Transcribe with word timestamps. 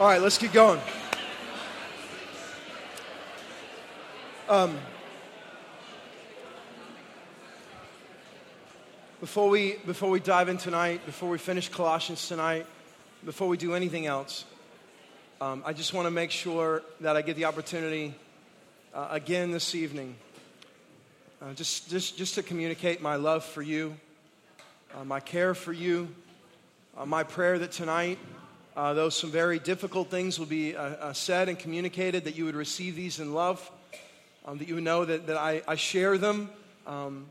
All 0.00 0.06
right, 0.06 0.22
let's 0.22 0.38
get 0.38 0.52
going. 0.52 0.80
Um, 4.48 4.78
before 9.18 9.48
we 9.48 9.74
before 9.84 10.08
we 10.08 10.20
dive 10.20 10.48
in 10.48 10.56
tonight, 10.56 11.04
before 11.04 11.28
we 11.28 11.38
finish 11.38 11.68
Colossians 11.68 12.28
tonight, 12.28 12.64
before 13.24 13.48
we 13.48 13.56
do 13.56 13.74
anything 13.74 14.06
else, 14.06 14.44
um, 15.40 15.64
I 15.66 15.72
just 15.72 15.92
want 15.92 16.06
to 16.06 16.12
make 16.12 16.30
sure 16.30 16.84
that 17.00 17.16
I 17.16 17.22
get 17.22 17.34
the 17.34 17.46
opportunity 17.46 18.14
uh, 18.94 19.08
again 19.10 19.50
this 19.50 19.74
evening, 19.74 20.14
uh, 21.42 21.54
just 21.54 21.90
just 21.90 22.16
just 22.16 22.36
to 22.36 22.44
communicate 22.44 23.02
my 23.02 23.16
love 23.16 23.44
for 23.44 23.62
you, 23.62 23.96
uh, 24.94 25.02
my 25.02 25.18
care 25.18 25.56
for 25.56 25.72
you, 25.72 26.14
uh, 26.96 27.04
my 27.04 27.24
prayer 27.24 27.58
that 27.58 27.72
tonight. 27.72 28.20
Uh, 28.78 28.94
though 28.94 29.08
some 29.08 29.28
very 29.28 29.58
difficult 29.58 30.08
things 30.08 30.38
will 30.38 30.46
be 30.46 30.76
uh, 30.76 31.12
said 31.12 31.48
and 31.48 31.58
communicated, 31.58 32.22
that 32.22 32.36
you 32.36 32.44
would 32.44 32.54
receive 32.54 32.94
these 32.94 33.18
in 33.18 33.34
love 33.34 33.68
um, 34.44 34.58
that 34.58 34.68
you 34.68 34.76
would 34.76 34.84
know 34.84 35.04
that, 35.04 35.26
that 35.26 35.36
I, 35.36 35.62
I 35.66 35.74
share 35.74 36.16
them 36.16 36.48
um, 36.86 37.26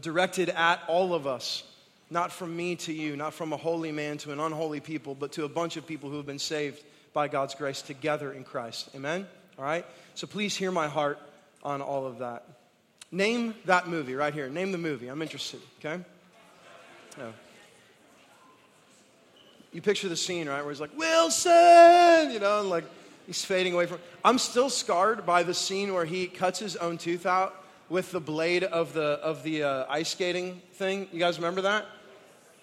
directed 0.00 0.48
at 0.48 0.80
all 0.88 1.12
of 1.12 1.26
us, 1.26 1.64
not 2.08 2.32
from 2.32 2.56
me 2.56 2.76
to 2.76 2.94
you, 2.94 3.14
not 3.14 3.34
from 3.34 3.52
a 3.52 3.58
holy 3.58 3.92
man 3.92 4.16
to 4.18 4.32
an 4.32 4.40
unholy 4.40 4.80
people, 4.80 5.14
but 5.14 5.32
to 5.32 5.44
a 5.44 5.48
bunch 5.50 5.76
of 5.76 5.86
people 5.86 6.08
who 6.08 6.16
have 6.16 6.24
been 6.24 6.38
saved 6.38 6.82
by 7.12 7.28
God's 7.28 7.54
grace 7.54 7.82
together 7.82 8.32
in 8.32 8.42
Christ. 8.42 8.88
Amen? 8.94 9.26
All 9.58 9.64
right? 9.66 9.84
So 10.14 10.26
please 10.26 10.56
hear 10.56 10.70
my 10.70 10.88
heart 10.88 11.18
on 11.62 11.82
all 11.82 12.06
of 12.06 12.20
that. 12.20 12.44
Name 13.12 13.54
that 13.66 13.86
movie 13.86 14.14
right 14.14 14.32
here. 14.32 14.48
Name 14.48 14.72
the 14.72 14.78
movie. 14.78 15.08
I'm 15.08 15.20
interested, 15.20 15.60
okay? 15.78 16.02
You 19.72 19.82
picture 19.82 20.08
the 20.08 20.16
scene, 20.16 20.48
right, 20.48 20.62
where 20.62 20.70
he's 20.70 20.80
like, 20.80 20.96
Wilson, 20.96 22.30
you 22.30 22.38
know, 22.38 22.60
and 22.60 22.70
like 22.70 22.84
He's 23.26 23.44
fading 23.44 23.74
away 23.74 23.86
from. 23.86 23.98
I'm 24.24 24.38
still 24.38 24.70
scarred 24.70 25.26
by 25.26 25.42
the 25.42 25.52
scene 25.52 25.92
where 25.92 26.04
he 26.04 26.28
cuts 26.28 26.60
his 26.60 26.76
own 26.76 26.96
tooth 26.96 27.26
out 27.26 27.64
with 27.88 28.12
the 28.12 28.20
blade 28.20 28.62
of 28.62 28.92
the 28.92 29.18
of 29.20 29.42
the 29.42 29.64
uh, 29.64 29.86
ice 29.88 30.10
skating 30.10 30.62
thing. 30.74 31.08
You 31.12 31.18
guys 31.18 31.36
remember 31.36 31.62
that? 31.62 31.86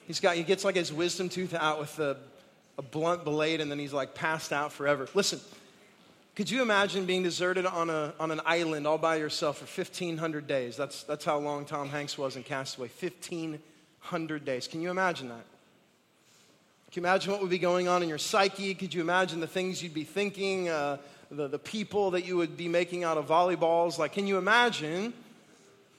He's 0.07 0.21
got 0.21 0.37
he 0.37 0.43
gets 0.43 0.63
like 0.63 0.75
his 0.75 0.93
wisdom 0.93 1.27
tooth 1.27 1.53
out 1.53 1.79
with 1.79 1.93
the, 1.97 2.17
a 2.77 2.81
blunt 2.81 3.25
blade, 3.25 3.59
and 3.59 3.69
then 3.69 3.77
he's 3.77 3.91
like 3.91 4.15
passed 4.15 4.53
out 4.53 4.71
forever. 4.71 5.09
Listen, 5.13 5.41
could 6.33 6.49
you 6.49 6.61
imagine 6.61 7.05
being 7.05 7.23
deserted 7.23 7.65
on 7.65 7.89
a 7.89 8.13
on 8.17 8.31
an 8.31 8.39
island 8.45 8.87
all 8.87 8.97
by 8.97 9.17
yourself 9.17 9.57
for 9.57 9.65
1,500 9.65 10.47
days? 10.47 10.77
That's 10.77 11.03
that's 11.03 11.25
how 11.25 11.39
long 11.39 11.65
Tom 11.65 11.89
Hanks 11.89 12.17
was 12.17 12.37
in 12.37 12.43
Castaway. 12.43 12.87
1,500 12.87 14.45
days. 14.45 14.69
Can 14.69 14.79
you 14.79 14.91
imagine 14.91 15.27
that? 15.27 15.43
Can 16.93 17.01
you 17.01 17.09
imagine 17.09 17.31
what 17.31 17.41
would 17.41 17.49
be 17.49 17.57
going 17.57 17.87
on 17.87 18.03
in 18.03 18.09
your 18.09 18.19
psyche? 18.19 18.75
Could 18.75 18.93
you 18.93 19.01
imagine 19.01 19.39
the 19.39 19.47
things 19.47 19.81
you'd 19.81 19.95
be 19.95 20.03
thinking, 20.03 20.69
uh, 20.69 20.97
the, 21.31 21.47
the 21.47 21.57
people 21.57 22.11
that 22.11 22.23
you 22.23 22.37
would 22.37 22.55
be 22.55 22.67
making 22.67 23.03
out 23.03 23.17
of 23.17 23.25
volleyballs? 23.25 23.97
Like, 23.97 24.13
can 24.13 24.27
you 24.27 24.37
imagine 24.37 25.11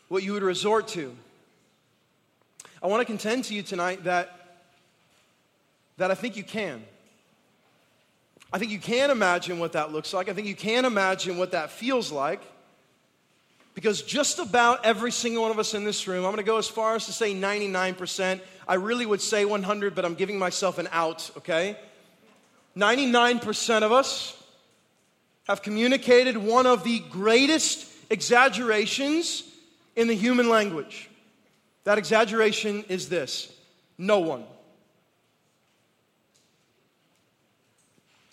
what 0.07 0.23
you 0.23 0.35
would 0.35 0.45
resort 0.45 0.87
to? 0.89 1.13
I 2.81 2.87
want 2.87 3.01
to 3.01 3.05
contend 3.07 3.43
to 3.47 3.55
you 3.55 3.65
tonight 3.65 4.05
that, 4.05 4.61
that 5.97 6.13
I 6.13 6.15
think 6.15 6.37
you 6.37 6.45
can. 6.45 6.85
I 8.53 8.61
think 8.61 8.71
you 8.71 8.79
can 8.79 9.11
imagine 9.11 9.59
what 9.59 9.73
that 9.73 9.91
looks 9.91 10.15
like. 10.15 10.29
I 10.29 10.33
think 10.33 10.47
you 10.47 10.55
can 10.55 10.85
imagine 10.85 11.39
what 11.39 11.51
that 11.51 11.73
feels 11.73 12.13
like. 12.13 12.41
Because 13.75 14.03
just 14.03 14.39
about 14.39 14.85
every 14.85 15.11
single 15.11 15.43
one 15.43 15.51
of 15.51 15.59
us 15.59 15.75
in 15.75 15.85
this 15.85 16.07
room, 16.07 16.25
I'm 16.25 16.31
going 16.31 16.37
to 16.37 16.43
go 16.45 16.59
as 16.59 16.69
far 16.69 16.95
as 16.95 17.07
to 17.07 17.13
say 17.13 17.35
99%. 17.35 18.41
I 18.69 18.75
really 18.75 19.05
would 19.05 19.21
say 19.21 19.45
100, 19.45 19.95
but 19.95 20.05
I'm 20.05 20.15
giving 20.15 20.39
myself 20.39 20.79
an 20.79 20.89
out, 20.93 21.31
okay? 21.39 21.77
99% 22.77 23.83
of 23.83 23.91
us 23.91 24.41
have 25.49 25.61
communicated 25.61 26.37
one 26.37 26.67
of 26.67 26.85
the 26.85 27.01
greatest 27.11 27.87
exaggerations 28.11 29.43
in 29.97 30.09
the 30.09 30.15
human 30.15 30.49
language. 30.49 31.11
That 31.85 31.99
exaggeration 31.99 32.85
is 32.89 33.09
this 33.09 33.53
no 33.99 34.21
one. 34.21 34.45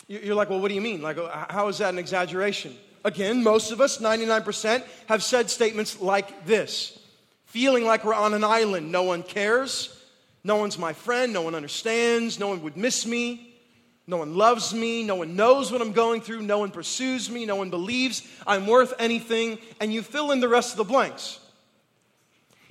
You're 0.08 0.36
like, 0.36 0.50
well, 0.50 0.60
what 0.60 0.68
do 0.68 0.76
you 0.76 0.82
mean? 0.82 1.02
Like, 1.02 1.18
how 1.50 1.68
is 1.70 1.78
that 1.78 1.94
an 1.94 2.00
exaggeration? 2.00 2.76
Again, 3.04 3.44
most 3.44 3.72
of 3.72 3.82
us, 3.82 3.98
99%, 3.98 4.84
have 5.08 5.24
said 5.24 5.50
statements 5.50 6.00
like 6.00 6.46
this 6.46 6.98
feeling 7.46 7.84
like 7.84 8.06
we're 8.06 8.14
on 8.14 8.34
an 8.34 8.46
island. 8.46 8.92
No 8.92 9.04
one 9.04 9.24
cares. 9.24 9.98
No 10.44 10.56
one's 10.56 10.78
my 10.78 10.94
friend. 10.94 11.34
No 11.34 11.42
one 11.42 11.54
understands. 11.54 12.40
No 12.40 12.48
one 12.48 12.62
would 12.64 12.78
miss 12.78 13.06
me. 13.06 13.54
No 14.08 14.18
one 14.18 14.36
loves 14.36 14.74
me. 14.74 15.04
No 15.04 15.16
one 15.16 15.36
knows 15.36 15.70
what 15.70 15.82
I'm 15.82 15.92
going 15.92 16.22
through. 16.22 16.44
No 16.44 16.60
one 16.60 16.72
pursues 16.72 17.30
me. 17.30 17.46
No 17.46 17.58
one 17.58 17.70
believes 17.70 18.26
I'm 18.48 18.68
worth 18.68 18.94
anything. 19.00 19.58
And 19.82 19.94
you 19.94 20.02
fill 20.02 20.32
in 20.32 20.40
the 20.40 20.48
rest 20.48 20.72
of 20.72 20.78
the 20.78 20.86
blanks. 20.86 21.40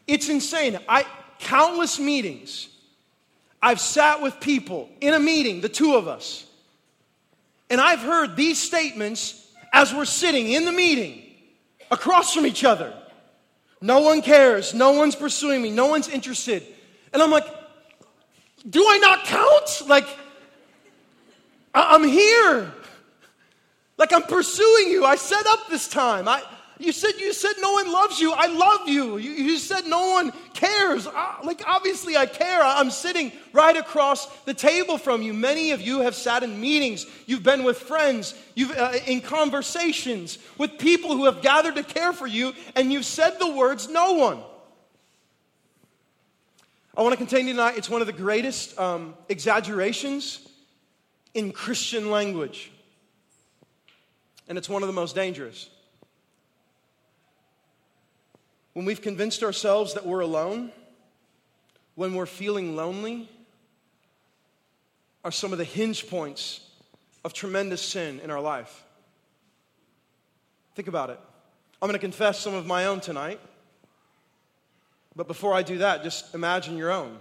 It's 0.06 0.30
insane. 0.30 0.78
I, 0.88 1.04
countless 1.40 2.00
meetings, 2.00 2.68
I've 3.62 3.80
sat 3.80 4.22
with 4.22 4.40
people 4.40 4.88
in 5.00 5.12
a 5.14 5.20
meeting, 5.20 5.60
the 5.60 5.68
two 5.68 5.94
of 5.94 6.08
us, 6.08 6.46
and 7.68 7.80
I've 7.80 8.00
heard 8.00 8.34
these 8.34 8.58
statements 8.58 9.39
as 9.72 9.94
we're 9.94 10.04
sitting 10.04 10.50
in 10.50 10.64
the 10.64 10.72
meeting 10.72 11.22
across 11.90 12.34
from 12.34 12.46
each 12.46 12.64
other. 12.64 12.92
No 13.80 14.00
one 14.00 14.22
cares. 14.22 14.74
No 14.74 14.92
one's 14.92 15.16
pursuing 15.16 15.62
me. 15.62 15.70
No 15.70 15.86
one's 15.86 16.08
interested. 16.08 16.62
And 17.12 17.22
I'm 17.22 17.30
like, 17.30 17.46
do 18.68 18.84
I 18.86 18.98
not 18.98 19.24
count? 19.24 19.88
Like, 19.88 20.06
I'm 21.72 22.04
here. 22.04 22.72
Like, 23.96 24.12
I'm 24.12 24.22
pursuing 24.22 24.88
you. 24.88 25.04
I 25.04 25.16
set 25.16 25.46
up 25.46 25.68
this 25.68 25.88
time. 25.88 26.28
I, 26.28 26.42
you 26.80 26.92
said 26.92 27.12
you 27.18 27.32
said 27.32 27.52
no 27.60 27.72
one 27.72 27.92
loves 27.92 28.18
you. 28.18 28.32
I 28.32 28.46
love 28.46 28.88
you. 28.88 29.18
You, 29.18 29.30
you 29.30 29.58
said 29.58 29.86
no 29.86 30.10
one 30.10 30.32
cares. 30.54 31.06
Like 31.44 31.62
obviously 31.66 32.16
I 32.16 32.26
care. 32.26 32.62
I'm 32.62 32.90
sitting 32.90 33.32
right 33.52 33.76
across 33.76 34.26
the 34.44 34.54
table 34.54 34.96
from 34.96 35.22
you. 35.22 35.34
Many 35.34 35.72
of 35.72 35.80
you 35.80 36.00
have 36.00 36.14
sat 36.14 36.42
in 36.42 36.60
meetings. 36.60 37.06
You've 37.26 37.42
been 37.42 37.64
with 37.64 37.78
friends. 37.78 38.34
You've 38.54 38.72
uh, 38.72 38.94
in 39.06 39.20
conversations 39.20 40.38
with 40.56 40.78
people 40.78 41.16
who 41.16 41.26
have 41.26 41.42
gathered 41.42 41.76
to 41.76 41.82
care 41.82 42.12
for 42.12 42.26
you, 42.26 42.54
and 42.74 42.92
you've 42.92 43.04
said 43.04 43.38
the 43.38 43.50
words 43.50 43.88
"no 43.88 44.14
one." 44.14 44.40
I 46.96 47.02
want 47.02 47.12
to 47.12 47.18
continue 47.18 47.52
tonight. 47.52 47.76
It's 47.76 47.90
one 47.90 48.00
of 48.00 48.06
the 48.06 48.12
greatest 48.12 48.78
um, 48.78 49.14
exaggerations 49.28 50.46
in 51.34 51.52
Christian 51.52 52.10
language, 52.10 52.72
and 54.48 54.56
it's 54.56 54.68
one 54.68 54.82
of 54.82 54.86
the 54.86 54.92
most 54.92 55.14
dangerous. 55.14 55.68
When 58.72 58.84
we've 58.84 59.02
convinced 59.02 59.42
ourselves 59.42 59.94
that 59.94 60.06
we're 60.06 60.20
alone, 60.20 60.70
when 61.94 62.14
we're 62.14 62.26
feeling 62.26 62.76
lonely, 62.76 63.28
are 65.24 65.32
some 65.32 65.52
of 65.52 65.58
the 65.58 65.64
hinge 65.64 66.08
points 66.08 66.60
of 67.24 67.32
tremendous 67.32 67.82
sin 67.82 68.20
in 68.20 68.30
our 68.30 68.40
life. 68.40 68.84
Think 70.74 70.88
about 70.88 71.10
it. 71.10 71.20
I'm 71.82 71.88
going 71.88 71.98
to 71.98 71.98
confess 71.98 72.38
some 72.40 72.54
of 72.54 72.66
my 72.66 72.86
own 72.86 73.00
tonight. 73.00 73.40
But 75.16 75.26
before 75.26 75.52
I 75.54 75.62
do 75.62 75.78
that, 75.78 76.02
just 76.02 76.34
imagine 76.34 76.76
your 76.76 76.90
own. 76.90 77.18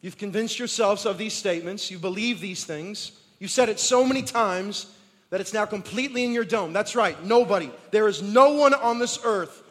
You've 0.00 0.18
convinced 0.18 0.58
yourselves 0.58 1.06
of 1.06 1.18
these 1.18 1.34
statements, 1.34 1.90
you 1.90 1.98
believe 1.98 2.40
these 2.40 2.64
things, 2.64 3.12
you've 3.38 3.50
said 3.50 3.68
it 3.68 3.80
so 3.80 4.04
many 4.04 4.22
times 4.22 4.86
that 5.30 5.40
it's 5.40 5.52
now 5.52 5.66
completely 5.66 6.24
in 6.24 6.32
your 6.32 6.44
dome. 6.44 6.72
That's 6.72 6.94
right, 6.94 7.22
nobody. 7.24 7.70
There 7.90 8.08
is 8.08 8.22
no 8.22 8.52
one 8.52 8.74
on 8.74 8.98
this 8.98 9.18
earth 9.24 9.63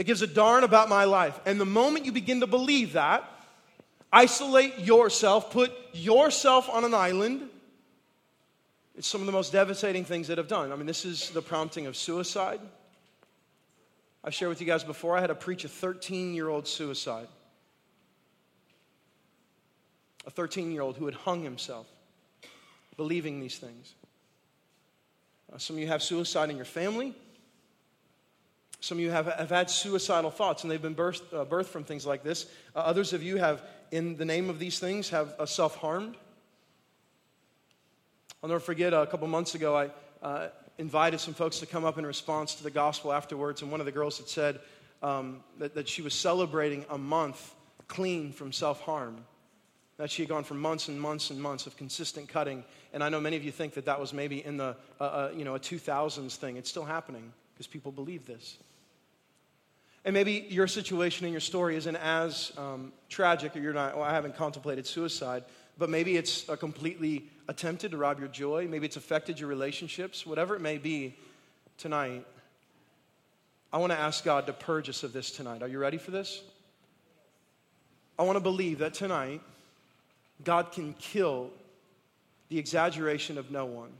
that 0.00 0.04
gives 0.04 0.22
a 0.22 0.26
darn 0.26 0.64
about 0.64 0.88
my 0.88 1.04
life. 1.04 1.38
And 1.44 1.60
the 1.60 1.66
moment 1.66 2.06
you 2.06 2.12
begin 2.12 2.40
to 2.40 2.46
believe 2.46 2.94
that, 2.94 3.22
isolate 4.10 4.78
yourself, 4.78 5.50
put 5.50 5.70
yourself 5.92 6.70
on 6.70 6.86
an 6.86 6.94
island, 6.94 7.42
it's 8.96 9.06
some 9.06 9.20
of 9.20 9.26
the 9.26 9.32
most 9.32 9.52
devastating 9.52 10.06
things 10.06 10.28
that 10.28 10.38
I've 10.38 10.48
done. 10.48 10.72
I 10.72 10.76
mean, 10.76 10.86
this 10.86 11.04
is 11.04 11.28
the 11.28 11.42
prompting 11.42 11.84
of 11.84 11.98
suicide. 11.98 12.60
I've 14.24 14.32
shared 14.32 14.48
with 14.48 14.62
you 14.62 14.66
guys 14.66 14.84
before, 14.84 15.18
I 15.18 15.20
had 15.20 15.26
to 15.26 15.34
preach 15.34 15.66
a 15.66 15.68
13 15.68 16.32
year 16.32 16.48
old 16.48 16.66
suicide. 16.66 17.28
A 20.26 20.30
13 20.30 20.72
year 20.72 20.80
old 20.80 20.96
who 20.96 21.04
had 21.04 21.14
hung 21.14 21.42
himself, 21.42 21.86
believing 22.96 23.38
these 23.38 23.58
things. 23.58 23.92
Uh, 25.52 25.58
some 25.58 25.76
of 25.76 25.80
you 25.80 25.88
have 25.88 26.02
suicide 26.02 26.48
in 26.48 26.56
your 26.56 26.64
family. 26.64 27.14
Some 28.80 28.98
of 28.98 29.02
you 29.02 29.10
have, 29.10 29.26
have 29.26 29.50
had 29.50 29.68
suicidal 29.68 30.30
thoughts, 30.30 30.62
and 30.62 30.70
they've 30.70 30.80
been 30.80 30.94
birthed, 30.94 31.32
uh, 31.32 31.44
birthed 31.44 31.66
from 31.66 31.84
things 31.84 32.06
like 32.06 32.22
this. 32.22 32.46
Uh, 32.74 32.78
others 32.78 33.12
of 33.12 33.22
you 33.22 33.36
have, 33.36 33.62
in 33.90 34.16
the 34.16 34.24
name 34.24 34.48
of 34.48 34.58
these 34.58 34.78
things, 34.78 35.10
have 35.10 35.34
uh, 35.38 35.44
self 35.44 35.76
harmed. 35.76 36.16
I'll 38.42 38.48
never 38.48 38.60
forget 38.60 38.94
a 38.94 39.06
couple 39.06 39.28
months 39.28 39.54
ago, 39.54 39.76
I 39.76 39.90
uh, 40.26 40.48
invited 40.78 41.20
some 41.20 41.34
folks 41.34 41.58
to 41.58 41.66
come 41.66 41.84
up 41.84 41.98
in 41.98 42.06
response 42.06 42.54
to 42.54 42.62
the 42.62 42.70
gospel 42.70 43.12
afterwards, 43.12 43.60
and 43.60 43.70
one 43.70 43.80
of 43.80 43.86
the 43.86 43.92
girls 43.92 44.16
had 44.16 44.28
said 44.28 44.60
um, 45.02 45.44
that, 45.58 45.74
that 45.74 45.86
she 45.86 46.00
was 46.00 46.14
celebrating 46.14 46.86
a 46.88 46.96
month 46.96 47.54
clean 47.86 48.32
from 48.32 48.50
self 48.50 48.80
harm. 48.80 49.24
that 49.98 50.10
she 50.10 50.22
had 50.22 50.30
gone 50.30 50.44
for 50.44 50.54
months 50.54 50.88
and 50.88 50.98
months 50.98 51.28
and 51.28 51.38
months 51.38 51.66
of 51.66 51.76
consistent 51.76 52.28
cutting. 52.28 52.64
And 52.94 53.04
I 53.04 53.10
know 53.10 53.20
many 53.20 53.36
of 53.36 53.44
you 53.44 53.52
think 53.52 53.74
that 53.74 53.84
that 53.84 54.00
was 54.00 54.14
maybe 54.14 54.42
in 54.42 54.56
the, 54.56 54.74
uh, 54.98 55.04
uh, 55.04 55.30
you 55.36 55.44
know, 55.44 55.54
a 55.54 55.60
2000s 55.60 56.36
thing. 56.36 56.56
It's 56.56 56.70
still 56.70 56.86
happening 56.86 57.30
because 57.52 57.66
people 57.66 57.92
believe 57.92 58.24
this. 58.24 58.56
And 60.04 60.14
maybe 60.14 60.46
your 60.48 60.66
situation 60.66 61.26
and 61.26 61.32
your 61.32 61.40
story 61.40 61.76
isn't 61.76 61.96
as 61.96 62.52
um, 62.56 62.92
tragic, 63.08 63.54
or 63.54 63.60
you're 63.60 63.74
not, 63.74 63.96
well, 63.96 64.04
I 64.04 64.14
haven't 64.14 64.34
contemplated 64.34 64.86
suicide, 64.86 65.44
but 65.76 65.90
maybe 65.90 66.16
it's 66.16 66.48
a 66.48 66.56
completely 66.56 67.28
attempted 67.48 67.90
to 67.90 67.98
rob 67.98 68.18
your 68.18 68.28
joy. 68.28 68.66
Maybe 68.68 68.86
it's 68.86 68.96
affected 68.96 69.38
your 69.38 69.48
relationships, 69.48 70.24
whatever 70.24 70.56
it 70.56 70.60
may 70.60 70.78
be 70.78 71.16
tonight. 71.76 72.26
I 73.72 73.78
want 73.78 73.92
to 73.92 73.98
ask 73.98 74.24
God 74.24 74.46
to 74.46 74.52
purge 74.52 74.88
us 74.88 75.02
of 75.02 75.12
this 75.12 75.30
tonight. 75.30 75.62
Are 75.62 75.68
you 75.68 75.78
ready 75.78 75.98
for 75.98 76.10
this? 76.10 76.42
I 78.18 78.22
want 78.22 78.36
to 78.36 78.40
believe 78.42 78.78
that 78.78 78.94
tonight 78.94 79.42
God 80.44 80.72
can 80.72 80.94
kill 80.94 81.50
the 82.48 82.58
exaggeration 82.58 83.38
of 83.38 83.50
no 83.50 83.66
one. 83.66 83.90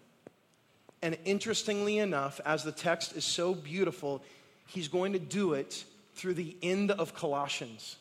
And 1.02 1.16
interestingly 1.24 1.98
enough, 1.98 2.40
as 2.44 2.64
the 2.64 2.72
text 2.72 3.16
is 3.16 3.24
so 3.24 3.54
beautiful, 3.54 4.22
he's 4.66 4.88
going 4.88 5.12
to 5.12 5.18
do 5.18 5.54
it 5.54 5.84
through 6.20 6.34
the 6.34 6.54
end 6.62 6.90
of 6.90 7.14
Colossians. 7.14 7.96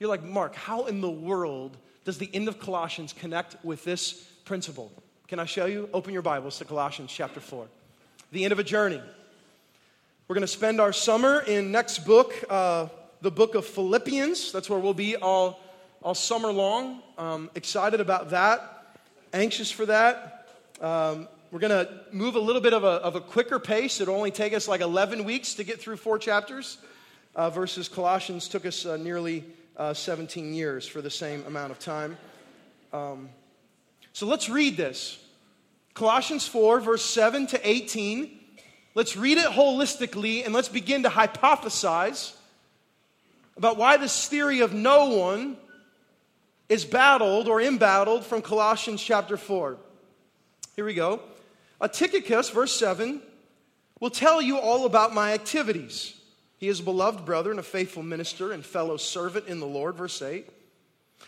You're 0.00 0.10
like, 0.10 0.24
Mark, 0.24 0.56
how 0.56 0.86
in 0.86 1.00
the 1.00 1.08
world 1.08 1.76
does 2.04 2.18
the 2.18 2.28
end 2.34 2.48
of 2.48 2.58
Colossians 2.58 3.12
connect 3.12 3.64
with 3.64 3.84
this 3.84 4.14
principle? 4.44 4.90
Can 5.28 5.38
I 5.38 5.44
show 5.44 5.66
you? 5.66 5.88
Open 5.94 6.12
your 6.12 6.22
Bibles 6.22 6.58
to 6.58 6.64
Colossians 6.64 7.12
chapter 7.12 7.38
4. 7.38 7.68
The 8.32 8.42
end 8.42 8.50
of 8.50 8.58
a 8.58 8.64
journey. 8.64 9.00
We're 10.26 10.34
going 10.34 10.40
to 10.42 10.48
spend 10.48 10.80
our 10.80 10.92
summer 10.92 11.38
in 11.38 11.70
next 11.70 12.00
book, 12.00 12.34
uh, 12.50 12.88
the 13.20 13.30
book 13.30 13.54
of 13.54 13.64
Philippians. 13.64 14.50
That's 14.50 14.68
where 14.68 14.80
we'll 14.80 14.92
be 14.92 15.14
all, 15.14 15.60
all 16.02 16.16
summer 16.16 16.50
long. 16.50 17.00
Um, 17.16 17.48
excited 17.54 18.00
about 18.00 18.30
that, 18.30 18.88
anxious 19.32 19.70
for 19.70 19.86
that. 19.86 20.48
Um, 20.80 21.28
we're 21.52 21.60
going 21.60 21.86
to 21.86 22.00
move 22.10 22.34
a 22.34 22.40
little 22.40 22.60
bit 22.60 22.74
of 22.74 22.82
a, 22.82 22.88
of 22.88 23.14
a 23.14 23.20
quicker 23.20 23.60
pace. 23.60 24.00
It'll 24.00 24.16
only 24.16 24.32
take 24.32 24.52
us 24.52 24.66
like 24.66 24.80
11 24.80 25.22
weeks 25.22 25.54
to 25.54 25.62
get 25.62 25.80
through 25.80 25.98
four 25.98 26.18
chapters, 26.18 26.78
uh, 27.36 27.50
versus 27.50 27.88
Colossians 27.88 28.48
took 28.48 28.66
us 28.66 28.86
uh, 28.86 28.96
nearly 28.96 29.44
uh, 29.76 29.92
17 29.94 30.54
years 30.54 30.86
for 30.86 31.02
the 31.02 31.10
same 31.10 31.44
amount 31.46 31.70
of 31.70 31.78
time. 31.78 32.16
Um, 32.92 33.28
so 34.14 34.26
let's 34.26 34.48
read 34.48 34.76
this 34.78 35.22
Colossians 35.92 36.48
4, 36.48 36.80
verse 36.80 37.04
7 37.04 37.46
to 37.48 37.68
18. 37.68 38.40
Let's 38.94 39.16
read 39.16 39.36
it 39.36 39.44
holistically 39.44 40.44
and 40.44 40.54
let's 40.54 40.70
begin 40.70 41.02
to 41.02 41.10
hypothesize 41.10 42.34
about 43.58 43.76
why 43.76 43.98
this 43.98 44.26
theory 44.26 44.60
of 44.60 44.72
no 44.72 45.10
one 45.10 45.58
is 46.70 46.84
battled 46.84 47.48
or 47.48 47.60
embattled 47.60 48.24
from 48.24 48.40
Colossians 48.40 49.02
chapter 49.02 49.36
4. 49.36 49.76
Here 50.74 50.84
we 50.84 50.94
go. 50.94 51.20
Tychicus, 51.92 52.50
verse 52.50 52.72
7, 52.72 53.20
will 54.00 54.10
tell 54.10 54.40
you 54.40 54.58
all 54.58 54.86
about 54.86 55.14
my 55.14 55.34
activities. 55.34 56.15
He 56.58 56.68
is 56.68 56.80
a 56.80 56.84
beloved 56.84 57.24
brother 57.24 57.50
and 57.50 57.60
a 57.60 57.64
faithful 57.64 58.02
minister 58.02 58.52
and 58.52 58.64
fellow 58.64 58.96
servant 58.96 59.46
in 59.46 59.60
the 59.60 59.66
Lord, 59.66 59.96
verse 59.96 60.22
8. 60.22 60.48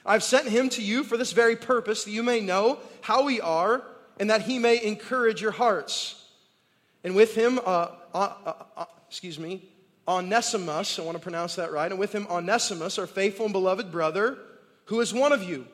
I've 0.04 0.22
sent 0.22 0.48
him 0.48 0.68
to 0.70 0.82
you 0.82 1.04
for 1.04 1.16
this 1.16 1.32
very 1.32 1.56
purpose, 1.56 2.04
that 2.04 2.10
you 2.10 2.22
may 2.22 2.40
know 2.40 2.78
how 3.00 3.24
we 3.24 3.40
are 3.40 3.82
and 4.18 4.30
that 4.30 4.42
he 4.42 4.58
may 4.58 4.82
encourage 4.82 5.40
your 5.40 5.50
hearts. 5.50 6.24
And 7.04 7.14
with 7.14 7.34
him, 7.34 7.58
uh, 7.64 7.88
uh, 8.14 8.32
uh, 8.44 8.52
uh, 8.76 8.84
excuse 9.08 9.38
me, 9.38 9.62
Onesimus, 10.06 10.98
I 10.98 11.02
want 11.02 11.16
to 11.16 11.22
pronounce 11.22 11.56
that 11.56 11.70
right, 11.70 11.90
and 11.90 12.00
with 12.00 12.14
him, 12.14 12.26
Onesimus, 12.30 12.98
our 12.98 13.06
faithful 13.06 13.46
and 13.46 13.52
beloved 13.52 13.92
brother, 13.92 14.38
who 14.86 15.00
is 15.00 15.12
one 15.12 15.32
of 15.32 15.42
you. 15.42 15.66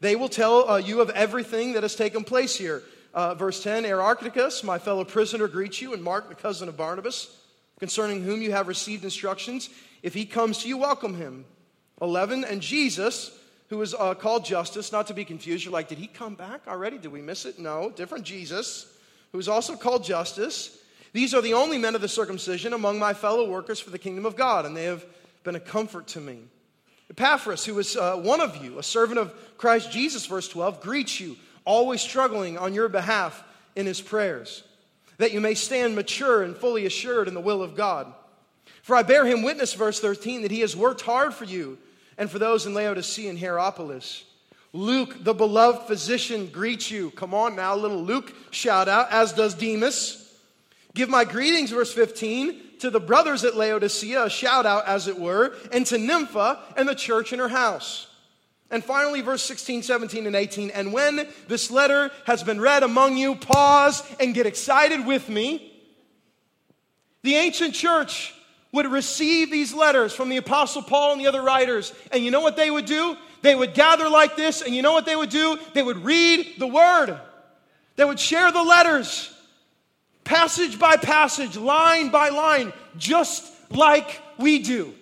They 0.00 0.16
will 0.16 0.28
tell 0.28 0.68
uh, 0.68 0.76
you 0.78 1.00
of 1.00 1.10
everything 1.10 1.74
that 1.74 1.82
has 1.82 1.94
taken 1.94 2.24
place 2.24 2.56
here. 2.56 2.82
Uh, 3.12 3.34
verse 3.34 3.62
10 3.62 3.84
Aristarchus, 3.84 4.64
my 4.64 4.78
fellow 4.78 5.04
prisoner, 5.04 5.48
greets 5.48 5.82
you, 5.82 5.92
and 5.92 6.02
Mark, 6.02 6.28
the 6.28 6.34
cousin 6.34 6.68
of 6.68 6.76
Barnabas, 6.76 7.36
concerning 7.78 8.22
whom 8.22 8.42
you 8.42 8.52
have 8.52 8.68
received 8.68 9.04
instructions. 9.04 9.70
If 10.02 10.14
he 10.14 10.26
comes 10.26 10.58
to 10.58 10.68
you, 10.68 10.78
welcome 10.78 11.14
him. 11.14 11.44
11 12.00 12.44
And 12.44 12.60
Jesus, 12.60 13.36
who 13.68 13.80
is 13.82 13.94
uh, 13.94 14.14
called 14.14 14.44
Justus, 14.44 14.92
not 14.92 15.08
to 15.08 15.14
be 15.14 15.24
confused. 15.24 15.64
You're 15.64 15.72
like, 15.72 15.88
did 15.88 15.98
he 15.98 16.06
come 16.06 16.34
back 16.34 16.68
already? 16.68 16.98
Did 16.98 17.12
we 17.12 17.22
miss 17.22 17.44
it? 17.44 17.58
No, 17.58 17.90
different 17.90 18.24
Jesus 18.24 18.94
who 19.32 19.38
is 19.38 19.48
also 19.48 19.76
called 19.76 20.04
Justus. 20.04 20.78
These 21.12 21.34
are 21.34 21.42
the 21.42 21.54
only 21.54 21.78
men 21.78 21.94
of 21.94 22.00
the 22.00 22.08
circumcision 22.08 22.72
among 22.72 22.98
my 22.98 23.14
fellow 23.14 23.48
workers 23.48 23.80
for 23.80 23.90
the 23.90 23.98
kingdom 23.98 24.26
of 24.26 24.36
God, 24.36 24.66
and 24.66 24.76
they 24.76 24.84
have 24.84 25.04
been 25.44 25.56
a 25.56 25.60
comfort 25.60 26.06
to 26.08 26.20
me. 26.20 26.40
Epaphras, 27.10 27.64
who 27.64 27.78
is 27.78 27.96
uh, 27.96 28.16
one 28.16 28.40
of 28.40 28.62
you, 28.62 28.78
a 28.78 28.82
servant 28.82 29.18
of 29.18 29.32
Christ 29.56 29.90
Jesus, 29.90 30.26
verse 30.26 30.48
12, 30.48 30.80
greets 30.80 31.20
you, 31.20 31.36
always 31.64 32.00
struggling 32.00 32.58
on 32.58 32.74
your 32.74 32.88
behalf 32.88 33.42
in 33.74 33.86
his 33.86 34.00
prayers, 34.00 34.62
that 35.18 35.32
you 35.32 35.40
may 35.40 35.54
stand 35.54 35.94
mature 35.94 36.42
and 36.42 36.56
fully 36.56 36.86
assured 36.86 37.28
in 37.28 37.34
the 37.34 37.40
will 37.40 37.62
of 37.62 37.76
God. 37.76 38.12
For 38.82 38.96
I 38.96 39.02
bear 39.02 39.26
him 39.26 39.42
witness, 39.42 39.74
verse 39.74 40.00
13, 40.00 40.42
that 40.42 40.50
he 40.50 40.60
has 40.60 40.74
worked 40.74 41.02
hard 41.02 41.34
for 41.34 41.44
you 41.44 41.78
and 42.16 42.30
for 42.30 42.38
those 42.38 42.66
in 42.66 42.74
Laodicea 42.74 43.28
and 43.30 43.38
Hierapolis. 43.38 44.24
Luke, 44.72 45.24
the 45.24 45.34
beloved 45.34 45.86
physician, 45.86 46.48
greets 46.48 46.90
you. 46.90 47.10
Come 47.12 47.32
on 47.32 47.56
now, 47.56 47.74
little 47.74 48.02
Luke 48.02 48.34
shout 48.50 48.88
out, 48.88 49.10
as 49.10 49.32
does 49.32 49.54
Demas. 49.54 50.24
Give 50.94 51.08
my 51.08 51.24
greetings, 51.24 51.70
verse 51.70 51.92
15, 51.92 52.60
to 52.80 52.90
the 52.90 53.00
brothers 53.00 53.44
at 53.44 53.56
Laodicea, 53.56 54.24
a 54.24 54.30
shout 54.30 54.66
out, 54.66 54.86
as 54.86 55.06
it 55.06 55.18
were, 55.18 55.54
and 55.72 55.86
to 55.86 55.98
Nympha 55.98 56.58
and 56.76 56.88
the 56.88 56.94
church 56.94 57.32
in 57.32 57.38
her 57.38 57.48
house. 57.48 58.07
And 58.70 58.84
finally, 58.84 59.22
verse 59.22 59.42
16, 59.44 59.82
17, 59.82 60.26
and 60.26 60.36
18. 60.36 60.70
And 60.70 60.92
when 60.92 61.26
this 61.46 61.70
letter 61.70 62.10
has 62.24 62.42
been 62.42 62.60
read 62.60 62.82
among 62.82 63.16
you, 63.16 63.34
pause 63.34 64.02
and 64.20 64.34
get 64.34 64.46
excited 64.46 65.06
with 65.06 65.28
me. 65.28 65.72
The 67.22 67.34
ancient 67.34 67.74
church 67.74 68.34
would 68.72 68.86
receive 68.86 69.50
these 69.50 69.72
letters 69.72 70.12
from 70.12 70.28
the 70.28 70.36
Apostle 70.36 70.82
Paul 70.82 71.12
and 71.12 71.20
the 71.20 71.26
other 71.26 71.42
writers. 71.42 71.92
And 72.12 72.22
you 72.22 72.30
know 72.30 72.40
what 72.40 72.56
they 72.56 72.70
would 72.70 72.84
do? 72.84 73.16
They 73.40 73.54
would 73.54 73.74
gather 73.74 74.08
like 74.08 74.36
this, 74.36 74.62
and 74.62 74.74
you 74.74 74.82
know 74.82 74.92
what 74.92 75.06
they 75.06 75.16
would 75.16 75.30
do? 75.30 75.58
They 75.72 75.82
would 75.82 76.04
read 76.04 76.54
the 76.58 76.66
word, 76.66 77.18
they 77.96 78.04
would 78.04 78.20
share 78.20 78.50
the 78.52 78.62
letters, 78.62 79.32
passage 80.24 80.78
by 80.78 80.96
passage, 80.96 81.56
line 81.56 82.10
by 82.10 82.28
line, 82.28 82.72
just 82.96 83.44
like 83.70 84.20
we 84.38 84.58
do. 84.60 84.94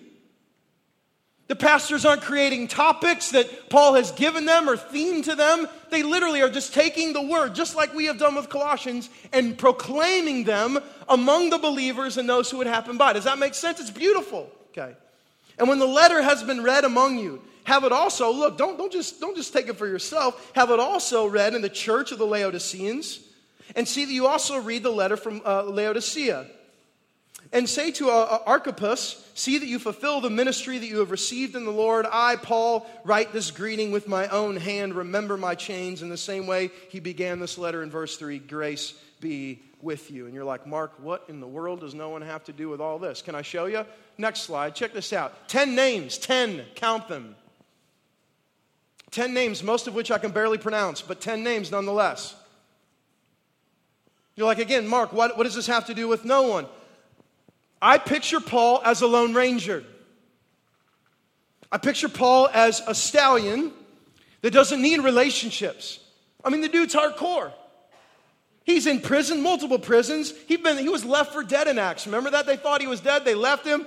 The 1.47 1.55
pastors 1.55 2.03
aren't 2.05 2.23
creating 2.23 2.67
topics 2.67 3.31
that 3.31 3.69
Paul 3.69 3.93
has 3.93 4.11
given 4.11 4.45
them 4.45 4.69
or 4.69 4.75
theme 4.75 5.21
to 5.23 5.33
them. 5.33 5.67
They 5.89 6.03
literally 6.03 6.41
are 6.41 6.49
just 6.49 6.73
taking 6.73 7.13
the 7.13 7.21
word, 7.21 7.55
just 7.55 7.75
like 7.75 7.93
we 7.93 8.05
have 8.05 8.19
done 8.19 8.35
with 8.35 8.49
Colossians, 8.49 9.09
and 9.31 9.57
proclaiming 9.57 10.43
them 10.43 10.77
among 11.07 11.49
the 11.49 11.57
believers 11.57 12.17
and 12.17 12.27
those 12.27 12.51
who 12.51 12.57
would 12.57 12.67
happen 12.67 12.97
by. 12.97 13.13
Does 13.13 13.23
that 13.23 13.39
make 13.39 13.53
sense? 13.53 13.79
It's 13.79 13.89
beautiful. 13.89 14.51
Okay. 14.71 14.93
And 15.57 15.69
when 15.69 15.79
the 15.79 15.87
letter 15.87 16.21
has 16.21 16.43
been 16.43 16.63
read 16.63 16.83
among 16.83 17.17
you, 17.17 17.41
have 17.63 17.85
it 17.85 17.93
also, 17.93 18.31
look, 18.31 18.57
don't, 18.57 18.77
don't, 18.77 18.91
just, 18.91 19.21
don't 19.21 19.35
just 19.35 19.53
take 19.53 19.67
it 19.67 19.77
for 19.77 19.87
yourself, 19.87 20.51
have 20.53 20.69
it 20.69 20.79
also 20.79 21.27
read 21.27 21.53
in 21.53 21.61
the 21.61 21.69
church 21.69 22.11
of 22.11 22.17
the 22.17 22.25
Laodiceans, 22.25 23.21
and 23.75 23.87
see 23.87 24.05
that 24.05 24.11
you 24.11 24.27
also 24.27 24.57
read 24.57 24.83
the 24.83 24.89
letter 24.89 25.17
from 25.17 25.41
uh, 25.45 25.63
Laodicea. 25.63 26.45
And 27.51 27.69
say 27.69 27.91
to 27.91 28.09
uh, 28.09 28.39
Archippus, 28.45 29.25
see 29.33 29.57
that 29.57 29.67
you 29.67 29.79
fulfill 29.79 30.19
the 30.19 30.29
ministry 30.29 30.77
that 30.77 30.85
you 30.85 30.99
have 30.99 31.11
received 31.11 31.55
in 31.55 31.65
the 31.65 31.71
Lord. 31.71 32.05
I, 32.11 32.35
Paul, 32.35 32.85
write 33.03 33.31
this 33.31 33.51
greeting 33.51 33.91
with 33.91 34.07
my 34.07 34.27
own 34.27 34.57
hand. 34.57 34.93
Remember 34.93 35.37
my 35.37 35.55
chains. 35.55 36.01
In 36.01 36.09
the 36.09 36.17
same 36.17 36.45
way, 36.47 36.71
he 36.89 36.99
began 36.99 37.39
this 37.39 37.57
letter 37.57 37.83
in 37.83 37.89
verse 37.89 38.17
3 38.17 38.39
Grace 38.39 38.93
be 39.19 39.61
with 39.81 40.11
you. 40.11 40.25
And 40.25 40.33
you're 40.33 40.43
like, 40.43 40.67
Mark, 40.67 40.93
what 41.01 41.25
in 41.29 41.39
the 41.39 41.47
world 41.47 41.81
does 41.81 41.93
no 41.93 42.09
one 42.09 42.21
have 42.21 42.43
to 42.45 42.53
do 42.53 42.69
with 42.69 42.81
all 42.81 42.99
this? 42.99 43.21
Can 43.21 43.35
I 43.35 43.41
show 43.41 43.65
you? 43.65 43.85
Next 44.17 44.41
slide. 44.41 44.75
Check 44.75 44.93
this 44.93 45.13
out 45.13 45.47
10 45.47 45.75
names, 45.75 46.17
10, 46.17 46.63
count 46.75 47.07
them. 47.07 47.35
10 49.11 49.33
names, 49.33 49.63
most 49.63 49.87
of 49.87 49.95
which 49.95 50.11
I 50.11 50.17
can 50.17 50.31
barely 50.31 50.57
pronounce, 50.57 51.01
but 51.01 51.21
10 51.21 51.41
names 51.41 51.71
nonetheless. 51.71 52.35
You're 54.35 54.45
like, 54.45 54.59
again, 54.59 54.87
Mark, 54.87 55.13
what, 55.13 55.37
what 55.37 55.43
does 55.45 55.55
this 55.55 55.67
have 55.67 55.85
to 55.87 55.93
do 55.93 56.07
with 56.07 56.25
no 56.25 56.43
one? 56.43 56.67
I 57.81 57.97
picture 57.97 58.39
Paul 58.39 58.81
as 58.83 59.01
a 59.01 59.07
lone 59.07 59.33
ranger. 59.33 59.83
I 61.71 61.77
picture 61.77 62.09
Paul 62.09 62.49
as 62.53 62.81
a 62.87 62.95
stallion 62.95 63.71
that 64.41 64.51
doesn't 64.51 64.81
need 64.81 65.01
relationships. 65.01 65.99
I 66.43 66.49
mean, 66.49 66.61
the 66.61 66.69
dude's 66.69 66.95
hardcore. 66.95 67.51
He's 68.63 68.85
in 68.87 68.99
prison, 69.01 69.41
multiple 69.41 69.79
prisons. 69.79 70.33
He, 70.47 70.57
been, 70.57 70.77
he 70.77 70.89
was 70.89 71.05
left 71.05 71.33
for 71.33 71.43
dead 71.43 71.67
in 71.67 71.79
Acts. 71.79 72.05
Remember 72.05 72.31
that? 72.31 72.45
They 72.45 72.57
thought 72.57 72.81
he 72.81 72.87
was 72.87 72.99
dead. 72.99 73.23
They 73.25 73.35
left 73.35 73.65
him. 73.65 73.85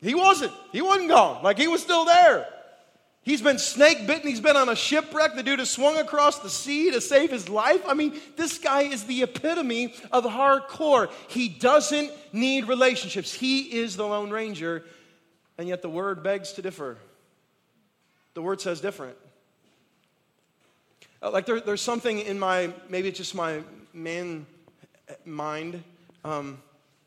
He 0.00 0.14
wasn't. 0.14 0.52
He 0.72 0.82
wasn't 0.82 1.08
gone. 1.08 1.42
Like 1.42 1.58
he 1.58 1.68
was 1.68 1.82
still 1.82 2.04
there. 2.04 2.46
He's 3.22 3.42
been 3.42 3.58
snake 3.58 4.06
bitten. 4.06 4.28
He's 4.28 4.40
been 4.40 4.56
on 4.56 4.68
a 4.68 4.76
shipwreck. 4.76 5.34
The 5.34 5.42
dude 5.42 5.58
has 5.58 5.70
swung 5.70 5.98
across 5.98 6.38
the 6.38 6.48
sea 6.48 6.90
to 6.92 7.00
save 7.00 7.30
his 7.30 7.48
life. 7.48 7.82
I 7.86 7.94
mean, 7.94 8.18
this 8.36 8.58
guy 8.58 8.82
is 8.82 9.04
the 9.04 9.22
epitome 9.22 9.94
of 10.10 10.24
hardcore. 10.24 11.10
He 11.28 11.48
doesn't 11.48 12.10
need 12.32 12.68
relationships. 12.68 13.34
He 13.34 13.80
is 13.80 13.96
the 13.96 14.06
Lone 14.06 14.30
Ranger, 14.30 14.84
and 15.58 15.68
yet 15.68 15.82
the 15.82 15.90
word 15.90 16.22
begs 16.22 16.52
to 16.52 16.62
differ. 16.62 16.96
The 18.34 18.42
word 18.42 18.60
says 18.60 18.80
different. 18.80 19.16
Uh, 21.20 21.30
like 21.30 21.44
there, 21.44 21.60
there's 21.60 21.82
something 21.82 22.20
in 22.20 22.38
my, 22.38 22.72
maybe 22.88 23.08
it's 23.08 23.18
just 23.18 23.34
my 23.34 23.60
man 23.92 24.46
mind, 25.24 25.82
um, 26.24 26.62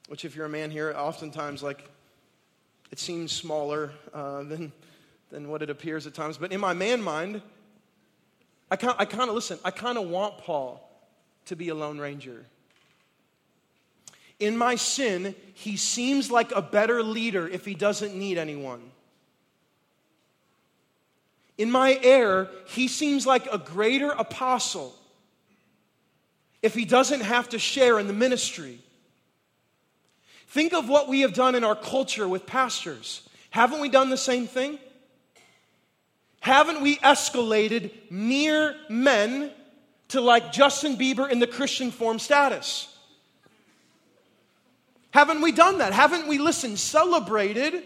which 0.09 0.25
if 0.25 0.35
you're 0.35 0.45
a 0.45 0.49
man 0.49 0.71
here, 0.71 0.93
oftentimes 0.95 1.63
like 1.63 1.89
it 2.91 2.99
seems 2.99 3.31
smaller 3.31 3.91
uh, 4.13 4.43
than, 4.43 4.73
than 5.31 5.49
what 5.49 5.61
it 5.61 5.69
appears 5.69 6.05
at 6.05 6.13
times. 6.13 6.37
But 6.37 6.51
in 6.51 6.59
my 6.59 6.73
man 6.73 7.01
mind, 7.01 7.41
I 8.69 8.75
kind, 8.75 8.95
I 8.97 9.05
kind 9.05 9.29
of 9.29 9.35
listen. 9.35 9.57
I 9.63 9.71
kind 9.71 9.97
of 9.97 10.07
want 10.07 10.37
Paul 10.37 10.87
to 11.45 11.55
be 11.55 11.69
a 11.69 11.75
lone 11.75 11.99
ranger. 11.99 12.45
In 14.39 14.57
my 14.57 14.75
sin, 14.75 15.35
he 15.53 15.77
seems 15.77 16.31
like 16.31 16.51
a 16.51 16.61
better 16.61 17.03
leader 17.03 17.47
if 17.47 17.65
he 17.65 17.75
doesn't 17.75 18.15
need 18.15 18.37
anyone. 18.37 18.81
In 21.57 21.69
my 21.69 21.99
error, 22.01 22.49
he 22.65 22.87
seems 22.87 23.27
like 23.27 23.45
a 23.51 23.57
greater 23.57 24.09
apostle 24.09 24.95
if 26.61 26.73
he 26.73 26.85
doesn't 26.85 27.21
have 27.21 27.49
to 27.49 27.59
share 27.59 27.99
in 27.99 28.07
the 28.07 28.13
ministry. 28.13 28.79
Think 30.47 30.73
of 30.73 30.89
what 30.89 31.07
we 31.07 31.21
have 31.21 31.33
done 31.33 31.55
in 31.55 31.63
our 31.63 31.75
culture 31.75 32.27
with 32.27 32.45
pastors. 32.45 33.27
Haven't 33.51 33.79
we 33.79 33.89
done 33.89 34.09
the 34.09 34.17
same 34.17 34.47
thing? 34.47 34.79
Haven't 36.41 36.81
we 36.81 36.97
escalated 36.97 37.91
mere 38.09 38.75
men 38.89 39.51
to 40.09 40.19
like 40.19 40.51
Justin 40.51 40.97
Bieber 40.97 41.29
in 41.29 41.39
the 41.39 41.47
Christian 41.47 41.91
form 41.91 42.19
status? 42.19 42.93
Haven't 45.11 45.41
we 45.41 45.51
done 45.51 45.77
that? 45.77 45.93
Haven't 45.93 46.27
we, 46.27 46.37
listen, 46.37 46.77
celebrated 46.77 47.83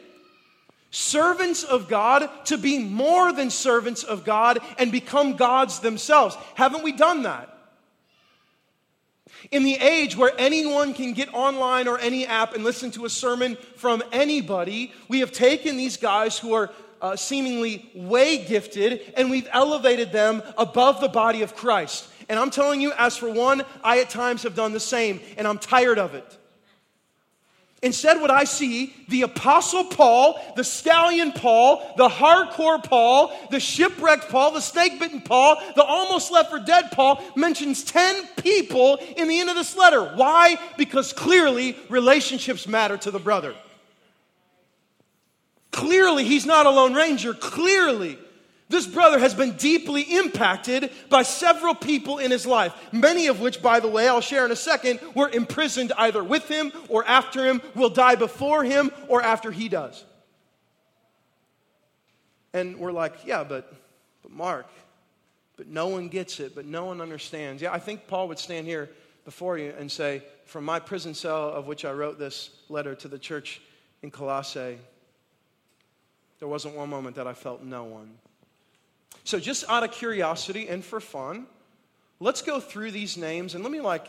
servants 0.96 1.64
of 1.66 1.90
God 1.90 2.30
to 2.46 2.58
be 2.58 2.80
more 2.80 3.34
than 3.34 3.50
servants 3.50 4.04
of 4.04 4.24
God 4.24 4.60
and 4.78 4.94
become 4.94 5.36
gods 5.36 5.80
themselves. 5.80 6.38
Haven't 6.54 6.86
we 6.86 6.94
done 6.94 7.24
that? 7.24 7.52
In 9.52 9.64
the 9.64 9.76
age 9.76 10.16
where 10.16 10.32
anyone 10.38 10.94
can 10.94 11.12
get 11.12 11.34
online 11.34 11.90
or 11.90 12.00
any 12.00 12.26
app 12.26 12.56
and 12.56 12.64
listen 12.64 12.92
to 12.92 13.04
a 13.04 13.10
sermon 13.10 13.58
from 13.76 14.02
anybody, 14.14 14.94
we 15.10 15.20
have 15.20 15.34
taken 15.34 15.76
these 15.76 15.98
guys 15.98 16.40
who 16.40 16.54
are 16.54 16.72
uh, 17.06 17.16
seemingly 17.16 17.88
way 17.94 18.44
gifted 18.46 19.14
and 19.16 19.30
we've 19.30 19.48
elevated 19.52 20.12
them 20.12 20.42
above 20.58 21.00
the 21.02 21.08
body 21.08 21.44
of 21.44 21.56
Christ. 21.56 22.08
And 22.28 22.40
I'm 22.40 22.50
telling 22.50 22.82
you, 22.82 22.94
as 22.98 23.16
for 23.16 23.30
one, 23.30 23.62
I 23.84 24.00
at 24.00 24.10
times 24.10 24.42
have 24.42 24.56
done 24.56 24.74
the 24.74 24.80
same, 24.80 25.20
and 25.38 25.48
I'm 25.48 25.60
tired 25.60 26.00
of 26.00 26.16
it. 26.16 26.38
Instead, 27.84 28.20
what 28.20 28.32
I 28.32 28.46
see, 28.46 28.96
the 29.10 29.22
Apostle 29.22 29.84
Paul, 29.84 30.42
the 30.56 30.64
stallion 30.64 31.32
Paul, 31.32 31.94
the 31.96 32.10
hardcore 32.10 32.84
Paul, 32.84 33.32
the 33.52 33.60
shipwrecked 33.60 34.30
Paul, 34.30 34.54
the 34.54 34.60
snake 34.60 35.00
bitten 35.00 35.22
Paul, 35.22 35.62
the 35.76 35.84
almost 35.84 36.32
left 36.32 36.50
for 36.50 36.58
dead 36.58 36.90
Paul, 36.92 37.22
mentions 37.36 37.84
10 37.84 38.26
people 38.42 38.98
in 39.16 39.28
the 39.28 39.40
end 39.40 39.52
of 39.52 39.56
this 39.56 39.78
letter. 39.78 40.04
Why? 40.16 40.58
Because 40.78 41.14
clearly 41.14 41.78
relationships 41.90 42.68
matter 42.68 42.98
to 42.98 43.12
the 43.12 43.20
brother. 43.20 43.54
Clearly, 45.76 46.24
he's 46.24 46.46
not 46.46 46.66
a 46.66 46.70
Lone 46.70 46.94
Ranger. 46.94 47.34
Clearly, 47.34 48.18
this 48.70 48.88
brother 48.88 49.20
has 49.20 49.34
been 49.34 49.58
deeply 49.58 50.04
impacted 50.04 50.90
by 51.10 51.24
several 51.24 51.76
people 51.76 52.18
in 52.18 52.32
his 52.32 52.46
life, 52.46 52.74
many 52.94 53.28
of 53.28 53.42
which, 53.42 53.62
by 53.62 53.82
the 53.82 53.90
way, 53.90 54.08
I'll 54.08 54.22
share 54.22 54.46
in 54.46 54.54
a 54.54 54.56
second, 54.56 55.02
were 55.16 55.28
imprisoned 55.28 55.92
either 55.98 56.24
with 56.24 56.48
him 56.48 56.72
or 56.88 57.04
after 57.04 57.44
him, 57.44 57.62
will 57.76 57.90
die 57.90 58.16
before 58.16 58.64
him 58.64 58.90
or 59.10 59.22
after 59.22 59.52
he 59.52 59.68
does. 59.68 60.06
And 62.54 62.78
we're 62.80 62.94
like, 62.94 63.26
yeah, 63.26 63.44
but, 63.44 63.70
but 64.22 64.32
Mark, 64.32 64.68
but 65.58 65.68
no 65.68 65.88
one 65.88 66.08
gets 66.08 66.40
it, 66.40 66.56
but 66.56 66.66
no 66.66 66.86
one 66.86 67.02
understands. 67.02 67.62
Yeah, 67.62 67.74
I 67.74 67.80
think 67.80 68.08
Paul 68.08 68.30
would 68.30 68.40
stand 68.40 68.66
here 68.66 68.92
before 69.26 69.58
you 69.58 69.74
and 69.78 69.92
say, 69.92 70.24
from 70.46 70.64
my 70.64 70.80
prison 70.80 71.14
cell 71.14 71.50
of 71.50 71.68
which 71.68 71.84
I 71.84 71.92
wrote 71.92 72.18
this 72.18 72.50
letter 72.70 72.96
to 72.96 73.10
the 73.10 73.20
church 73.20 73.60
in 74.02 74.10
Colossae, 74.10 74.78
there 76.40 76.48
wasn't 76.48 76.76
one 76.76 76.90
moment 76.90 77.16
that 77.16 77.28
I 77.28 77.34
felt 77.34 77.64
no 77.64 77.84
one. 77.84 78.12
So, 79.24 79.40
just 79.40 79.64
out 79.70 79.84
of 79.84 79.92
curiosity 79.92 80.68
and 80.68 80.84
for 80.84 81.00
fun, 81.00 81.48
let's 82.20 82.42
go 82.42 82.60
through 82.60 82.92
these 82.92 83.18
names 83.18 83.56
and 83.56 83.64
let 83.64 83.72
me 83.72 83.82
like 83.82 84.08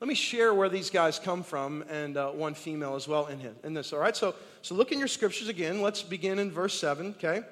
let 0.00 0.08
me 0.08 0.14
share 0.14 0.52
where 0.52 0.68
these 0.68 0.90
guys 0.90 1.18
come 1.18 1.42
from 1.42 1.82
and 1.88 2.16
uh, 2.16 2.30
one 2.30 2.54
female 2.54 2.94
as 2.94 3.08
well 3.08 3.26
in, 3.26 3.38
his, 3.38 3.52
in 3.62 3.74
this 3.74 3.92
all 3.92 3.98
right? 3.98 4.16
So 4.16 4.34
so 4.62 4.74
look 4.74 4.92
in 4.92 4.98
your 4.98 5.08
scriptures 5.08 5.48
again. 5.48 5.80
Let's 5.82 6.02
begin 6.02 6.38
in 6.38 6.50
verse 6.50 6.78
7 6.78 7.14
okay? 7.18 7.42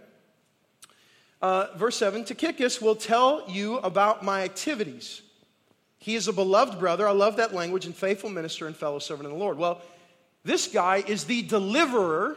Uh, 1.41 1.69
verse 1.77 1.97
7 1.97 2.25
tychicus 2.25 2.81
will 2.81 2.95
tell 2.95 3.45
you 3.49 3.79
about 3.79 4.23
my 4.25 4.43
activities. 4.43 5.23
He 5.99 6.15
is 6.15 6.29
a 6.29 6.33
beloved 6.33 6.79
brother. 6.79 7.09
I 7.09 7.13
love 7.13 7.37
that 7.37 7.55
language 7.55 7.87
and 7.87 7.95
faithful 7.95 8.31
minister 8.31 8.67
and 8.67 8.77
fellow 8.77 8.99
servant 8.99 9.29
in 9.29 9.33
the 9.33 9.41
lord. 9.41 9.57
Well 9.57 9.81
this 10.45 10.69
guy 10.69 11.05
is 11.07 11.25
the 11.25 11.43
deliverer 11.43 12.37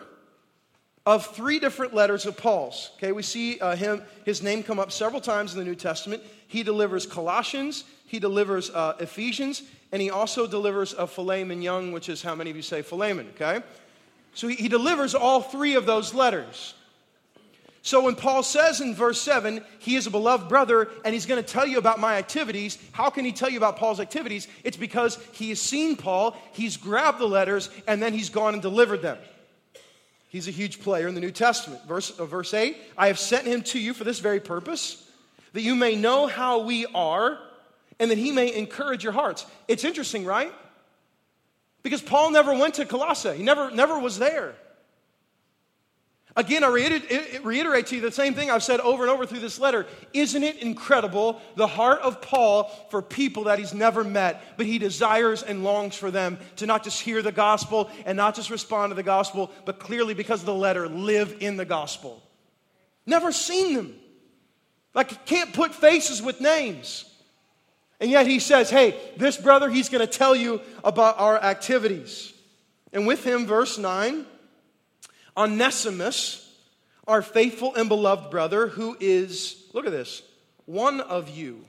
of 1.06 1.28
three 1.36 1.60
different 1.60 1.94
letters 1.94 2.26
of 2.26 2.36
Paul's. 2.36 2.92
Okay, 2.98 3.12
we 3.12 3.22
see 3.22 3.60
uh, 3.60 3.76
him, 3.76 4.02
his 4.26 4.42
name 4.42 4.64
come 4.64 4.80
up 4.80 4.92
several 4.92 5.22
times 5.22 5.54
in 5.54 5.60
the 5.60 5.66
New 5.66 5.76
Testament. 5.76 6.24
He 6.48 6.64
delivers 6.64 7.06
Colossians, 7.06 7.84
he 8.08 8.20
delivers 8.20 8.70
uh, 8.72 8.96
Ephesians, 9.00 9.62
and 9.92 10.02
he 10.02 10.10
also 10.10 10.48
delivers 10.48 10.94
a 10.94 11.06
Philemon 11.06 11.62
Young, 11.62 11.92
which 11.92 12.10
is 12.10 12.22
how 12.22 12.36
many 12.36 12.50
of 12.50 12.56
you 12.56 12.62
say 12.62 12.82
Philemon, 12.82 13.28
okay? 13.36 13.64
So 14.34 14.48
he, 14.48 14.56
he 14.56 14.68
delivers 14.68 15.14
all 15.16 15.42
three 15.42 15.76
of 15.76 15.86
those 15.86 16.14
letters. 16.14 16.74
So 17.84 18.02
when 18.04 18.16
Paul 18.16 18.42
says 18.42 18.82
in 18.82 18.96
verse 18.96 19.22
7, 19.22 19.64
he 19.78 19.96
is 19.96 20.08
a 20.08 20.10
beloved 20.12 20.50
brother 20.50 20.90
and 21.06 21.14
he's 21.14 21.28
going 21.28 21.42
to 21.42 21.48
tell 21.48 21.68
you 21.68 21.78
about 21.78 22.00
my 22.00 22.16
activities, 22.16 22.80
how 22.94 23.12
can 23.12 23.26
he 23.26 23.32
tell 23.32 23.48
you 23.48 23.58
about 23.58 23.78
Paul's 23.78 24.00
activities? 24.00 24.48
It's 24.64 24.76
because 24.76 25.20
he 25.34 25.50
has 25.50 25.62
seen 25.62 25.96
Paul, 25.96 26.36
he's 26.54 26.78
grabbed 26.78 27.20
the 27.20 27.28
letters, 27.28 27.70
and 27.88 28.02
then 28.02 28.12
he's 28.12 28.30
gone 28.30 28.54
and 28.54 28.62
delivered 28.62 29.04
them. 29.04 29.20
He's 30.36 30.50
a 30.50 30.51
huge 30.51 30.82
player 30.82 31.08
in 31.08 31.15
the 31.15 31.22
New 31.22 31.32
Testament. 31.32 31.88
Verse, 31.88 32.12
uh, 32.12 32.25
verse 32.25 32.54
8 32.54 32.75
I 32.98 33.08
have 33.08 33.18
sent 33.18 33.48
him 33.48 33.62
to 33.62 33.80
you 33.80 33.94
for 33.94 34.04
this 34.04 34.20
very 34.20 34.42
purpose, 34.42 35.01
that 35.54 35.62
you 35.62 35.75
may 35.75 35.96
know 35.96 36.27
how 36.27 36.60
we 36.60 36.86
are, 36.88 37.39
and 38.01 38.12
that 38.12 38.18
he 38.18 38.34
may 38.34 38.54
encourage 38.54 39.01
your 39.01 39.13
hearts. 39.13 39.46
It's 39.70 39.86
interesting, 39.86 40.25
right? 40.25 40.51
Because 41.84 42.01
Paul 42.01 42.32
never 42.32 42.54
went 42.54 42.74
to 42.74 42.86
Colossae, 42.86 43.38
he 43.38 43.44
never, 43.44 43.72
never 43.72 43.98
was 43.98 44.20
there. 44.20 44.56
Again, 46.38 46.65
I 46.65 46.68
reiterate 46.68 47.88
to 47.88 47.96
you 47.96 48.01
the 48.01 48.12
same 48.12 48.34
thing 48.34 48.51
I've 48.51 48.62
said 48.62 48.82
over 48.82 49.04
and 49.04 49.10
over 49.10 49.25
through 49.25 49.39
this 49.39 49.58
letter. 49.58 49.86
Isn't 50.12 50.44
it 50.44 50.58
incredible 50.58 51.42
the 51.56 51.65
heart 51.65 52.01
of 52.01 52.22
Paul 52.22 52.65
for 52.89 53.01
people 53.01 53.46
that 53.46 53.58
he's 53.58 53.74
never 53.74 54.04
met, 54.04 54.58
but 54.58 54.65
he 54.65 54.77
desires 54.77 55.44
and 55.44 55.63
longs 55.63 55.96
for 55.96 56.12
them 56.12 56.38
to 56.58 56.65
not 56.65 56.84
just 56.84 57.01
hear 57.01 57.22
the 57.22 57.32
gospel 57.32 57.89
and 58.06 58.18
not 58.18 58.36
just 58.36 58.50
respond 58.50 58.92
to 58.92 58.96
the 58.96 59.04
gospel, 59.04 59.50
but 59.63 59.80
clearly 59.80 60.13
because 60.13 60.42
of 60.42 60.46
the 60.46 60.54
letter, 60.54 60.89
live 60.89 61.38
in 61.39 61.56
the 61.56 61.63
gospel. 61.63 62.22
Never 63.06 63.32
seen 63.32 63.74
them. 63.74 63.96
Like, 64.94 65.25
can't 65.25 65.54
put 65.54 65.74
faces 65.74 66.22
with 66.22 66.42
names. 66.42 67.06
And 68.01 68.12
yet 68.12 68.27
he 68.27 68.39
says, 68.39 68.70
hey, 68.70 69.00
this 69.15 69.38
brother, 69.38 69.70
he's 69.70 69.88
going 69.88 70.06
to 70.06 70.12
tell 70.12 70.36
you 70.36 70.60
about 70.84 71.18
our 71.18 71.42
activities. 71.42 72.34
And 72.92 73.08
with 73.08 73.24
him, 73.24 73.46
verse 73.46 73.77
9, 73.77 74.25
Onesimus, 75.38 76.42
our 77.08 77.22
faithful 77.22 77.75
and 77.75 77.89
beloved 77.89 78.32
brother, 78.32 78.68
who 78.68 78.96
is, 79.00 79.63
look 79.74 79.86
at 79.86 79.92
this, 79.92 80.22
one 80.65 81.01
of 81.01 81.30
you. 81.30 81.65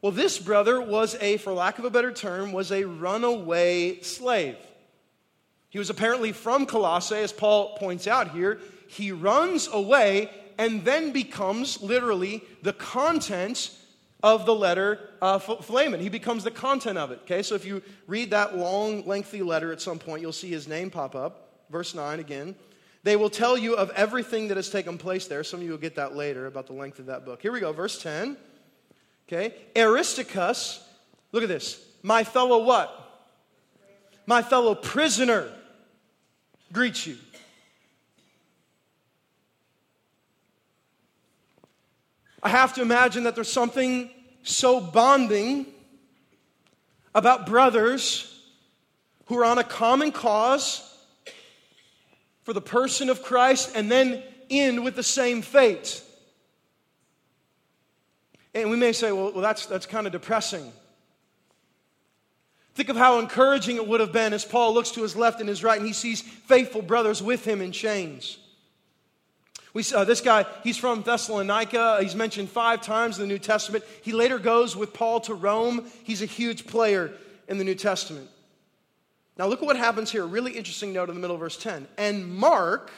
Well, 0.00 0.12
this 0.12 0.38
brother 0.38 0.80
was 0.80 1.16
a, 1.20 1.38
for 1.38 1.52
lack 1.52 1.78
of 1.78 1.84
a 1.84 1.90
better 1.90 2.12
term, 2.12 2.52
was 2.52 2.70
a 2.70 2.84
runaway 2.84 4.00
slave. 4.00 4.56
He 5.70 5.78
was 5.78 5.90
apparently 5.90 6.32
from 6.32 6.66
Colossae, 6.66 7.16
as 7.16 7.32
Paul 7.32 7.76
points 7.78 8.06
out 8.06 8.30
here. 8.30 8.60
He 8.86 9.12
runs 9.12 9.68
away 9.72 10.30
and 10.58 10.84
then 10.84 11.12
becomes 11.12 11.82
literally 11.82 12.42
the 12.62 12.72
content 12.72 13.70
of 14.22 14.46
the 14.46 14.54
letter 14.54 15.00
uh, 15.20 15.38
Philemon. 15.38 16.00
He 16.00 16.08
becomes 16.08 16.44
the 16.44 16.50
content 16.50 16.96
of 16.96 17.10
it. 17.10 17.20
Okay, 17.24 17.42
so 17.42 17.54
if 17.54 17.64
you 17.64 17.82
read 18.06 18.30
that 18.30 18.56
long, 18.56 19.06
lengthy 19.06 19.42
letter 19.42 19.72
at 19.72 19.80
some 19.80 19.98
point, 19.98 20.22
you'll 20.22 20.32
see 20.32 20.50
his 20.50 20.68
name 20.68 20.90
pop 20.90 21.14
up. 21.14 21.43
Verse 21.70 21.94
9 21.94 22.20
again. 22.20 22.54
They 23.02 23.16
will 23.16 23.30
tell 23.30 23.58
you 23.58 23.76
of 23.76 23.90
everything 23.90 24.48
that 24.48 24.56
has 24.56 24.70
taken 24.70 24.96
place 24.96 25.26
there. 25.26 25.44
Some 25.44 25.60
of 25.60 25.66
you 25.66 25.72
will 25.72 25.78
get 25.78 25.96
that 25.96 26.16
later 26.16 26.46
about 26.46 26.66
the 26.66 26.72
length 26.72 26.98
of 26.98 27.06
that 27.06 27.24
book. 27.26 27.42
Here 27.42 27.52
we 27.52 27.60
go, 27.60 27.72
verse 27.72 28.00
10. 28.02 28.36
Okay. 29.28 29.54
Aristarchus, 29.76 30.82
look 31.32 31.42
at 31.42 31.48
this. 31.48 31.84
My 32.02 32.24
fellow 32.24 32.64
what? 32.64 33.00
My 34.26 34.42
fellow 34.42 34.74
prisoner 34.74 35.50
greets 36.72 37.06
you. 37.06 37.16
I 42.42 42.48
have 42.48 42.74
to 42.74 42.82
imagine 42.82 43.24
that 43.24 43.34
there's 43.34 43.52
something 43.52 44.10
so 44.42 44.80
bonding 44.80 45.66
about 47.14 47.46
brothers 47.46 48.30
who 49.26 49.38
are 49.38 49.44
on 49.44 49.58
a 49.58 49.64
common 49.64 50.12
cause 50.12 50.93
for 52.44 52.52
the 52.52 52.60
person 52.60 53.10
of 53.10 53.22
Christ 53.22 53.72
and 53.74 53.90
then 53.90 54.22
end 54.50 54.84
with 54.84 54.94
the 54.94 55.02
same 55.02 55.42
fate. 55.42 56.02
And 58.54 58.70
we 58.70 58.76
may 58.76 58.92
say, 58.92 59.10
well, 59.10 59.32
well 59.32 59.42
that's, 59.42 59.66
that's 59.66 59.86
kind 59.86 60.06
of 60.06 60.12
depressing. 60.12 60.72
Think 62.74 62.88
of 62.88 62.96
how 62.96 63.18
encouraging 63.18 63.76
it 63.76 63.86
would 63.86 64.00
have 64.00 64.12
been 64.12 64.32
as 64.32 64.44
Paul 64.44 64.74
looks 64.74 64.92
to 64.92 65.02
his 65.02 65.16
left 65.16 65.40
and 65.40 65.48
his 65.48 65.64
right 65.64 65.78
and 65.78 65.86
he 65.86 65.92
sees 65.92 66.22
faithful 66.22 66.82
brothers 66.82 67.22
with 67.22 67.44
him 67.44 67.60
in 67.60 67.72
chains. 67.72 68.38
We, 69.72 69.82
uh, 69.94 70.04
this 70.04 70.20
guy, 70.20 70.46
he's 70.62 70.76
from 70.76 71.02
Thessalonica. 71.02 71.98
He's 72.00 72.14
mentioned 72.14 72.48
five 72.48 72.80
times 72.80 73.18
in 73.18 73.22
the 73.22 73.32
New 73.32 73.40
Testament. 73.40 73.84
He 74.02 74.12
later 74.12 74.38
goes 74.38 74.76
with 74.76 74.92
Paul 74.92 75.20
to 75.22 75.34
Rome. 75.34 75.86
He's 76.04 76.22
a 76.22 76.26
huge 76.26 76.66
player 76.66 77.12
in 77.48 77.58
the 77.58 77.64
New 77.64 77.74
Testament. 77.74 78.28
Now, 79.36 79.46
look 79.46 79.62
at 79.62 79.66
what 79.66 79.76
happens 79.76 80.12
here. 80.12 80.24
Really 80.26 80.52
interesting 80.52 80.92
note 80.92 81.08
in 81.08 81.14
the 81.14 81.20
middle 81.20 81.34
of 81.34 81.40
verse 81.40 81.56
10. 81.56 81.88
And 81.98 82.32
Mark, 82.32 82.92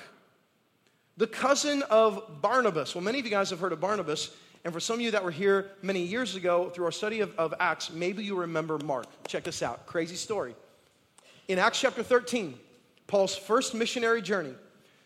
the 1.16 1.26
cousin 1.26 1.82
of 1.90 2.42
Barnabas. 2.42 2.94
Well, 2.94 3.02
many 3.02 3.18
of 3.18 3.24
you 3.24 3.30
guys 3.30 3.50
have 3.50 3.58
heard 3.58 3.72
of 3.72 3.80
Barnabas. 3.80 4.30
And 4.64 4.72
for 4.72 4.80
some 4.80 4.96
of 4.96 5.00
you 5.00 5.12
that 5.12 5.24
were 5.24 5.30
here 5.30 5.70
many 5.80 6.02
years 6.02 6.34
ago 6.34 6.70
through 6.70 6.86
our 6.86 6.92
study 6.92 7.20
of, 7.20 7.32
of 7.38 7.54
Acts, 7.60 7.90
maybe 7.90 8.24
you 8.24 8.36
remember 8.36 8.78
Mark. 8.78 9.06
Check 9.26 9.44
this 9.44 9.62
out 9.62 9.86
crazy 9.86 10.16
story. 10.16 10.54
In 11.48 11.58
Acts 11.58 11.80
chapter 11.80 12.02
13, 12.02 12.58
Paul's 13.06 13.36
first 13.36 13.74
missionary 13.74 14.20
journey, 14.20 14.54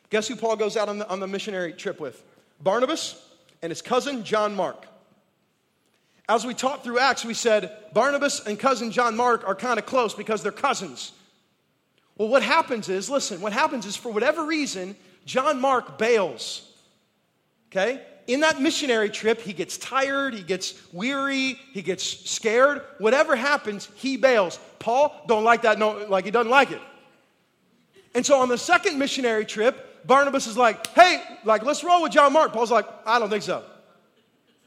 guess 0.08 0.26
who 0.26 0.34
Paul 0.34 0.56
goes 0.56 0.76
out 0.76 0.88
on 0.88 0.98
the, 0.98 1.08
on 1.08 1.20
the 1.20 1.26
missionary 1.26 1.74
trip 1.74 2.00
with? 2.00 2.24
Barnabas 2.62 3.22
and 3.62 3.70
his 3.70 3.82
cousin 3.82 4.24
John 4.24 4.56
Mark. 4.56 4.86
As 6.28 6.46
we 6.46 6.54
taught 6.54 6.82
through 6.82 6.98
Acts, 6.98 7.24
we 7.24 7.34
said 7.34 7.76
Barnabas 7.92 8.46
and 8.46 8.58
cousin 8.58 8.90
John 8.90 9.16
Mark 9.16 9.46
are 9.46 9.54
kind 9.54 9.78
of 9.78 9.84
close 9.84 10.14
because 10.14 10.42
they're 10.42 10.52
cousins. 10.52 11.12
Well, 12.20 12.28
what 12.28 12.42
happens 12.42 12.90
is, 12.90 13.08
listen, 13.08 13.40
what 13.40 13.54
happens 13.54 13.86
is 13.86 13.96
for 13.96 14.12
whatever 14.12 14.44
reason, 14.44 14.94
John 15.24 15.58
Mark 15.58 15.96
bails. 15.96 16.70
Okay? 17.68 18.02
in 18.26 18.40
that 18.40 18.60
missionary 18.60 19.08
trip, 19.08 19.40
he 19.40 19.54
gets 19.54 19.78
tired, 19.78 20.34
he 20.34 20.42
gets 20.42 20.74
weary, 20.92 21.58
he 21.72 21.80
gets 21.80 22.04
scared. 22.30 22.82
Whatever 22.98 23.34
happens, 23.34 23.88
he 23.94 24.18
bails. 24.18 24.60
Paul 24.78 25.24
don't 25.26 25.44
like 25.44 25.62
that, 25.62 25.78
no, 25.78 26.06
like 26.08 26.26
he 26.26 26.30
doesn't 26.30 26.50
like 26.50 26.70
it. 26.70 26.80
And 28.14 28.24
so 28.24 28.38
on 28.38 28.50
the 28.50 28.58
second 28.58 28.98
missionary 28.98 29.46
trip, 29.46 30.06
Barnabas 30.06 30.46
is 30.46 30.58
like, 30.58 30.86
hey, 30.88 31.22
like, 31.44 31.64
let's 31.64 31.82
roll 31.82 32.02
with 32.02 32.12
John 32.12 32.34
Mark. 32.34 32.52
Paul's 32.52 32.70
like, 32.70 32.86
I 33.06 33.18
don't 33.18 33.30
think 33.30 33.44
so. 33.44 33.64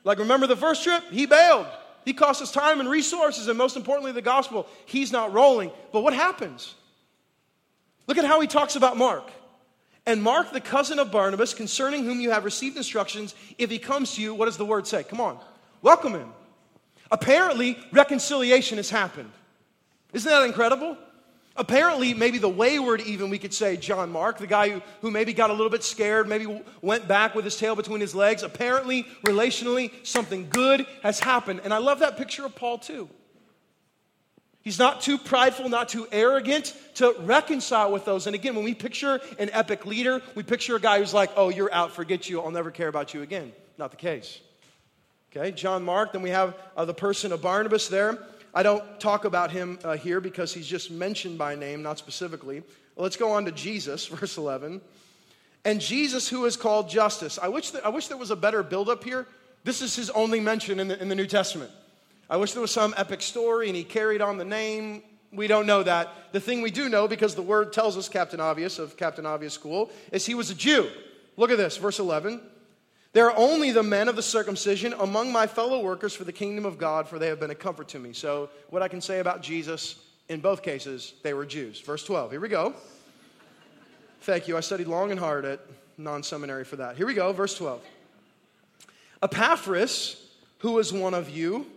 Like, 0.03 0.17
remember 0.17 0.47
the 0.47 0.57
first 0.57 0.83
trip? 0.83 1.03
He 1.11 1.27
bailed. 1.27 1.67
He 2.03 2.13
cost 2.13 2.41
us 2.41 2.51
time 2.51 2.79
and 2.79 2.89
resources, 2.89 3.47
and 3.47 3.57
most 3.57 3.77
importantly, 3.77 4.11
the 4.11 4.23
gospel. 4.23 4.67
He's 4.87 5.11
not 5.11 5.31
rolling. 5.31 5.71
But 5.93 6.01
what 6.01 6.13
happens? 6.13 6.73
Look 8.07 8.17
at 8.17 8.25
how 8.25 8.39
he 8.39 8.47
talks 8.47 8.75
about 8.75 8.97
Mark. 8.97 9.31
And 10.05 10.21
Mark, 10.21 10.51
the 10.51 10.59
cousin 10.59 10.99
of 10.99 11.11
Barnabas, 11.11 11.53
concerning 11.53 12.03
whom 12.03 12.19
you 12.19 12.31
have 12.31 12.43
received 12.43 12.75
instructions, 12.75 13.35
if 13.57 13.69
he 13.69 13.79
comes 13.79 14.15
to 14.15 14.21
you, 14.21 14.33
what 14.33 14.45
does 14.45 14.57
the 14.57 14.65
word 14.65 14.85
say? 14.85 15.03
Come 15.03 15.21
on, 15.21 15.39
welcome 15.81 16.13
him. 16.13 16.33
Apparently, 17.09 17.77
reconciliation 17.91 18.77
has 18.77 18.89
happened. 18.89 19.31
Isn't 20.11 20.29
that 20.29 20.43
incredible? 20.43 20.97
Apparently, 21.55 22.15
maybe 22.15 22.39
the 22.39 22.49
wayward, 22.49 23.01
even 23.01 23.29
we 23.29 23.37
could 23.37 23.53
say, 23.53 23.77
John 23.77 24.11
Mark, 24.11 24.39
the 24.39 24.47
guy 24.47 24.69
who, 24.69 24.81
who 25.01 25.11
maybe 25.11 25.33
got 25.33 25.51
a 25.51 25.53
little 25.53 25.69
bit 25.69 25.83
scared, 25.83 26.27
maybe 26.27 26.61
went 26.81 27.07
back 27.07 27.35
with 27.35 27.45
his 27.45 27.55
tail 27.55 27.75
between 27.75 28.01
his 28.01 28.15
legs. 28.15 28.41
Apparently, 28.41 29.03
relationally, 29.23 29.91
something 30.03 30.49
good 30.49 30.87
has 31.03 31.19
happened. 31.19 31.61
And 31.63 31.71
I 31.71 31.77
love 31.77 31.99
that 31.99 32.17
picture 32.17 32.43
of 32.43 32.55
Paul 32.55 32.79
too. 32.79 33.07
He's 34.63 34.79
not 34.79 35.01
too 35.01 35.17
prideful, 35.17 35.67
not 35.67 35.89
too 35.89 36.07
arrogant 36.09 36.73
to 36.95 37.13
reconcile 37.19 37.91
with 37.91 38.05
those. 38.05 38.27
And 38.27 38.35
again, 38.35 38.55
when 38.55 38.63
we 38.63 38.73
picture 38.73 39.19
an 39.37 39.49
epic 39.51 39.85
leader, 39.85 40.21
we 40.35 40.43
picture 40.43 40.77
a 40.77 40.79
guy 40.79 40.99
who's 40.99 41.13
like, 41.13 41.31
oh, 41.35 41.49
you're 41.49 41.73
out, 41.73 41.91
forget 41.91 42.29
you, 42.29 42.41
I'll 42.41 42.49
never 42.49 42.71
care 42.71 42.87
about 42.87 43.13
you 43.13 43.23
again. 43.23 43.51
Not 43.77 43.91
the 43.91 43.97
case. 43.97 44.39
Okay, 45.35 45.51
John 45.51 45.83
Mark, 45.83 46.13
then 46.13 46.21
we 46.21 46.29
have 46.29 46.55
uh, 46.77 46.85
the 46.85 46.93
person 46.93 47.33
of 47.33 47.41
Barnabas 47.41 47.89
there. 47.89 48.17
I 48.53 48.63
don't 48.63 48.99
talk 49.01 49.25
about 49.25 49.51
him 49.51 49.79
uh, 49.83 49.97
here 49.97 50.21
because 50.21 50.53
he's 50.53 50.67
just 50.67 50.91
mentioned 50.91 51.37
by 51.37 51.55
name, 51.55 51.81
not 51.81 51.97
specifically. 51.97 52.63
Let's 52.95 53.17
go 53.17 53.31
on 53.31 53.43
to 53.45 53.51
Jesus, 53.51 54.05
verse 54.07 54.37
11. 54.37 54.79
And 55.65 55.81
Jesus, 55.81 56.29
who 56.29 56.45
is 56.45 56.55
called 56.55 56.89
Justus. 56.89 57.37
I 57.37 57.49
wish, 57.49 57.71
that, 57.71 57.85
I 57.85 57.89
wish 57.89 58.07
there 58.07 58.17
was 58.17 58.31
a 58.31 58.35
better 58.35 58.63
buildup 58.63 59.03
here. 59.03 59.27
This 59.63 59.81
is 59.81 59.95
his 59.95 60.09
only 60.11 60.39
mention 60.39 60.79
in 60.79 60.87
the, 60.87 61.01
in 61.01 61.09
the 61.09 61.15
New 61.15 61.27
Testament. 61.27 61.71
I 62.33 62.35
wish 62.37 62.53
there 62.53 62.61
was 62.63 62.71
some 62.71 62.95
epic 62.97 63.21
story 63.21 63.67
and 63.67 63.75
he 63.75 63.83
carried 63.83 64.19
on 64.19 64.39
the 64.39 64.43
name. 64.43 65.03
We 65.31 65.45
don't 65.45 65.67
know 65.67 65.83
that. 65.83 66.09
The 66.31 66.39
thing 66.39 66.63
we 66.63 66.71
do 66.71 66.89
know, 66.89 67.07
because 67.07 67.35
the 67.35 67.43
word 67.43 67.71
tells 67.71 67.95
us, 67.95 68.09
Captain 68.09 68.39
Obvious 68.39 68.79
of 68.79 68.97
Captain 68.97 69.27
Obvious 69.27 69.53
School, 69.53 69.91
is 70.11 70.25
he 70.25 70.33
was 70.33 70.49
a 70.49 70.55
Jew. 70.55 70.89
Look 71.37 71.51
at 71.51 71.59
this, 71.59 71.77
verse 71.77 71.99
11. 71.99 72.41
There 73.11 73.29
are 73.29 73.37
only 73.37 73.69
the 73.69 73.83
men 73.83 74.07
of 74.07 74.15
the 74.15 74.23
circumcision 74.23 74.93
among 74.93 75.31
my 75.31 75.45
fellow 75.45 75.83
workers 75.83 76.15
for 76.15 76.23
the 76.23 76.31
kingdom 76.31 76.65
of 76.65 76.79
God, 76.79 77.07
for 77.07 77.19
they 77.19 77.27
have 77.27 77.39
been 77.39 77.51
a 77.51 77.55
comfort 77.55 77.89
to 77.89 77.99
me. 77.99 78.13
So, 78.13 78.49
what 78.71 78.81
I 78.81 78.87
can 78.87 78.99
say 78.99 79.19
about 79.19 79.43
Jesus, 79.43 80.03
in 80.27 80.39
both 80.39 80.63
cases, 80.63 81.13
they 81.21 81.35
were 81.35 81.45
Jews. 81.45 81.81
Verse 81.81 82.03
12, 82.03 82.31
here 82.31 82.39
we 82.39 82.49
go. 82.49 82.73
Thank 84.21 84.47
you. 84.47 84.57
I 84.57 84.61
studied 84.61 84.87
long 84.87 85.11
and 85.11 85.19
hard 85.19 85.45
at 85.45 85.59
non 85.99 86.23
seminary 86.23 86.63
for 86.63 86.77
that. 86.77 86.97
Here 86.97 87.05
we 87.05 87.13
go, 87.13 87.31
verse 87.31 87.55
12. 87.55 87.79
Epaphras, 89.21 90.31
who 90.57 90.71
was 90.71 90.91
one 90.91 91.13
of 91.13 91.29
you, 91.29 91.67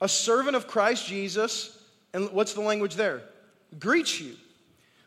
a 0.00 0.08
servant 0.08 0.56
of 0.56 0.66
Christ 0.66 1.06
Jesus, 1.06 1.76
and 2.12 2.30
what's 2.32 2.54
the 2.54 2.60
language 2.60 2.94
there? 2.94 3.22
Greets 3.78 4.20
you. 4.20 4.34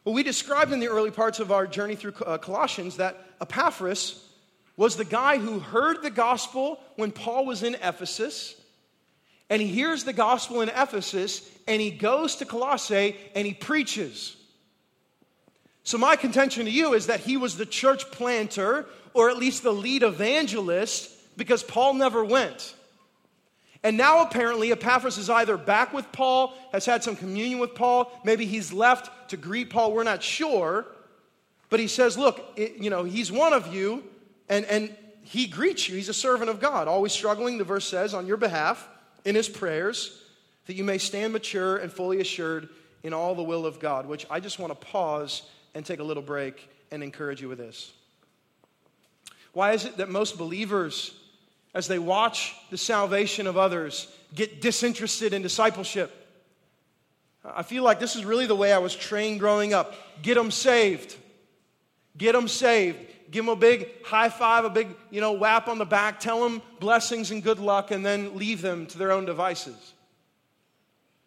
Well, 0.05 0.15
we 0.15 0.23
described 0.23 0.71
in 0.71 0.79
the 0.79 0.89
early 0.89 1.11
parts 1.11 1.39
of 1.39 1.51
our 1.51 1.65
journey 1.65 1.95
through 1.95 2.13
uh, 2.25 2.37
Colossians 2.37 2.97
that 2.97 3.17
Epaphras 3.41 4.23
was 4.75 4.95
the 4.95 5.05
guy 5.05 5.37
who 5.37 5.59
heard 5.59 6.01
the 6.01 6.09
gospel 6.09 6.79
when 6.95 7.11
Paul 7.11 7.45
was 7.45 7.63
in 7.63 7.75
Ephesus, 7.75 8.59
and 9.49 9.61
he 9.61 9.67
hears 9.67 10.03
the 10.03 10.13
gospel 10.13 10.61
in 10.61 10.69
Ephesus, 10.69 11.47
and 11.67 11.79
he 11.79 11.91
goes 11.91 12.37
to 12.37 12.45
Colossae 12.45 13.15
and 13.35 13.45
he 13.45 13.53
preaches. 13.53 14.35
So, 15.83 15.97
my 15.97 16.15
contention 16.15 16.65
to 16.65 16.71
you 16.71 16.93
is 16.93 17.07
that 17.07 17.19
he 17.19 17.37
was 17.37 17.57
the 17.57 17.65
church 17.65 18.09
planter, 18.09 18.85
or 19.13 19.29
at 19.29 19.37
least 19.37 19.63
the 19.63 19.73
lead 19.73 20.01
evangelist, 20.01 21.11
because 21.37 21.61
Paul 21.61 21.95
never 21.95 22.23
went. 22.23 22.73
And 23.83 23.97
now 23.97 24.21
apparently 24.21 24.71
Epaphras 24.71 25.17
is 25.17 25.29
either 25.29 25.57
back 25.57 25.93
with 25.93 26.09
Paul, 26.13 26.53
has 26.71 26.85
had 26.85 27.03
some 27.03 27.17
communion 27.17 27.59
with 27.59 27.75
Paul, 27.75 28.17
maybe 28.23 28.45
he's 28.45 28.71
left 28.71 29.29
to 29.29 29.37
greet 29.37 29.69
Paul, 29.69 29.91
we're 29.91 30.03
not 30.03 30.23
sure. 30.23 30.85
But 31.69 31.79
he 31.79 31.87
says, 31.87 32.17
Look, 32.17 32.53
it, 32.55 32.77
you 32.77 32.89
know, 32.89 33.03
he's 33.03 33.31
one 33.31 33.51
of 33.51 33.73
you, 33.73 34.03
and, 34.47 34.63
and 34.65 34.95
he 35.23 35.47
greets 35.47 35.89
you. 35.89 35.95
He's 35.95 36.09
a 36.09 36.13
servant 36.13 36.49
of 36.49 36.59
God, 36.59 36.87
always 36.87 37.11
struggling, 37.11 37.57
the 37.57 37.63
verse 37.63 37.87
says, 37.87 38.13
on 38.13 38.27
your 38.27 38.37
behalf 38.37 38.87
in 39.25 39.35
his 39.35 39.49
prayers, 39.49 40.21
that 40.67 40.75
you 40.75 40.83
may 40.83 40.97
stand 40.97 41.33
mature 41.33 41.77
and 41.77 41.91
fully 41.91 42.21
assured 42.21 42.69
in 43.03 43.13
all 43.13 43.33
the 43.35 43.43
will 43.43 43.65
of 43.65 43.79
God. 43.79 44.05
Which 44.05 44.25
I 44.29 44.39
just 44.39 44.59
want 44.59 44.71
to 44.71 44.87
pause 44.87 45.43
and 45.73 45.85
take 45.85 45.99
a 45.99 46.03
little 46.03 46.23
break 46.23 46.69
and 46.91 47.01
encourage 47.01 47.41
you 47.41 47.49
with 47.49 47.57
this. 47.57 47.91
Why 49.53 49.71
is 49.71 49.85
it 49.85 49.97
that 49.97 50.09
most 50.09 50.37
believers 50.37 51.13
as 51.73 51.87
they 51.87 51.99
watch 51.99 52.55
the 52.69 52.77
salvation 52.77 53.47
of 53.47 53.57
others 53.57 54.07
get 54.33 54.61
disinterested 54.61 55.33
in 55.33 55.41
discipleship. 55.41 56.11
I 57.43 57.63
feel 57.63 57.83
like 57.83 57.99
this 57.99 58.15
is 58.15 58.23
really 58.23 58.45
the 58.45 58.55
way 58.55 58.71
I 58.71 58.77
was 58.77 58.95
trained 58.95 59.39
growing 59.39 59.73
up. 59.73 59.93
Get 60.21 60.35
them 60.35 60.51
saved. 60.51 61.15
Get 62.17 62.33
them 62.33 62.47
saved. 62.47 62.99
Give 63.31 63.45
them 63.45 63.53
a 63.53 63.55
big 63.55 64.03
high 64.03 64.29
five, 64.29 64.63
a 64.63 64.69
big, 64.69 64.89
you 65.09 65.19
know, 65.19 65.33
whap 65.33 65.67
on 65.67 65.77
the 65.77 65.85
back, 65.85 66.19
tell 66.19 66.41
them 66.41 66.61
blessings 66.79 67.31
and 67.31 67.41
good 67.41 67.59
luck, 67.59 67.91
and 67.91 68.05
then 68.05 68.37
leave 68.37 68.61
them 68.61 68.85
to 68.87 68.97
their 68.97 69.11
own 69.11 69.25
devices. 69.25 69.93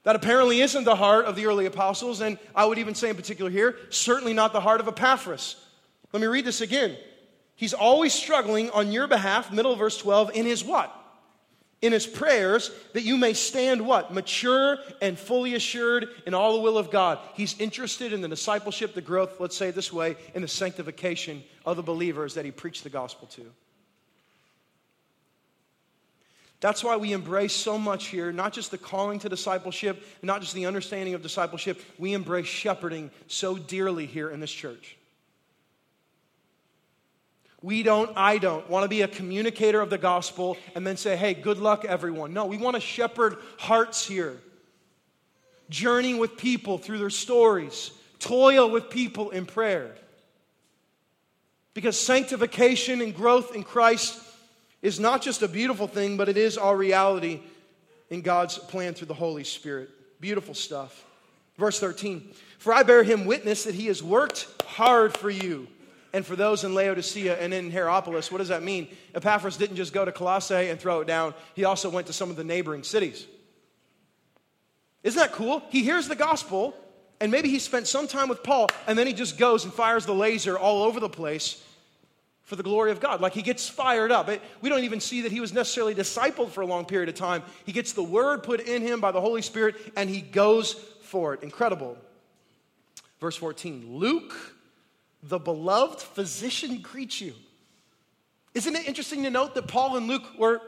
That 0.05 0.15
apparently 0.15 0.61
isn't 0.61 0.85
the 0.85 0.95
heart 0.95 1.25
of 1.25 1.35
the 1.35 1.47
early 1.47 1.67
apostles, 1.67 2.21
and 2.21 2.39
I 2.55 2.65
would 2.65 2.79
even 2.79 2.95
say 2.95 3.11
in 3.11 3.17
particular 3.17 3.51
here, 3.51 3.77
certainly 3.91 4.35
not 4.35 4.53
the 4.53 4.61
heart 4.61 4.81
of 4.81 4.87
Epaphras. 4.87 5.57
Let 6.13 6.21
me 6.21 6.29
read 6.29 6.45
this 6.45 6.61
again. 6.61 6.97
He's 7.57 7.75
always 7.75 8.13
struggling 8.13 8.71
on 8.71 8.93
your 8.93 9.07
behalf, 9.07 9.51
middle 9.51 9.73
of 9.73 9.79
verse 9.79 9.97
12, 9.99 10.33
in 10.35 10.45
his 10.47 10.63
what? 10.63 10.95
In 11.83 11.93
his 11.93 12.07
prayers, 12.07 12.71
that 12.93 13.03
you 13.03 13.17
may 13.17 13.33
stand 13.33 13.85
what? 13.87 14.13
Mature 14.13 14.79
and 15.01 15.19
fully 15.19 15.55
assured 15.55 16.09
in 16.27 16.35
all 16.35 16.55
the 16.55 16.61
will 16.61 16.77
of 16.77 16.91
God. 16.91 17.19
He's 17.35 17.59
interested 17.59 18.13
in 18.13 18.21
the 18.21 18.29
discipleship, 18.29 18.95
the 18.95 19.01
growth, 19.01 19.41
let's 19.41 19.57
say 19.57 19.71
this 19.71 19.93
way, 19.93 20.17
in 20.35 20.43
the 20.43 20.49
sanctification 20.49 21.43
of 21.65 21.77
the 21.77 21.83
believers 21.83 22.35
that 22.35 22.45
he 22.45 22.51
preached 22.51 22.85
the 22.85 22.91
gospel 22.91 23.27
to. 23.29 23.51
That's 26.61 26.83
why 26.83 26.97
we 26.97 27.13
embrace 27.13 27.53
so 27.55 27.79
much 27.79 28.07
here, 28.07 28.33
not 28.33 28.53
just 28.53 28.71
the 28.71 28.79
calling 28.79 29.19
to 29.21 29.29
discipleship, 29.29 30.03
not 30.23 30.41
just 30.41 30.55
the 30.55 30.67
understanding 30.67 31.15
of 31.15 31.23
discipleship, 31.23 31.81
we 31.99 32.15
embrace 32.15 32.47
shepherding 32.47 33.11
so 33.29 33.57
dearly 33.57 34.07
here 34.07 34.31
in 34.31 34.41
this 34.41 34.53
church. 34.53 34.97
We 37.67 37.83
don't, 37.83 38.13
I 38.15 38.39
don't, 38.39 38.71
want 38.71 38.85
to 38.85 38.89
be 38.89 39.03
a 39.03 39.09
communicator 39.09 39.81
of 39.81 39.91
the 39.91 39.99
gospel 39.99 40.57
and 40.77 40.87
then 40.87 40.97
say, 40.97 41.17
hey, 41.17 41.35
good 41.35 41.59
luck, 41.59 41.85
everyone. 41.85 42.33
No, 42.33 42.47
we 42.47 42.59
want 42.59 42.77
to 42.77 42.81
shepherd 42.81 43.39
hearts 43.59 44.07
here. 44.07 44.37
Journey 45.69 46.15
with 46.15 46.37
people 46.37 46.79
through 46.79 46.99
their 46.99 47.11
stories, 47.11 47.91
toil 48.21 48.71
with 48.71 48.89
people 48.89 49.31
in 49.31 49.47
prayer. 49.47 49.97
Because 51.75 51.99
sanctification 51.99 53.01
and 53.01 53.13
growth 53.13 53.53
in 53.57 53.65
Christ 53.65 54.17
is 54.81 55.01
not 55.01 55.21
just 55.21 55.43
a 55.43 55.49
beautiful 55.49 55.89
thing, 55.89 56.17
but 56.17 56.29
it 56.29 56.37
is 56.37 56.57
our 56.57 56.77
reality 56.77 57.41
in 58.11 58.21
God's 58.21 58.59
plan 58.59 58.95
through 58.95 59.09
the 59.09 59.15
Holy 59.15 59.43
Spirit. 59.43 59.91
Beautiful 60.21 60.55
stuff. 60.55 61.05
Verse 61.59 61.81
13 61.81 62.33
For 62.59 62.73
I 62.73 62.85
bear 62.85 63.03
him 63.03 63.25
witness 63.25 63.65
that 63.65 63.75
he 63.75 63.87
has 63.87 64.05
worked 64.05 64.47
hard 64.65 65.17
for 65.17 65.31
you 65.31 65.67
and 66.17 66.25
for 66.25 66.35
those 66.35 66.65
in 66.65 66.75
Laodicea 66.75 67.39
and 67.39 67.53
in 67.53 67.71
Hierapolis. 67.71 68.33
What 68.33 68.39
does 68.39 68.49
that 68.49 68.63
mean? 68.63 68.89
Epaphras 69.15 69.59
didn't 69.59 69.77
just 69.77 69.93
go 69.93 70.03
to 70.03 70.11
Colossae 70.11 70.71
and 70.71 70.81
throw 70.81 71.01
it 71.01 71.07
down, 71.07 71.35
he 71.55 71.65
also 71.65 71.91
went 71.91 72.07
to 72.07 72.15
some 72.15 72.31
of 72.31 72.37
the 72.37 72.43
neighboring 72.43 72.85
cities. 72.85 73.27
Isn't 75.03 75.21
that 75.21 75.33
cool? 75.33 75.63
He 75.69 75.83
hears 75.83 76.09
the 76.09 76.17
gospel, 76.17 76.75
and 77.21 77.31
maybe 77.31 77.51
he 77.51 77.59
spent 77.59 77.87
some 77.87 78.09
time 78.09 78.31
with 78.31 78.43
Paul, 78.43 78.69
and 78.87 78.99
then 78.99 79.07
he 79.07 79.13
just 79.13 79.37
goes 79.37 79.65
and 79.65 79.75
fires 79.75 80.07
the 80.07 80.15
laser 80.15 80.59
all 80.59 80.85
over 80.85 81.01
the 81.01 81.11
place 81.11 81.63
for 82.45 82.57
the 82.57 82.63
glory 82.63 82.93
of 82.93 82.99
God. 82.99 83.21
Like 83.21 83.35
he 83.35 83.43
gets 83.43 83.69
fired 83.69 84.11
up. 84.11 84.31
We 84.63 84.71
don't 84.71 84.85
even 84.85 85.01
see 85.01 85.21
that 85.21 85.33
he 85.33 85.41
was 85.41 85.53
necessarily 85.53 85.95
discipled 85.95 86.49
for 86.49 86.63
a 86.63 86.67
long 86.67 86.87
period 86.87 87.11
of 87.11 87.15
time. 87.15 87.43
He 87.67 87.73
gets 87.73 87.93
the 87.93 88.03
word 88.03 88.43
put 88.43 88.61
in 88.61 88.81
him 88.81 89.03
by 89.03 89.13
the 89.13 89.21
Holy 89.21 89.43
Spirit, 89.43 89.75
and 89.97 90.09
he 90.09 90.23
goes 90.23 90.73
for 91.03 91.35
it. 91.35 91.43
Incredible. 91.43 91.99
Verse 93.21 93.37
14 93.37 93.99
Luke, 93.99 94.56
the 95.29 95.39
beloved 95.39 96.01
physician, 96.01 96.81
greets 96.81 97.21
you. 97.21 97.35
Isn't 98.55 98.75
it 98.75 98.87
interesting 98.87 99.23
to 99.25 99.31
note 99.31 99.55
that 99.55 99.67
Paul 99.67 99.97
and 99.97 100.09
Luke 100.09 100.25
were, 100.39 100.63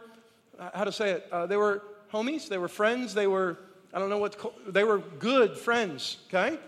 uh, 0.58 0.70
how 0.74 0.84
to 0.84 0.92
say 0.92 1.12
it, 1.12 1.28
uh, 1.32 1.46
they 1.46 1.56
were 1.56 1.82
homies, 2.12 2.48
they 2.48 2.58
were 2.58 2.68
friends, 2.68 3.14
they 3.14 3.26
were 3.26 3.58
I 3.92 3.98
don't 3.98 4.10
know 4.10 4.18
what, 4.18 4.36
they 4.66 4.84
were 4.84 4.98
good 4.98 5.56
friends, 5.56 6.18
okay? 6.28 6.58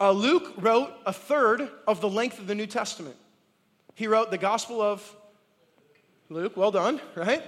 Uh, 0.00 0.10
Luke 0.10 0.54
wrote 0.56 0.92
a 1.06 1.12
third 1.12 1.70
of 1.86 2.00
the 2.00 2.08
length 2.08 2.38
of 2.38 2.46
the 2.46 2.54
New 2.54 2.66
Testament. 2.66 3.16
He 3.94 4.08
wrote 4.08 4.30
the 4.30 4.38
Gospel 4.38 4.80
of 4.80 5.16
Luke, 6.28 6.56
well 6.56 6.72
done, 6.72 7.00
right? 7.14 7.42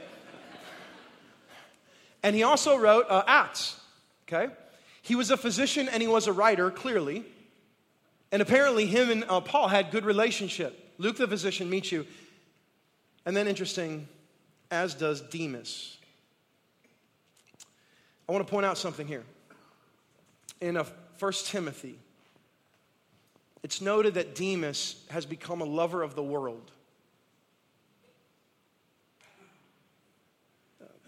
and 2.23 2.37
he 2.37 2.45
also 2.45 2.77
wrote 2.77 3.07
uh, 3.09 3.25
Acts, 3.27 3.81
okay? 4.29 4.53
He 5.03 5.17
was 5.17 5.31
a 5.31 5.37
physician 5.37 5.89
and 5.89 6.01
he 6.01 6.09
was 6.09 6.29
a 6.29 6.33
writer, 6.33 6.71
clearly. 6.71 7.25
And 8.33 8.41
apparently, 8.41 8.87
him 8.87 9.11
and 9.11 9.25
uh, 9.29 9.41
Paul 9.41 9.69
had 9.69 9.91
good 9.91 10.05
relationship. 10.05 10.93
Luke, 10.99 11.17
the 11.17 11.27
physician, 11.27 11.69
meets 11.69 11.91
you. 11.91 12.07
And 13.27 13.37
then, 13.37 13.49
interesting, 13.49 14.07
as 14.71 14.95
does 14.95 15.21
Demas. 15.21 15.99
I 18.29 18.33
want 18.33 18.47
to 18.47 18.51
point 18.51 18.65
out 18.65 18.79
something 18.79 19.07
here. 19.07 19.25
In 20.61 20.77
a 20.77 20.87
1 21.19 21.33
Timothy, 21.45 21.99
it's 23.63 23.81
noted 23.81 24.15
that 24.15 24.35
Demas 24.35 25.05
has 25.11 25.27
become 25.27 25.61
a 25.61 25.65
lover 25.65 26.03
of 26.03 26.15
the 26.15 26.23
world. 26.23 26.71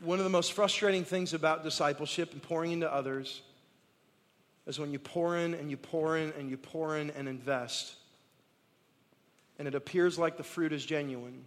One 0.02 0.18
of 0.18 0.24
the 0.24 0.30
most 0.30 0.52
frustrating 0.52 1.04
things 1.04 1.32
about 1.32 1.62
discipleship 1.62 2.32
and 2.32 2.42
pouring 2.42 2.72
into 2.72 2.92
others 2.92 3.42
is 4.66 4.78
when 4.78 4.92
you 4.92 4.98
pour 4.98 5.36
in 5.36 5.54
and 5.54 5.70
you 5.70 5.76
pour 5.76 6.16
in 6.16 6.32
and 6.38 6.48
you 6.48 6.56
pour 6.56 6.96
in 6.96 7.10
and 7.10 7.28
invest, 7.28 7.94
and 9.58 9.66
it 9.68 9.74
appears 9.74 10.18
like 10.18 10.36
the 10.36 10.42
fruit 10.42 10.72
is 10.72 10.84
genuine, 10.84 11.44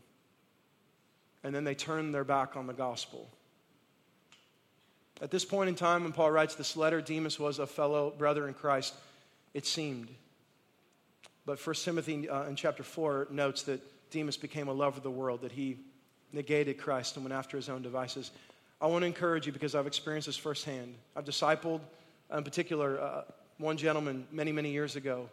and 1.43 1.53
then 1.53 1.63
they 1.63 1.75
turn 1.75 2.11
their 2.11 2.23
back 2.23 2.55
on 2.55 2.67
the 2.67 2.73
gospel. 2.73 3.29
At 5.21 5.31
this 5.31 5.45
point 5.45 5.69
in 5.69 5.75
time, 5.75 6.03
when 6.03 6.11
Paul 6.11 6.31
writes 6.31 6.55
this 6.55 6.75
letter, 6.75 7.01
Demas 7.01 7.39
was 7.39 7.59
a 7.59 7.67
fellow 7.67 8.11
brother 8.17 8.47
in 8.47 8.53
Christ, 8.53 8.93
it 9.53 9.65
seemed. 9.65 10.09
But 11.45 11.65
1 11.65 11.75
Timothy 11.75 12.27
uh, 12.27 12.43
in 12.43 12.55
chapter 12.55 12.83
4 12.83 13.27
notes 13.31 13.63
that 13.63 13.81
Demas 14.11 14.35
became 14.35 14.67
a 14.67 14.73
lover 14.73 14.97
of 14.97 15.03
the 15.03 15.11
world, 15.11 15.41
that 15.41 15.51
he 15.51 15.77
negated 16.33 16.77
Christ 16.77 17.15
and 17.15 17.23
went 17.23 17.33
after 17.33 17.55
his 17.55 17.69
own 17.69 17.81
devices. 17.81 18.31
I 18.81 18.87
want 18.87 19.03
to 19.03 19.07
encourage 19.07 19.45
you 19.45 19.53
because 19.53 19.73
I've 19.73 19.87
experienced 19.87 20.25
this 20.25 20.35
firsthand. 20.35 20.95
I've 21.15 21.23
discipled, 21.23 21.79
in 22.33 22.43
particular, 22.43 22.99
uh, 22.99 23.21
one 23.57 23.77
gentleman 23.77 24.27
many, 24.31 24.51
many 24.51 24.71
years 24.71 24.95
ago 24.95 25.29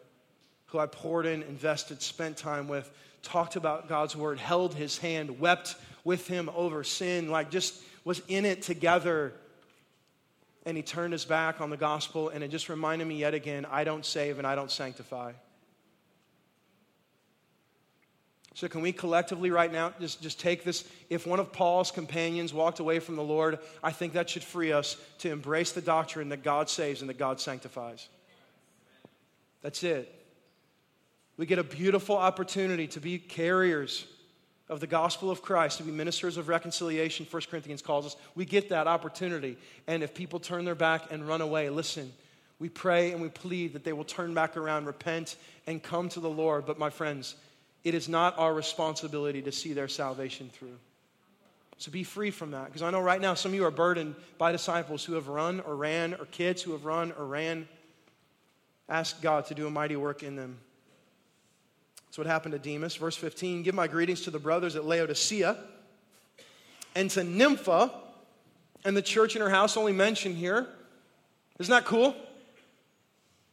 who 0.66 0.78
I 0.78 0.87
poured 0.87 1.26
in, 1.26 1.42
invested, 1.42 2.00
spent 2.00 2.37
time 2.37 2.66
with, 2.66 2.90
talked 3.22 3.57
about 3.57 3.88
God's 3.88 4.16
word, 4.16 4.38
held 4.38 4.74
his 4.74 4.98
hand, 4.98 5.38
wept 5.38 5.74
with 6.02 6.26
him 6.26 6.50
over 6.55 6.83
sin, 6.83 7.31
like 7.31 7.50
just 7.50 7.81
was 8.05 8.22
in 8.28 8.44
it 8.44 8.62
together 8.62 9.35
and 10.64 10.76
he 10.76 10.83
turned 10.83 11.12
his 11.12 11.24
back 11.24 11.61
on 11.61 11.70
the 11.70 11.76
gospel, 11.76 12.28
and 12.28 12.44
it 12.44 12.48
just 12.48 12.68
reminded 12.68 13.07
me 13.07 13.16
yet 13.16 13.35
again 13.35 13.66
I 13.70 13.85
don't 13.85 14.07
save 14.07 14.38
and 14.38 14.46
I 14.46 14.55
don't 14.55 14.70
sanctify. 14.70 15.33
So, 18.55 18.69
can 18.69 18.83
we 18.83 18.93
collectively 18.93 19.51
right 19.51 19.73
now 19.73 19.93
just, 19.99 20.21
just 20.21 20.38
take 20.38 20.62
this? 20.62 20.85
If 21.09 21.27
one 21.27 21.41
of 21.41 21.53
Paul's 21.53 21.91
companions 21.91 22.53
walked 22.53 22.81
away 22.81 22.99
from 22.99 23.17
the 23.17 23.23
Lord, 23.23 23.59
I 23.83 23.93
think 23.93 24.12
that 24.12 24.29
should 24.29 24.45
free 24.45 24.73
us 24.73 24.97
to 25.19 25.31
embrace 25.31 25.73
the 25.73 25.81
doctrine 25.81 26.29
that 26.29 26.43
God 26.43 26.69
saves 26.69 27.01
and 27.01 27.09
that 27.09 27.19
God 27.19 27.41
sanctifies. 27.41 28.09
That's 29.62 29.83
it. 29.83 30.12
We 31.38 31.47
get 31.47 31.59
a 31.59 31.65
beautiful 31.65 32.17
opportunity 32.17 32.87
to 32.88 33.01
be 33.01 33.19
carriers 33.19 34.07
of 34.69 34.81
the 34.81 34.87
gospel 34.87 35.31
of 35.31 35.43
Christ, 35.43 35.79
to 35.79 35.85
be 35.85 35.93
ministers 35.93 36.37
of 36.37 36.49
reconciliation, 36.49 37.27
1 37.31 37.43
Corinthians 37.51 37.83
calls 37.83 38.07
us, 38.07 38.17
we 38.35 38.45
get 38.45 38.69
that 38.71 38.87
opportunity. 38.87 39.57
And 39.87 40.03
if 40.03 40.15
people 40.15 40.41
turn 40.41 40.65
their 40.65 40.75
back 40.75 41.11
and 41.11 41.27
run 41.27 41.41
away, 41.41 41.69
listen, 41.69 42.12
we 42.59 42.69
pray 42.69 43.12
and 43.12 43.21
we 43.21 43.29
plead 43.29 43.73
that 43.73 43.85
they 43.85 43.93
will 43.93 44.05
turn 44.05 44.35
back 44.35 44.57
around, 44.57 44.87
repent, 44.87 45.37
and 45.67 45.83
come 45.83 46.09
to 46.11 46.21
the 46.21 46.31
Lord. 46.31 46.65
But 46.65 46.79
my 46.79 46.91
friends, 46.91 47.35
it 47.85 47.95
is 47.95 48.09
not 48.09 48.38
our 48.38 48.55
responsibility 48.55 49.42
to 49.42 49.53
see 49.53 49.73
their 49.73 49.88
salvation 49.88 50.51
through. 50.53 50.79
So 51.79 51.90
be 51.90 52.05
free 52.05 52.31
from 52.31 52.53
that. 52.53 52.66
Because 52.66 52.83
I 52.83 52.90
know 52.90 53.01
right 53.01 53.21
now 53.21 53.35
some 53.35 53.51
of 53.51 53.55
you 53.57 53.64
are 53.64 53.71
burdened 53.71 54.14
by 54.38 54.53
disciples 54.53 55.05
who 55.05 55.14
have 55.14 55.29
run 55.29 55.61
or 55.61 55.75
ran, 55.75 56.14
or 56.14 56.27
kids 56.27 56.62
who 56.62 56.73
have 56.73 56.85
run 56.85 57.12
or 57.18 57.27
ran. 57.27 57.66
Ask 58.88 59.21
God 59.21 59.47
to 59.47 59.55
do 59.55 59.66
a 59.66 59.71
mighty 59.71 59.97
work 59.97 60.23
in 60.23 60.37
them. 60.37 60.59
That's 62.07 62.18
what 62.18 62.27
happened 62.27 62.53
to 62.53 62.59
Demas. 62.59 62.95
Verse 62.95 63.16
15 63.16 63.62
Give 63.62 63.75
my 63.75 63.88
greetings 63.88 64.21
to 64.23 64.31
the 64.31 64.38
brothers 64.38 64.77
at 64.77 64.85
Laodicea 64.85 65.57
and 66.95 67.11
to 67.11 67.25
Nympha 67.25 67.90
and 68.85 68.97
the 68.97 69.03
church 69.03 69.35
in 69.35 69.42
her 69.42 69.51
house, 69.51 69.77
only 69.77 69.92
mentioned 69.92 70.37
here. 70.37 70.66
Isn't 71.59 71.73
that 71.73 71.85
cool? 71.85 72.14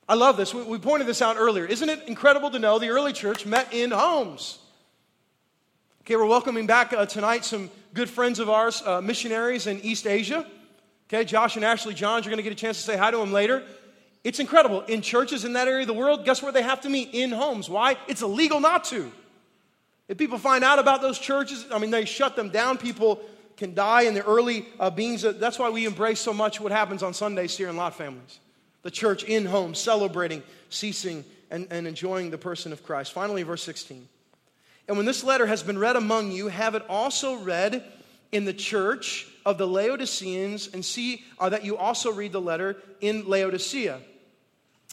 I 0.09 0.15
love 0.15 0.37
this. 0.37 0.55
We, 0.55 0.63
we 0.63 0.79
pointed 0.79 1.07
this 1.07 1.21
out 1.21 1.37
earlier. 1.37 1.65
Isn't 1.65 1.87
it 1.87 2.07
incredible 2.07 2.49
to 2.49 2.57
know 2.57 2.79
the 2.79 2.89
early 2.89 3.13
church 3.13 3.45
met 3.45 3.71
in 3.71 3.91
homes? 3.91 4.57
Okay, 6.01 6.15
we're 6.15 6.25
welcoming 6.25 6.65
back 6.65 6.93
uh, 6.93 7.05
tonight 7.05 7.45
some 7.45 7.69
good 7.93 8.09
friends 8.09 8.39
of 8.39 8.49
ours, 8.49 8.81
uh, 8.83 9.01
missionaries 9.01 9.67
in 9.67 9.79
East 9.81 10.07
Asia. 10.07 10.47
Okay, 11.07 11.23
Josh 11.25 11.57
and 11.57 11.63
Ashley 11.63 11.93
Johns, 11.93 12.25
you're 12.25 12.31
going 12.31 12.43
to 12.43 12.43
get 12.43 12.51
a 12.51 12.55
chance 12.55 12.77
to 12.77 12.83
say 12.83 12.97
hi 12.97 13.11
to 13.11 13.17
them 13.17 13.31
later. 13.31 13.63
It's 14.23 14.39
incredible. 14.39 14.81
In 14.81 15.03
churches 15.03 15.45
in 15.45 15.53
that 15.53 15.67
area 15.67 15.81
of 15.81 15.87
the 15.87 15.93
world, 15.93 16.25
guess 16.25 16.41
where 16.41 16.51
they 16.51 16.63
have 16.63 16.81
to 16.81 16.89
meet? 16.89 17.13
In 17.13 17.29
homes. 17.29 17.69
Why? 17.69 17.95
It's 18.07 18.23
illegal 18.23 18.59
not 18.59 18.85
to. 18.85 19.11
If 20.07 20.17
people 20.17 20.39
find 20.39 20.63
out 20.63 20.79
about 20.79 21.03
those 21.03 21.19
churches, 21.19 21.67
I 21.71 21.77
mean, 21.77 21.91
they 21.91 22.05
shut 22.05 22.35
them 22.35 22.49
down. 22.49 22.79
People 22.79 23.21
can 23.57 23.75
die 23.75 24.01
in 24.01 24.15
the 24.15 24.25
early 24.25 24.65
uh, 24.79 24.89
beings. 24.89 25.21
That's 25.21 25.59
why 25.59 25.69
we 25.69 25.85
embrace 25.85 26.19
so 26.19 26.33
much 26.33 26.59
what 26.59 26.71
happens 26.71 27.03
on 27.03 27.13
Sundays 27.13 27.55
here 27.55 27.69
in 27.69 27.77
Lot 27.77 27.95
Families. 27.95 28.39
The 28.83 28.91
church 28.91 29.23
in 29.23 29.45
home, 29.45 29.75
celebrating, 29.75 30.43
ceasing, 30.69 31.25
and, 31.51 31.67
and 31.69 31.87
enjoying 31.87 32.29
the 32.31 32.37
person 32.37 32.71
of 32.71 32.83
Christ. 32.83 33.13
Finally, 33.13 33.43
verse 33.43 33.63
16. 33.63 34.07
And 34.87 34.97
when 34.97 35.05
this 35.05 35.23
letter 35.23 35.45
has 35.45 35.61
been 35.63 35.77
read 35.77 35.95
among 35.95 36.31
you, 36.31 36.47
have 36.47 36.75
it 36.75 36.83
also 36.89 37.37
read 37.37 37.83
in 38.31 38.45
the 38.45 38.53
church 38.53 39.27
of 39.45 39.57
the 39.57 39.67
Laodiceans, 39.67 40.69
and 40.73 40.85
see 40.85 41.23
uh, 41.39 41.49
that 41.49 41.65
you 41.65 41.77
also 41.77 42.11
read 42.11 42.31
the 42.31 42.41
letter 42.41 42.77
in 43.01 43.27
Laodicea. 43.27 43.99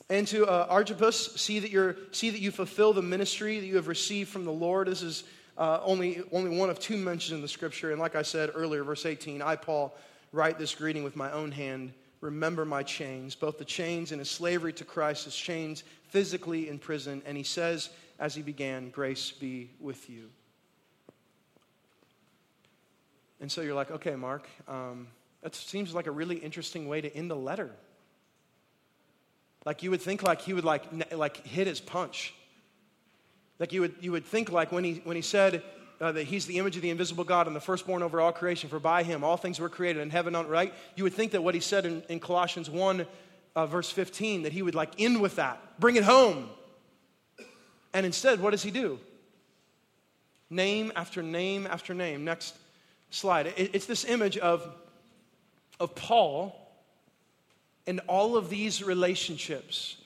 And 0.08 0.26
to 0.28 0.46
uh, 0.46 0.66
Archippus, 0.70 1.34
see 1.34 1.58
that, 1.58 1.70
you're, 1.70 1.96
see 2.12 2.30
that 2.30 2.40
you 2.40 2.50
fulfill 2.50 2.92
the 2.92 3.02
ministry 3.02 3.58
that 3.60 3.66
you 3.66 3.76
have 3.76 3.88
received 3.88 4.30
from 4.30 4.44
the 4.44 4.52
Lord. 4.52 4.88
This 4.88 5.02
is 5.02 5.24
uh, 5.58 5.80
only, 5.82 6.22
only 6.32 6.56
one 6.56 6.70
of 6.70 6.78
two 6.78 6.96
mentions 6.96 7.32
in 7.32 7.42
the 7.42 7.48
scripture. 7.48 7.90
And 7.90 8.00
like 8.00 8.14
I 8.14 8.22
said 8.22 8.50
earlier, 8.54 8.84
verse 8.84 9.04
18, 9.04 9.42
I, 9.42 9.56
Paul, 9.56 9.94
write 10.32 10.58
this 10.58 10.74
greeting 10.74 11.04
with 11.04 11.16
my 11.16 11.30
own 11.32 11.50
hand. 11.50 11.92
Remember 12.20 12.64
my 12.64 12.82
chains, 12.82 13.34
both 13.34 13.58
the 13.58 13.64
chains 13.64 14.12
in 14.12 14.18
his 14.18 14.30
slavery 14.30 14.72
to 14.74 14.84
Christ, 14.84 15.24
his 15.24 15.36
chains 15.36 15.84
physically 16.08 16.68
in 16.68 16.78
prison. 16.78 17.22
And 17.26 17.36
he 17.36 17.42
says, 17.42 17.90
as 18.18 18.34
he 18.34 18.42
began, 18.42 18.90
Grace 18.90 19.30
be 19.30 19.70
with 19.80 20.08
you. 20.08 20.30
And 23.40 23.52
so 23.52 23.60
you're 23.60 23.74
like, 23.74 23.90
okay, 23.90 24.16
Mark, 24.16 24.48
um, 24.66 25.08
that 25.42 25.54
seems 25.54 25.94
like 25.94 26.06
a 26.06 26.10
really 26.10 26.36
interesting 26.36 26.88
way 26.88 27.00
to 27.00 27.14
end 27.14 27.30
the 27.30 27.36
letter. 27.36 27.70
Like 29.66 29.82
you 29.82 29.90
would 29.90 30.00
think 30.00 30.22
like 30.22 30.40
he 30.40 30.54
would 30.54 30.64
like, 30.64 31.12
like 31.12 31.46
hit 31.46 31.66
his 31.66 31.80
punch. 31.80 32.34
Like 33.58 33.72
you 33.72 33.82
would, 33.82 33.94
you 34.00 34.12
would 34.12 34.24
think 34.24 34.50
like 34.50 34.72
when 34.72 34.84
he, 34.84 35.02
when 35.04 35.16
he 35.16 35.22
said 35.22 35.62
uh, 36.00 36.12
that 36.12 36.24
he's 36.24 36.46
the 36.46 36.58
image 36.58 36.76
of 36.76 36.82
the 36.82 36.90
invisible 36.90 37.24
God 37.24 37.46
and 37.46 37.56
the 37.56 37.60
firstborn 37.60 38.02
over 38.02 38.20
all 38.20 38.32
creation, 38.32 38.68
for 38.68 38.78
by 38.78 39.02
him 39.02 39.24
all 39.24 39.36
things 39.36 39.58
were 39.58 39.68
created 39.68 40.02
in 40.02 40.10
heaven 40.10 40.34
on 40.34 40.46
right. 40.46 40.72
You 40.94 41.04
would 41.04 41.14
think 41.14 41.32
that 41.32 41.42
what 41.42 41.54
he 41.54 41.60
said 41.60 41.86
in, 41.86 42.02
in 42.08 42.20
Colossians 42.20 42.68
1, 42.68 43.06
uh, 43.54 43.66
verse 43.66 43.90
15, 43.90 44.42
that 44.42 44.52
he 44.52 44.62
would 44.62 44.74
like 44.74 44.92
end 44.98 45.20
with 45.20 45.36
that, 45.36 45.80
bring 45.80 45.96
it 45.96 46.04
home. 46.04 46.50
And 47.94 48.04
instead, 48.04 48.40
what 48.40 48.50
does 48.50 48.62
he 48.62 48.70
do? 48.70 48.98
Name 50.50 50.92
after 50.94 51.22
name 51.22 51.66
after 51.66 51.94
name. 51.94 52.24
Next 52.24 52.56
slide. 53.10 53.52
It's 53.56 53.86
this 53.86 54.04
image 54.04 54.36
of, 54.36 54.68
of 55.80 55.94
Paul 55.94 56.54
and 57.86 58.00
all 58.06 58.36
of 58.36 58.50
these 58.50 58.82
relationships. 58.82 59.96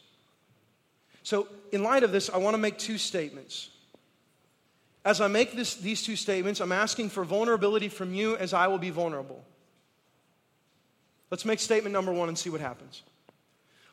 So, 1.22 1.48
in 1.72 1.82
light 1.82 2.02
of 2.02 2.12
this, 2.12 2.30
I 2.30 2.38
want 2.38 2.54
to 2.54 2.58
make 2.58 2.78
two 2.78 2.98
statements. 2.98 3.70
As 5.04 5.20
I 5.20 5.28
make 5.28 5.56
this, 5.56 5.76
these 5.76 6.02
two 6.02 6.16
statements, 6.16 6.60
I'm 6.60 6.72
asking 6.72 7.10
for 7.10 7.24
vulnerability 7.24 7.88
from 7.88 8.12
you 8.12 8.36
as 8.36 8.52
I 8.52 8.66
will 8.66 8.78
be 8.78 8.90
vulnerable. 8.90 9.42
Let's 11.30 11.44
make 11.44 11.60
statement 11.60 11.92
number 11.92 12.12
one 12.12 12.28
and 12.28 12.36
see 12.36 12.50
what 12.50 12.60
happens. 12.60 13.02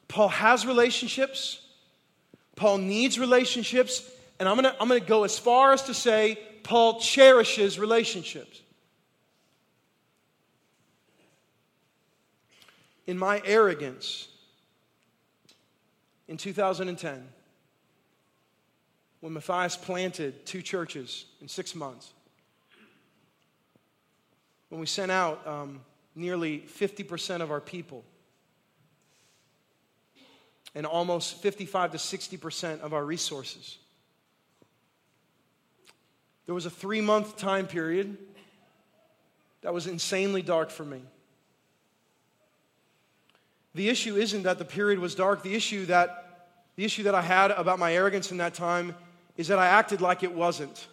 Paul 0.08 0.30
has 0.30 0.66
relationships, 0.66 1.62
Paul 2.56 2.80
needs 2.80 3.20
relationships, 3.20 4.10
and 4.40 4.50
I'm 4.50 4.56
gonna, 4.56 4.76
I'm 4.80 4.88
gonna 4.88 5.00
go 5.00 5.24
as 5.24 5.38
far 5.38 5.72
as 5.74 5.84
to 5.84 5.94
say 5.94 6.40
Paul 6.64 7.00
cherishes 7.00 7.80
relationships. 7.80 8.62
In 13.06 13.18
my 13.18 13.42
arrogance, 13.46 14.28
in 16.28 16.36
2010, 16.36 17.26
when 19.20 19.34
Matthias 19.34 19.76
planted 19.76 20.46
two 20.46 20.62
churches 20.62 21.26
in 21.42 21.48
six 21.48 21.74
months, 21.76 22.14
when 24.70 24.80
we 24.80 24.88
sent 24.88 25.12
out 25.12 25.46
um, 25.48 25.82
nearly 26.16 26.60
50% 26.60 27.42
of 27.42 27.52
our 27.52 27.62
people 27.62 28.04
and 30.76 30.86
almost 30.86 31.42
55 31.42 31.94
to 31.94 31.98
60% 31.98 32.82
of 32.82 32.94
our 32.94 33.04
resources. 33.04 33.78
There 36.46 36.56
was 36.56 36.66
a 36.66 36.70
three 36.70 37.02
month 37.02 37.38
time 37.38 37.68
period 37.68 38.18
that 39.62 39.74
was 39.74 39.88
insanely 39.88 40.42
dark 40.42 40.70
for 40.70 40.86
me. 40.86 41.02
The 43.76 43.90
issue 43.90 44.16
isn't 44.16 44.44
that 44.44 44.58
the 44.58 44.66
period 44.66 45.00
was 45.00 45.14
dark. 45.14 45.44
The 45.44 45.54
issue 45.54 45.86
that, 45.88 46.50
the 46.76 46.86
issue 46.86 47.04
that 47.04 47.16
I 47.16 47.22
had 47.22 47.52
about 47.52 47.80
my 47.80 47.94
arrogance 47.94 48.32
in 48.32 48.38
that 48.38 48.54
time 48.54 48.96
is 49.38 49.48
that 49.48 49.60
I 49.60 49.68
acted 49.68 50.02
like 50.02 50.24
it 50.24 50.34
wasn't. 50.34 50.88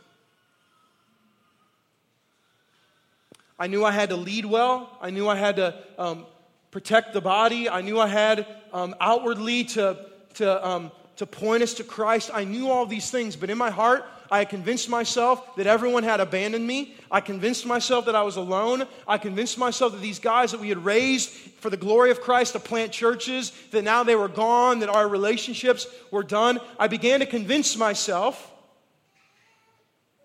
I 3.59 3.66
knew 3.66 3.85
I 3.85 3.92
had 3.92 4.11
to 4.11 4.16
lead 4.16 4.44
well. 4.44 4.96
I 5.00 5.11
knew 5.11 5.28
I 5.28 5.37
had 5.37 5.57
to 5.57 5.74
um, 5.98 6.26
protect 6.70 7.12
the 7.14 7.20
body. 7.20 7.70
I 7.70 7.80
knew 7.80 7.98
I 7.98 8.09
had 8.09 8.46
um, 8.72 8.94
outwardly 9.00 9.64
to, 9.64 10.07
to, 10.35 10.68
um, 10.68 10.92
to 11.16 11.27
point 11.27 11.62
us 11.62 11.74
to 11.74 11.85
Christ. 11.85 12.31
I 12.33 12.44
knew 12.44 12.70
all 12.70 12.87
these 12.87 13.11
things, 13.11 13.37
but 13.37 13.50
in 13.50 13.59
my 13.59 13.70
heart, 13.70 14.05
I 14.31 14.44
convinced 14.44 14.88
myself 14.88 15.57
that 15.57 15.66
everyone 15.66 16.03
had 16.03 16.18
abandoned 16.18 16.66
me. 16.66 16.94
I 17.11 17.20
convinced 17.20 17.66
myself 17.66 18.07
that 18.07 18.16
I 18.16 18.22
was 18.22 18.37
alone. 18.37 18.85
I 19.07 19.18
convinced 19.18 19.59
myself 19.59 19.92
that 19.92 20.00
these 20.00 20.18
guys 20.18 20.50
that 20.53 20.61
we 20.61 20.70
had 20.70 20.85
raised 20.85 21.31
for 21.31 21.70
the 21.70 21.77
glory 21.77 22.11
of 22.11 22.20
Christ 22.20 22.55
to 22.55 22.59
plant 22.59 22.90
churches, 22.90 23.53
that 23.70 23.85
now 23.85 24.03
they 24.03 24.16
were 24.16 24.29
gone, 24.29 24.81
that 24.81 24.88
our 24.88 25.07
relationships 25.07 25.87
were 26.11 26.24
done. 26.24 26.59
I 26.79 26.88
began 26.88 27.20
to 27.20 27.27
convince 27.27 27.77
myself 27.77 28.50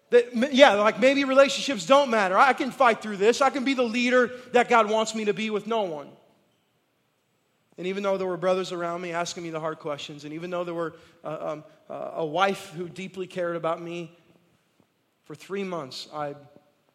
that, 0.10 0.54
yeah, 0.54 0.74
like 0.74 1.00
maybe 1.00 1.24
relationships 1.24 1.86
don't 1.86 2.10
matter. 2.10 2.38
I 2.38 2.54
can 2.54 2.72
fight 2.72 3.02
through 3.02 3.18
this. 3.18 3.42
I 3.42 3.52
can 3.52 3.64
be 3.64 3.76
the 3.76 3.84
leader 3.84 4.32
that 4.54 4.70
God 4.70 4.90
wants 4.90 5.14
me 5.14 5.26
to 5.26 5.34
be 5.34 5.52
with 5.52 5.68
no 5.68 5.84
one. 5.84 6.10
And 7.80 7.88
even 7.88 8.04
though 8.04 8.18
there 8.18 8.28
were 8.28 8.36
brothers 8.36 8.74
around 8.74 9.00
me 9.00 9.14
asking 9.14 9.44
me 9.44 9.52
the 9.52 9.60
hard 9.62 9.80
questions, 9.80 10.26
and 10.26 10.34
even 10.34 10.50
though 10.50 10.66
there 10.66 10.74
were 10.74 10.96
uh, 11.24 11.38
um, 11.40 11.64
uh, 11.90 12.12
a 12.16 12.26
wife 12.26 12.74
who 12.76 12.90
deeply 12.90 13.26
cared 13.26 13.56
about 13.56 13.82
me, 13.82 14.12
for 15.24 15.34
three 15.34 15.64
months 15.64 16.10
I 16.14 16.36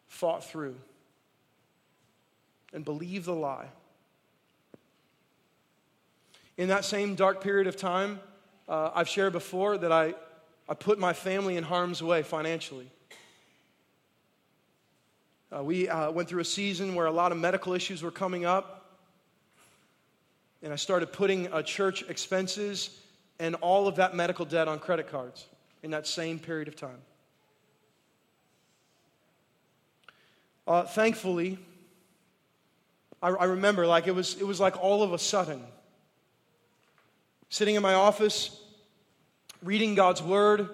fought 0.07 0.43
through 0.43 0.75
and 2.71 2.85
believed 2.85 3.25
the 3.25 3.33
lie. 3.33 3.65
In 6.55 6.67
that 6.67 6.85
same 6.85 7.15
dark 7.15 7.41
period 7.41 7.65
of 7.65 7.75
time, 7.75 8.19
uh, 8.69 8.91
I've 8.93 9.09
shared 9.09 9.33
before 9.33 9.79
that 9.79 9.91
I, 9.91 10.13
I 10.69 10.75
put 10.75 10.99
my 10.99 11.13
family 11.13 11.57
in 11.57 11.63
harm's 11.63 12.03
way 12.03 12.21
financially. 12.21 12.91
Uh, 15.51 15.63
we 15.63 15.89
uh, 15.89 16.11
went 16.11 16.29
through 16.29 16.41
a 16.41 16.45
season 16.45 16.93
where 16.93 17.07
a 17.07 17.11
lot 17.11 17.31
of 17.31 17.39
medical 17.39 17.73
issues 17.73 18.03
were 18.03 18.11
coming 18.11 18.45
up. 18.45 18.84
And 20.63 20.73
I 20.73 20.75
started 20.75 21.11
putting 21.11 21.51
uh, 21.51 21.61
church 21.61 22.03
expenses 22.09 22.89
and 23.39 23.55
all 23.55 23.87
of 23.87 23.97
that 23.97 24.15
medical 24.15 24.45
debt 24.45 24.67
on 24.67 24.79
credit 24.79 25.09
cards 25.09 25.45
in 25.83 25.91
that 25.91 26.07
same 26.07 26.39
period 26.39 26.67
of 26.67 26.75
time. 26.75 27.01
Uh, 30.67 30.83
thankfully, 30.83 31.59
I, 33.21 33.29
I 33.29 33.45
remember 33.45 33.85
like 33.85 34.07
it 34.07 34.15
was, 34.15 34.35
it 34.39 34.47
was 34.47 34.59
like 34.59 34.81
all 34.81 35.03
of 35.03 35.13
a 35.13 35.19
sudden, 35.19 35.61
sitting 37.49 37.75
in 37.75 37.83
my 37.83 37.93
office, 37.93 38.59
reading 39.61 39.93
God's 39.93 40.23
word, 40.23 40.69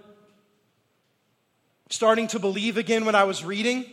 starting 1.89 2.27
to 2.27 2.39
believe 2.39 2.77
again 2.77 3.03
when 3.03 3.15
I 3.15 3.25
was 3.25 3.43
reading 3.43 3.85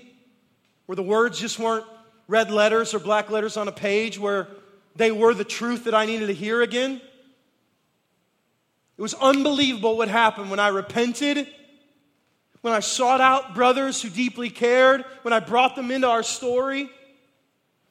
where 0.88 0.96
the 0.96 1.02
words 1.02 1.38
just 1.38 1.58
weren't 1.58 1.84
red 2.28 2.50
letters 2.50 2.94
or 2.94 2.98
black 2.98 3.28
letters 3.30 3.58
on 3.58 3.68
a 3.68 3.72
page, 3.72 4.18
where 4.18 4.48
they 4.98 5.10
were 5.10 5.32
the 5.32 5.44
truth 5.44 5.84
that 5.84 5.94
I 5.94 6.04
needed 6.04 6.26
to 6.26 6.34
hear 6.34 6.60
again. 6.60 7.00
It 8.96 9.02
was 9.02 9.14
unbelievable 9.14 9.96
what 9.96 10.08
happened 10.08 10.50
when 10.50 10.58
I 10.58 10.68
repented, 10.68 11.46
when 12.62 12.74
I 12.74 12.80
sought 12.80 13.20
out 13.20 13.54
brothers 13.54 14.02
who 14.02 14.10
deeply 14.10 14.50
cared, 14.50 15.04
when 15.22 15.32
I 15.32 15.38
brought 15.38 15.76
them 15.76 15.92
into 15.92 16.08
our 16.08 16.24
story, 16.24 16.90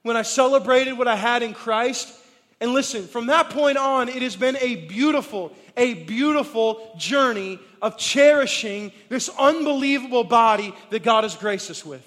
when 0.03 0.17
I 0.17 0.21
celebrated 0.21 0.97
what 0.97 1.07
I 1.07 1.15
had 1.15 1.43
in 1.43 1.53
Christ. 1.53 2.13
And 2.59 2.73
listen, 2.73 3.07
from 3.07 3.27
that 3.27 3.51
point 3.51 3.77
on, 3.77 4.09
it 4.09 4.21
has 4.21 4.35
been 4.35 4.57
a 4.57 4.87
beautiful, 4.87 5.55
a 5.77 5.93
beautiful 5.93 6.93
journey 6.97 7.59
of 7.81 7.97
cherishing 7.97 8.91
this 9.07 9.29
unbelievable 9.39 10.25
body 10.25 10.73
that 10.89 11.03
God 11.03 11.23
has 11.23 11.35
graced 11.35 11.71
us 11.71 11.85
with 11.85 12.03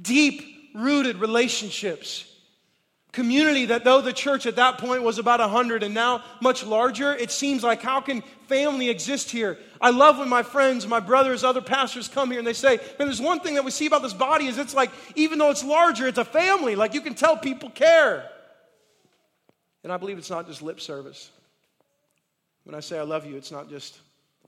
deep 0.00 0.70
rooted 0.74 1.16
relationships. 1.16 2.29
Community 3.12 3.66
that 3.66 3.82
though 3.82 4.00
the 4.00 4.12
church 4.12 4.46
at 4.46 4.56
that 4.56 4.78
point 4.78 5.02
was 5.02 5.18
about 5.18 5.40
100 5.40 5.82
and 5.82 5.92
now 5.92 6.22
much 6.40 6.64
larger, 6.64 7.12
it 7.12 7.32
seems 7.32 7.64
like 7.64 7.82
how 7.82 8.00
can 8.00 8.22
family 8.46 8.88
exist 8.88 9.30
here? 9.30 9.58
I 9.80 9.90
love 9.90 10.18
when 10.18 10.28
my 10.28 10.44
friends, 10.44 10.86
my 10.86 11.00
brothers, 11.00 11.42
other 11.42 11.60
pastors 11.60 12.06
come 12.06 12.30
here 12.30 12.38
and 12.38 12.46
they 12.46 12.52
say, 12.52 12.76
man, 12.76 13.08
there's 13.08 13.20
one 13.20 13.40
thing 13.40 13.54
that 13.54 13.64
we 13.64 13.72
see 13.72 13.86
about 13.86 14.02
this 14.02 14.14
body 14.14 14.46
is 14.46 14.58
it's 14.58 14.74
like, 14.74 14.90
even 15.16 15.38
though 15.38 15.50
it's 15.50 15.64
larger, 15.64 16.06
it's 16.06 16.18
a 16.18 16.24
family. 16.24 16.76
Like 16.76 16.94
you 16.94 17.00
can 17.00 17.14
tell 17.14 17.36
people 17.36 17.70
care. 17.70 18.30
And 19.82 19.92
I 19.92 19.96
believe 19.96 20.18
it's 20.18 20.30
not 20.30 20.46
just 20.46 20.62
lip 20.62 20.80
service. 20.80 21.30
When 22.64 22.76
I 22.76 22.80
say 22.80 22.98
I 22.98 23.02
love 23.02 23.26
you, 23.26 23.36
it's 23.36 23.50
not 23.50 23.68
just 23.68 23.98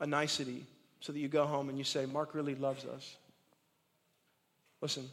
a 0.01 0.07
nicety 0.07 0.65
so 1.01 1.13
that 1.13 1.19
you 1.19 1.27
go 1.27 1.47
home 1.47 1.69
and 1.69 1.77
you 1.77 1.85
say, 1.85 2.07
Mark 2.07 2.35
really 2.35 2.55
loves 2.55 2.85
us. 2.85 3.17
Listen, 4.81 5.09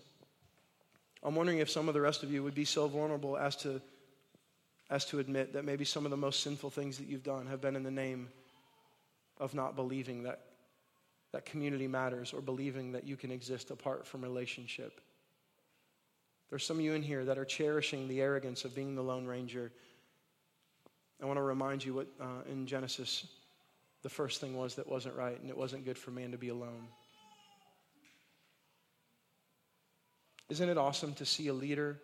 I'm 1.24 1.36
wondering 1.36 1.60
if 1.60 1.70
some 1.70 1.88
of 1.88 1.94
the 1.94 2.02
rest 2.02 2.24
of 2.24 2.32
you 2.32 2.44
would 2.44 2.56
be 2.56 2.66
so 2.66 2.88
vulnerable 2.88 3.38
as 3.38 3.56
to, 3.58 3.82
as 4.90 5.06
to 5.06 5.20
admit 5.20 5.54
that 5.54 5.66
maybe 5.66 5.84
some 5.84 6.06
of 6.06 6.12
the 6.12 6.18
most 6.18 6.42
sinful 6.42 6.70
things 6.70 6.98
that 6.98 7.08
you've 7.08 7.24
done 7.24 7.48
have 7.48 7.62
been 7.62 7.76
in 7.76 7.84
the 7.84 7.92
name 7.92 8.30
of 9.38 9.54
not 9.54 9.76
believing 9.76 10.24
that, 10.24 10.40
that 11.32 11.46
community 11.46 11.88
matters 11.88 12.34
or 12.34 12.42
believing 12.42 12.94
that 12.94 13.06
you 13.06 13.18
can 13.18 13.32
exist 13.32 13.70
apart 13.70 14.08
from 14.08 14.22
relationship. 14.22 15.02
There's 16.50 16.66
some 16.66 16.78
of 16.78 16.84
you 16.84 16.94
in 16.94 17.04
here 17.04 17.26
that 17.26 17.38
are 17.38 17.46
cherishing 17.46 18.08
the 18.08 18.22
arrogance 18.22 18.66
of 18.66 18.74
being 18.74 18.96
the 18.96 19.04
Lone 19.04 19.28
Ranger. 19.28 19.72
I 21.22 21.26
want 21.26 21.38
to 21.38 21.44
remind 21.44 21.84
you 21.84 21.94
what 21.94 22.08
uh, 22.20 22.50
in 22.50 22.66
Genesis 22.66 23.28
the 24.02 24.10
first 24.10 24.40
thing 24.40 24.56
was 24.56 24.76
that 24.76 24.88
wasn't 24.88 25.16
right, 25.16 25.40
and 25.40 25.50
it 25.50 25.58
wasn't 25.58 25.86
good 25.86 25.98
for 25.98 26.12
man 26.12 26.32
to 26.32 26.38
be 26.38 26.50
alone. 26.50 26.88
Isn't 30.50 30.70
it 30.70 30.78
awesome 30.78 31.14
to 31.16 31.26
see 31.26 31.48
a 31.48 31.54
leader 31.54 32.00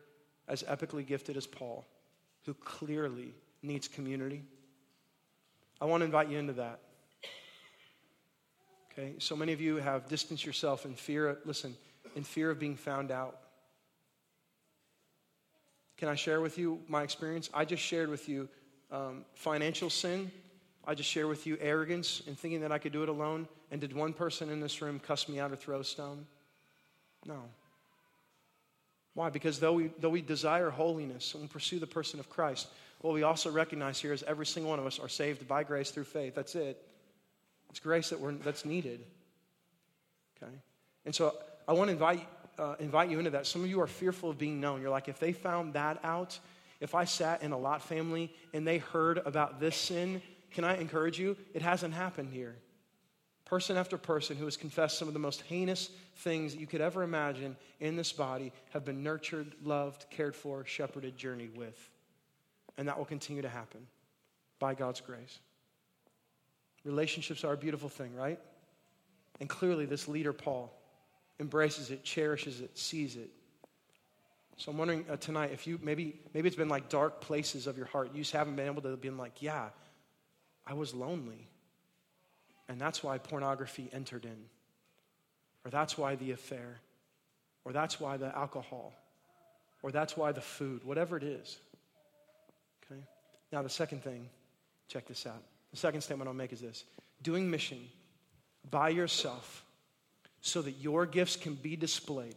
as 0.47 0.63
epically 0.63 1.05
gifted 1.05 1.35
as 1.35 1.47
Paul, 1.47 1.85
who 2.45 2.53
clearly 2.53 3.33
needs 3.63 3.87
community? 3.87 4.43
I 5.81 5.85
want 5.85 6.01
to 6.01 6.05
invite 6.05 6.29
you 6.29 6.37
into 6.37 6.53
that. 6.53 6.79
Okay, 8.91 9.15
so 9.17 9.35
many 9.35 9.51
of 9.51 9.59
you 9.59 9.77
have 9.77 10.07
distanced 10.07 10.45
yourself 10.45 10.85
in 10.85 10.93
fear, 10.93 11.29
of, 11.29 11.37
listen, 11.43 11.75
in 12.15 12.23
fear 12.23 12.49
of 12.49 12.59
being 12.59 12.75
found 12.75 13.11
out. 13.11 13.37
Can 15.97 16.07
I 16.07 16.15
share 16.15 16.39
with 16.39 16.57
you 16.57 16.79
my 16.87 17.03
experience? 17.03 17.49
I 17.53 17.65
just 17.65 17.83
shared 17.83 18.09
with 18.09 18.29
you 18.29 18.47
um, 18.91 19.25
financial 19.33 19.89
sin. 19.89 20.31
I 20.85 20.93
just 20.93 21.09
shared 21.09 21.27
with 21.27 21.47
you 21.47 21.57
arrogance 21.59 22.21
and 22.27 22.37
thinking 22.37 22.61
that 22.61 22.71
I 22.71 22.77
could 22.77 22.91
do 22.91 23.03
it 23.03 23.09
alone. 23.09 23.47
And 23.71 23.81
did 23.81 23.93
one 23.93 24.13
person 24.13 24.49
in 24.49 24.59
this 24.59 24.81
room 24.81 24.99
cuss 24.99 25.27
me 25.27 25.39
out 25.39 25.51
or 25.51 25.55
throw 25.55 25.79
a 25.79 25.83
stone? 25.83 26.25
No. 27.25 27.43
Why? 29.15 29.29
Because 29.29 29.59
though 29.59 29.73
we, 29.73 29.91
though 29.99 30.09
we 30.09 30.21
desire 30.21 30.69
holiness 30.69 31.33
and 31.33 31.49
pursue 31.49 31.79
the 31.79 31.87
person 31.87 32.19
of 32.19 32.29
Christ, 32.29 32.67
what 33.01 33.13
we 33.13 33.23
also 33.23 33.49
recognize 33.49 33.99
here 33.99 34.13
is 34.13 34.23
every 34.23 34.45
single 34.45 34.69
one 34.69 34.79
of 34.79 34.85
us 34.85 34.99
are 34.99 35.09
saved 35.09 35.47
by 35.47 35.63
grace 35.63 35.89
through 35.89 36.03
faith. 36.03 36.35
That's 36.35 36.53
it. 36.55 36.81
It's 37.69 37.79
grace 37.79 38.09
that 38.09 38.19
we're, 38.19 38.33
that's 38.33 38.65
needed. 38.65 39.03
Okay? 40.37 40.51
And 41.05 41.15
so 41.15 41.33
I 41.67 41.73
want 41.73 41.87
to 41.87 41.93
invite 41.93 42.27
uh, 42.57 42.75
invite 42.79 43.09
you 43.09 43.19
into 43.19 43.31
that. 43.31 43.45
Some 43.45 43.63
of 43.63 43.69
you 43.69 43.81
are 43.81 43.87
fearful 43.87 44.29
of 44.29 44.37
being 44.37 44.61
known. 44.61 44.81
You're 44.81 44.89
like, 44.89 45.09
if 45.09 45.19
they 45.19 45.33
found 45.33 45.73
that 45.73 45.99
out, 46.03 46.39
if 46.79 46.95
I 46.95 47.05
sat 47.05 47.41
in 47.41 47.51
a 47.51 47.57
lot 47.57 47.81
family 47.81 48.33
and 48.53 48.67
they 48.67 48.77
heard 48.77 49.17
about 49.25 49.59
this 49.59 49.75
sin, 49.75 50.21
can 50.51 50.63
I 50.63 50.77
encourage 50.77 51.19
you? 51.19 51.37
It 51.53 51.61
hasn't 51.61 51.93
happened 51.93 52.31
here. 52.31 52.55
Person 53.45 53.77
after 53.77 53.97
person 53.97 54.37
who 54.37 54.45
has 54.45 54.57
confessed 54.57 54.97
some 54.97 55.07
of 55.07 55.13
the 55.13 55.19
most 55.19 55.41
heinous 55.41 55.89
things 56.17 56.53
that 56.53 56.59
you 56.59 56.65
could 56.65 56.81
ever 56.81 57.03
imagine 57.03 57.55
in 57.79 57.95
this 57.95 58.11
body 58.11 58.51
have 58.71 58.83
been 58.83 59.03
nurtured, 59.03 59.53
loved, 59.63 60.07
cared 60.09 60.35
for, 60.35 60.65
shepherded, 60.65 61.15
journeyed 61.15 61.55
with. 61.55 61.77
And 62.77 62.87
that 62.87 62.97
will 62.97 63.05
continue 63.05 63.43
to 63.43 63.49
happen 63.49 63.85
by 64.59 64.73
God's 64.73 64.99
grace. 64.99 65.39
Relationships 66.83 67.43
are 67.43 67.53
a 67.53 67.57
beautiful 67.57 67.89
thing, 67.89 68.15
right? 68.15 68.39
And 69.39 69.47
clearly, 69.47 69.85
this 69.85 70.07
leader, 70.07 70.33
Paul, 70.33 70.71
embraces 71.39 71.91
it, 71.91 72.03
cherishes 72.03 72.61
it, 72.61 72.77
sees 72.77 73.15
it. 73.15 73.29
So 74.57 74.71
I'm 74.71 74.77
wondering 74.77 75.05
uh, 75.09 75.17
tonight 75.17 75.51
if 75.51 75.67
you 75.67 75.79
maybe 75.83 76.15
maybe 76.33 76.47
it's 76.47 76.55
been 76.55 76.69
like 76.69 76.87
dark 76.87 77.19
places 77.21 77.67
of 77.67 77.77
your 77.77 77.87
heart. 77.87 78.11
You 78.13 78.21
just 78.21 78.31
haven't 78.31 78.55
been 78.55 78.67
able 78.67 78.81
to 78.83 78.95
be 78.95 79.09
like, 79.09 79.41
yeah, 79.41 79.69
I 80.65 80.73
was 80.73 80.93
lonely. 80.93 81.49
And 82.67 82.79
that's 82.79 83.03
why 83.03 83.17
pornography 83.17 83.89
entered 83.93 84.25
in. 84.25 84.37
Or 85.63 85.71
that's 85.71 85.97
why 85.97 86.15
the 86.15 86.31
affair. 86.31 86.79
Or 87.63 87.71
that's 87.71 87.99
why 87.99 88.17
the 88.17 88.35
alcohol. 88.35 88.93
Or 89.83 89.91
that's 89.91 90.17
why 90.17 90.31
the 90.31 90.41
food, 90.41 90.83
whatever 90.83 91.17
it 91.17 91.23
is. 91.23 91.57
Okay? 92.85 93.01
Now, 93.51 93.61
the 93.61 93.69
second 93.69 94.03
thing, 94.03 94.29
check 94.87 95.07
this 95.07 95.25
out. 95.25 95.43
The 95.71 95.77
second 95.77 96.01
statement 96.01 96.27
I'll 96.27 96.33
make 96.33 96.53
is 96.53 96.61
this 96.61 96.83
doing 97.21 97.49
mission 97.49 97.79
by 98.69 98.89
yourself 98.89 99.63
so 100.41 100.61
that 100.61 100.73
your 100.73 101.05
gifts 101.05 101.35
can 101.35 101.55
be 101.55 101.75
displayed 101.75 102.35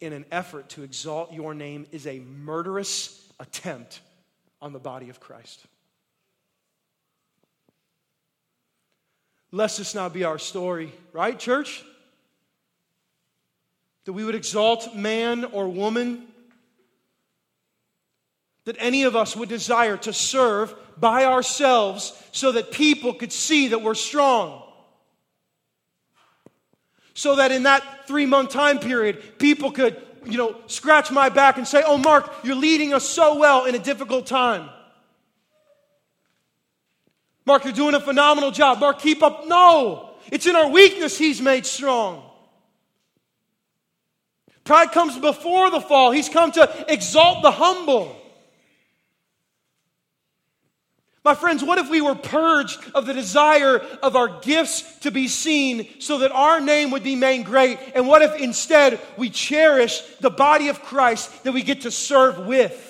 in 0.00 0.12
an 0.12 0.24
effort 0.30 0.68
to 0.70 0.82
exalt 0.82 1.32
your 1.32 1.54
name 1.54 1.86
is 1.92 2.06
a 2.06 2.20
murderous 2.20 3.28
attempt 3.38 4.00
on 4.62 4.72
the 4.72 4.78
body 4.78 5.10
of 5.10 5.20
Christ. 5.20 5.66
Lest 9.52 9.78
this 9.78 9.94
not 9.94 10.12
be 10.12 10.24
our 10.24 10.38
story, 10.38 10.92
right, 11.12 11.38
church? 11.38 11.84
That 14.04 14.12
we 14.12 14.24
would 14.24 14.34
exalt 14.34 14.94
man 14.94 15.44
or 15.44 15.68
woman. 15.68 16.26
That 18.64 18.76
any 18.78 19.02
of 19.02 19.16
us 19.16 19.34
would 19.34 19.48
desire 19.48 19.96
to 19.98 20.12
serve 20.12 20.74
by 20.96 21.24
ourselves 21.24 22.12
so 22.30 22.52
that 22.52 22.70
people 22.70 23.14
could 23.14 23.32
see 23.32 23.68
that 23.68 23.82
we're 23.82 23.94
strong. 23.94 24.62
So 27.14 27.36
that 27.36 27.50
in 27.50 27.64
that 27.64 28.06
three 28.06 28.26
month 28.26 28.50
time 28.50 28.78
period, 28.78 29.38
people 29.38 29.72
could, 29.72 30.00
you 30.24 30.38
know, 30.38 30.56
scratch 30.68 31.10
my 31.10 31.28
back 31.28 31.58
and 31.58 31.66
say, 31.66 31.82
Oh, 31.84 31.98
Mark, 31.98 32.30
you're 32.44 32.54
leading 32.54 32.94
us 32.94 33.08
so 33.08 33.36
well 33.36 33.64
in 33.64 33.74
a 33.74 33.78
difficult 33.78 34.26
time. 34.26 34.70
Mark, 37.50 37.64
you're 37.64 37.72
doing 37.72 37.94
a 37.96 38.00
phenomenal 38.00 38.52
job. 38.52 38.78
Mark, 38.78 39.00
keep 39.00 39.24
up. 39.24 39.48
No, 39.48 40.10
it's 40.30 40.46
in 40.46 40.54
our 40.54 40.68
weakness 40.68 41.18
He's 41.18 41.40
made 41.40 41.66
strong. 41.66 42.22
Pride 44.62 44.92
comes 44.92 45.18
before 45.18 45.68
the 45.68 45.80
fall, 45.80 46.12
He's 46.12 46.28
come 46.28 46.52
to 46.52 46.84
exalt 46.86 47.42
the 47.42 47.50
humble. 47.50 48.16
My 51.24 51.34
friends, 51.34 51.64
what 51.64 51.78
if 51.78 51.90
we 51.90 52.00
were 52.00 52.14
purged 52.14 52.78
of 52.94 53.06
the 53.06 53.14
desire 53.14 53.78
of 54.00 54.14
our 54.14 54.40
gifts 54.42 55.00
to 55.00 55.10
be 55.10 55.26
seen 55.26 55.88
so 56.00 56.18
that 56.18 56.30
our 56.30 56.60
name 56.60 56.92
would 56.92 57.02
be 57.02 57.16
made 57.16 57.46
great? 57.46 57.80
And 57.96 58.06
what 58.06 58.22
if 58.22 58.40
instead 58.40 59.00
we 59.16 59.28
cherish 59.28 60.00
the 60.20 60.30
body 60.30 60.68
of 60.68 60.82
Christ 60.82 61.42
that 61.42 61.50
we 61.50 61.64
get 61.64 61.80
to 61.80 61.90
serve 61.90 62.46
with? 62.46 62.89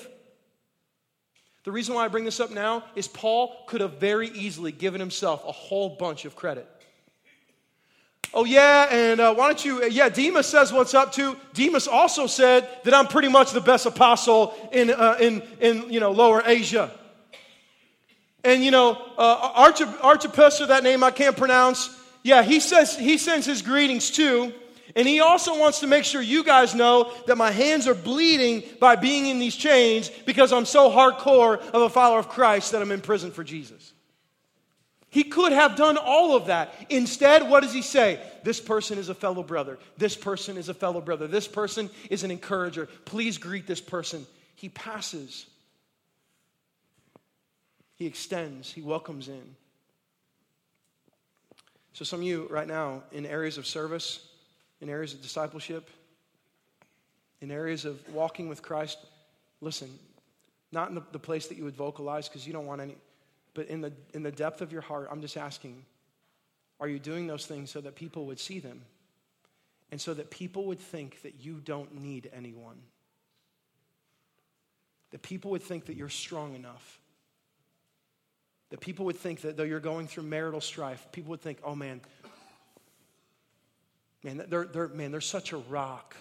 The 1.65 1.73
reason 1.73 1.95
why 1.95 2.05
I 2.05 2.09
bring 2.09 2.25
this 2.25 2.41
up 2.41 2.51
now 2.51 2.85
is 2.95 3.07
Paul 3.07 3.65
could 3.67 3.83
have 3.83 3.95
very 3.95 4.29
easily 4.29 4.73
given 4.73 4.99
himself 4.99 5.45
a 5.47 5.53
whole 5.53 5.91
bunch 5.91 6.25
of 6.25 6.35
credit. 6.35 6.67
Oh, 8.33 8.45
yeah, 8.45 8.87
and 8.91 9.21
uh, 9.21 9.35
why 9.35 9.49
don't 9.49 9.65
you? 9.65 9.83
Uh, 9.83 9.87
yeah, 9.87 10.09
Demas 10.09 10.47
says 10.47 10.73
what's 10.73 10.95
up 10.95 11.13
to. 11.15 11.37
Demas 11.53 11.89
also 11.89 12.27
said 12.27 12.69
that 12.85 12.95
I'm 12.95 13.09
pretty 13.09 13.29
much 13.29 13.51
the 13.51 13.61
best 13.61 13.87
apostle 13.87 14.55
in, 14.73 14.91
uh, 14.91 15.17
in, 15.21 15.43
in 15.61 15.91
you 15.93 15.99
know, 15.99 16.13
Lower 16.13 16.43
Asia. 16.47 16.93
And, 18.45 18.65
you 18.65 18.71
know, 18.71 18.93
uh, 19.19 19.69
Archippus, 20.03 20.61
or 20.61 20.67
that 20.67 20.83
name 20.83 21.05
I 21.05 21.11
can't 21.11 21.37
pronounce, 21.37 21.95
yeah, 22.23 22.43
he 22.43 22.61
says 22.61 22.97
he 22.97 23.19
sends 23.19 23.45
his 23.45 23.63
greetings 23.63 24.11
too. 24.11 24.53
And 24.97 25.07
he 25.07 25.21
also 25.21 25.59
wants 25.59 25.81
to 25.81 25.87
make 25.87 26.05
sure 26.05 26.21
you 26.21 26.45
guys 26.45 26.75
know 26.75 27.13
that 27.27 27.37
my 27.37 27.51
hands 27.51 27.87
are 27.87 27.95
bleeding 27.95 28.63
by 28.81 28.97
being 28.97 29.27
in 29.27 29.39
these 29.39 29.57
chains 29.57 30.11
because 30.27 30.53
I'm 30.53 30.67
so 30.67 30.91
hardcore 30.91 31.59
of 31.59 31.83
a 31.83 31.89
follower 31.89 32.19
of 32.19 32.29
Christ 32.29 32.73
that 32.73 32.83
I'm 32.83 32.93
in 32.93 33.01
prison 33.01 33.31
for 33.31 33.45
Jesus. 33.45 33.93
He 35.11 35.25
could 35.25 35.51
have 35.51 35.75
done 35.75 35.97
all 35.97 36.37
of 36.37 36.47
that. 36.47 36.73
Instead, 36.89 37.49
what 37.51 37.63
does 37.63 37.73
he 37.75 37.83
say? 37.83 38.21
This 38.45 38.61
person 38.61 38.97
is 38.97 39.09
a 39.09 39.15
fellow 39.15 39.43
brother. 39.43 39.79
This 39.99 40.17
person 40.17 40.57
is 40.57 40.69
a 40.69 40.75
fellow 40.75 41.01
brother. 41.01 41.27
This 41.27 41.49
person 41.49 41.91
is 42.09 42.23
an 42.23 42.31
encourager. 42.31 42.87
Please 43.05 43.37
greet 43.37 43.67
this 43.67 43.81
person. 43.81 44.25
He 44.55 44.69
passes, 44.69 45.47
he 47.97 48.07
extends, 48.07 48.71
he 48.71 48.83
welcomes 48.83 49.29
in. 49.29 49.57
So, 51.93 52.05
some 52.05 52.21
of 52.21 52.27
you 52.27 52.47
right 52.49 52.69
now 52.69 53.03
in 53.11 53.27
areas 53.27 53.59
of 53.59 53.67
service, 53.67 54.27
in 54.81 54.89
areas 54.89 55.15
of 55.15 55.23
discipleship, 55.23 55.91
in 57.41 57.51
areas 57.51 57.85
of 57.85 58.01
walking 58.13 58.49
with 58.49 58.63
Christ, 58.63 58.99
listen, 59.61 59.91
not 60.73 60.89
in 60.89 60.95
the, 60.95 61.03
the 61.13 61.19
place 61.19 61.49
that 61.49 61.57
you 61.57 61.65
would 61.65 61.77
vocalize 61.77 62.29
because 62.29 62.47
you 62.47 62.53
don't 62.53 62.67
want 62.67 62.81
any, 62.81 62.97
but 63.55 63.67
in 63.67 63.81
the, 63.81 63.93
in 64.15 64.23
the 64.23 64.33
depth 64.33 64.61
of 64.61 64.73
your 64.73 64.83
heart, 64.83 65.09
I'm 65.11 65.21
just 65.21 65.37
asking, 65.37 65.85
are 66.79 66.89
you 66.89 66.99
doing 66.99 67.27
those 67.27 67.47
things 67.47 67.71
so 67.71 67.81
that 67.81 67.95
people 67.95 68.27
would 68.27 68.41
see 68.41 68.59
them? 68.59 68.83
And 69.93 70.01
so 70.01 70.15
that 70.15 70.31
people 70.31 70.67
would 70.67 70.79
think 70.79 71.23
that 71.23 71.35
you 71.41 71.61
don't 71.65 72.01
need 72.01 72.31
anyone? 72.33 72.79
That 75.11 75.23
people 75.23 75.51
would 75.51 75.63
think 75.63 75.87
that 75.87 75.97
you're 75.97 76.09
strong 76.09 76.55
enough? 76.55 77.01
That 78.71 78.81
people 78.81 79.05
would 79.07 79.17
think 79.17 79.41
that 79.41 79.57
though 79.57 79.65
you're 79.65 79.81
going 79.81 80.07
through 80.07 80.23
marital 80.23 80.61
strife, 80.61 81.05
people 81.11 81.31
would 81.31 81.41
think, 81.41 81.59
oh 81.65 81.75
man, 81.75 82.01
Man, 84.23 84.45
they're, 84.49 84.65
they're, 84.65 84.89
man, 84.89 85.13
they're 85.13 85.21
such 85.21 85.53
a 85.53 85.57
rock. 85.57 86.15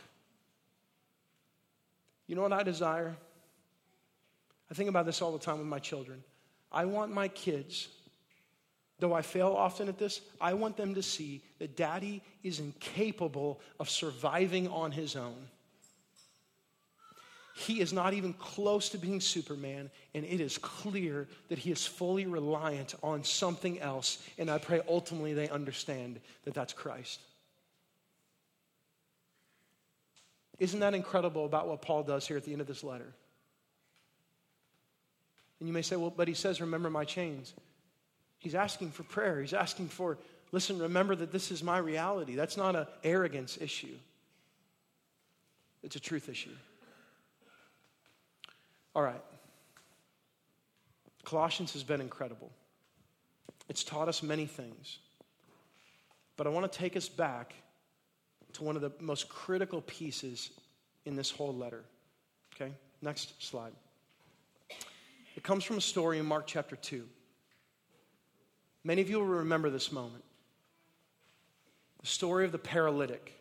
You 2.28 2.36
know 2.36 2.42
what 2.42 2.54
I 2.54 2.64
desire? 2.64 3.16
I 4.72 4.74
think 4.74 4.90
about 4.90 5.06
this 5.06 5.22
all 5.22 5.32
the 5.32 5.40
time 5.40 5.58
with 5.58 5.68
my 5.68 5.80
children. 5.80 6.24
I 6.72 6.86
want 6.86 7.12
my 7.12 7.28
kids, 7.28 7.90
though 9.00 9.14
I 9.14 9.22
fail 9.24 9.50
often 9.50 9.90
at 9.90 9.98
this, 9.98 10.22
I 10.40 10.54
want 10.54 10.78
them 10.78 10.94
to 10.96 11.02
see 11.02 11.42
that 11.58 11.76
daddy 11.76 12.22
is 12.44 12.60
incapable 12.60 13.60
of 13.80 13.90
surviving 13.90 14.68
on 14.68 14.92
his 14.92 15.16
own. 15.16 15.48
He 17.56 17.82
is 17.82 17.92
not 17.92 18.14
even 18.14 18.32
close 18.34 18.90
to 18.90 18.98
being 18.98 19.20
Superman, 19.20 19.90
and 20.14 20.24
it 20.24 20.40
is 20.40 20.58
clear 20.60 21.28
that 21.50 21.58
he 21.58 21.72
is 21.72 21.86
fully 21.86 22.26
reliant 22.26 22.96
on 23.04 23.26
something 23.26 23.82
else. 23.82 24.20
And 24.38 24.50
I 24.50 24.60
pray 24.60 24.82
ultimately 24.88 25.34
they 25.34 25.50
understand 25.50 26.22
that 26.46 26.54
that's 26.54 26.72
Christ. 26.72 27.20
Isn't 30.60 30.82
that 30.82 30.94
incredible 30.94 31.46
about 31.46 31.68
what 31.68 31.82
Paul 31.82 32.04
does 32.04 32.28
here 32.28 32.38
at 32.38 32.44
the 32.44 32.52
end 32.52 32.62
of 32.62 32.68
this 32.68 32.84
letter? 32.84 33.14
And 35.60 35.68
you 35.68 35.74
may 35.74 35.82
say, 35.82 35.96
well, 35.96 36.14
but 36.16 36.28
he 36.28 36.34
says, 36.34 36.62
remember 36.62 36.90
my 36.90 37.06
chains. 37.06 37.54
He's 38.40 38.56
asking 38.56 38.92
for 38.92 39.04
prayer. 39.04 39.42
He's 39.42 39.54
asking 39.54 39.90
for, 39.90 40.18
listen, 40.52 40.80
remember 40.80 41.16
that 41.16 41.32
this 41.32 41.52
is 41.52 41.62
my 41.62 41.78
reality. 41.78 42.36
That's 42.36 42.58
not 42.58 42.76
an 42.76 42.88
arrogance 43.04 43.58
issue, 43.60 43.96
it's 45.84 45.96
a 45.96 46.00
truth 46.00 46.30
issue. 46.30 46.56
All 48.96 49.04
right. 49.04 49.22
Colossians 51.24 51.74
has 51.74 51.84
been 51.84 52.02
incredible. 52.02 52.52
It's 53.70 53.84
taught 53.84 54.10
us 54.10 54.24
many 54.24 54.48
things. 54.48 54.98
But 56.38 56.48
I 56.48 56.50
want 56.50 56.70
to 56.70 56.78
take 56.78 56.98
us 56.98 57.08
back 57.08 57.54
to 58.54 58.64
one 58.64 58.76
of 58.76 58.82
the 58.82 58.92
most 59.00 59.30
critical 59.30 59.82
pieces 59.82 60.52
in 61.06 61.16
this 61.16 61.32
whole 61.32 61.54
letter. 61.54 61.84
Okay, 62.56 62.72
next 63.02 63.42
slide. 63.44 63.74
It 65.36 65.44
comes 65.44 65.64
from 65.64 65.78
a 65.78 65.82
story 65.82 66.20
in 66.20 66.26
Mark 66.26 66.48
chapter 66.48 66.76
2. 66.76 67.08
Many 68.84 69.02
of 69.02 69.10
you 69.10 69.20
will 69.20 69.26
remember 69.26 69.70
this 69.70 69.92
moment 69.92 70.24
the 72.02 72.08
story 72.08 72.46
of 72.46 72.52
the 72.52 72.58
paralytic. 72.58 73.34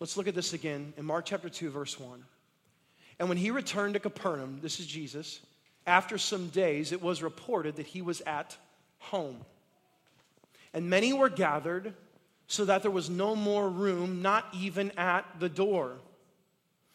Let's 0.00 0.16
look 0.16 0.28
at 0.28 0.34
this 0.34 0.52
again 0.52 0.92
in 0.96 1.04
Mark 1.04 1.26
chapter 1.26 1.48
2, 1.48 1.70
verse 1.70 1.98
1. 1.98 2.24
And 3.18 3.28
when 3.28 3.38
he 3.38 3.50
returned 3.50 3.94
to 3.94 4.00
Capernaum, 4.00 4.58
this 4.62 4.80
is 4.80 4.86
Jesus, 4.86 5.40
after 5.86 6.18
some 6.18 6.48
days, 6.48 6.92
it 6.92 7.00
was 7.00 7.22
reported 7.22 7.76
that 7.76 7.86
he 7.86 8.02
was 8.02 8.20
at 8.22 8.56
home. 8.98 9.38
And 10.74 10.90
many 10.90 11.12
were 11.12 11.28
gathered 11.28 11.94
so 12.48 12.64
that 12.64 12.82
there 12.82 12.90
was 12.90 13.08
no 13.08 13.36
more 13.36 13.68
room, 13.68 14.22
not 14.22 14.46
even 14.54 14.90
at 14.96 15.24
the 15.38 15.50
door. 15.50 15.92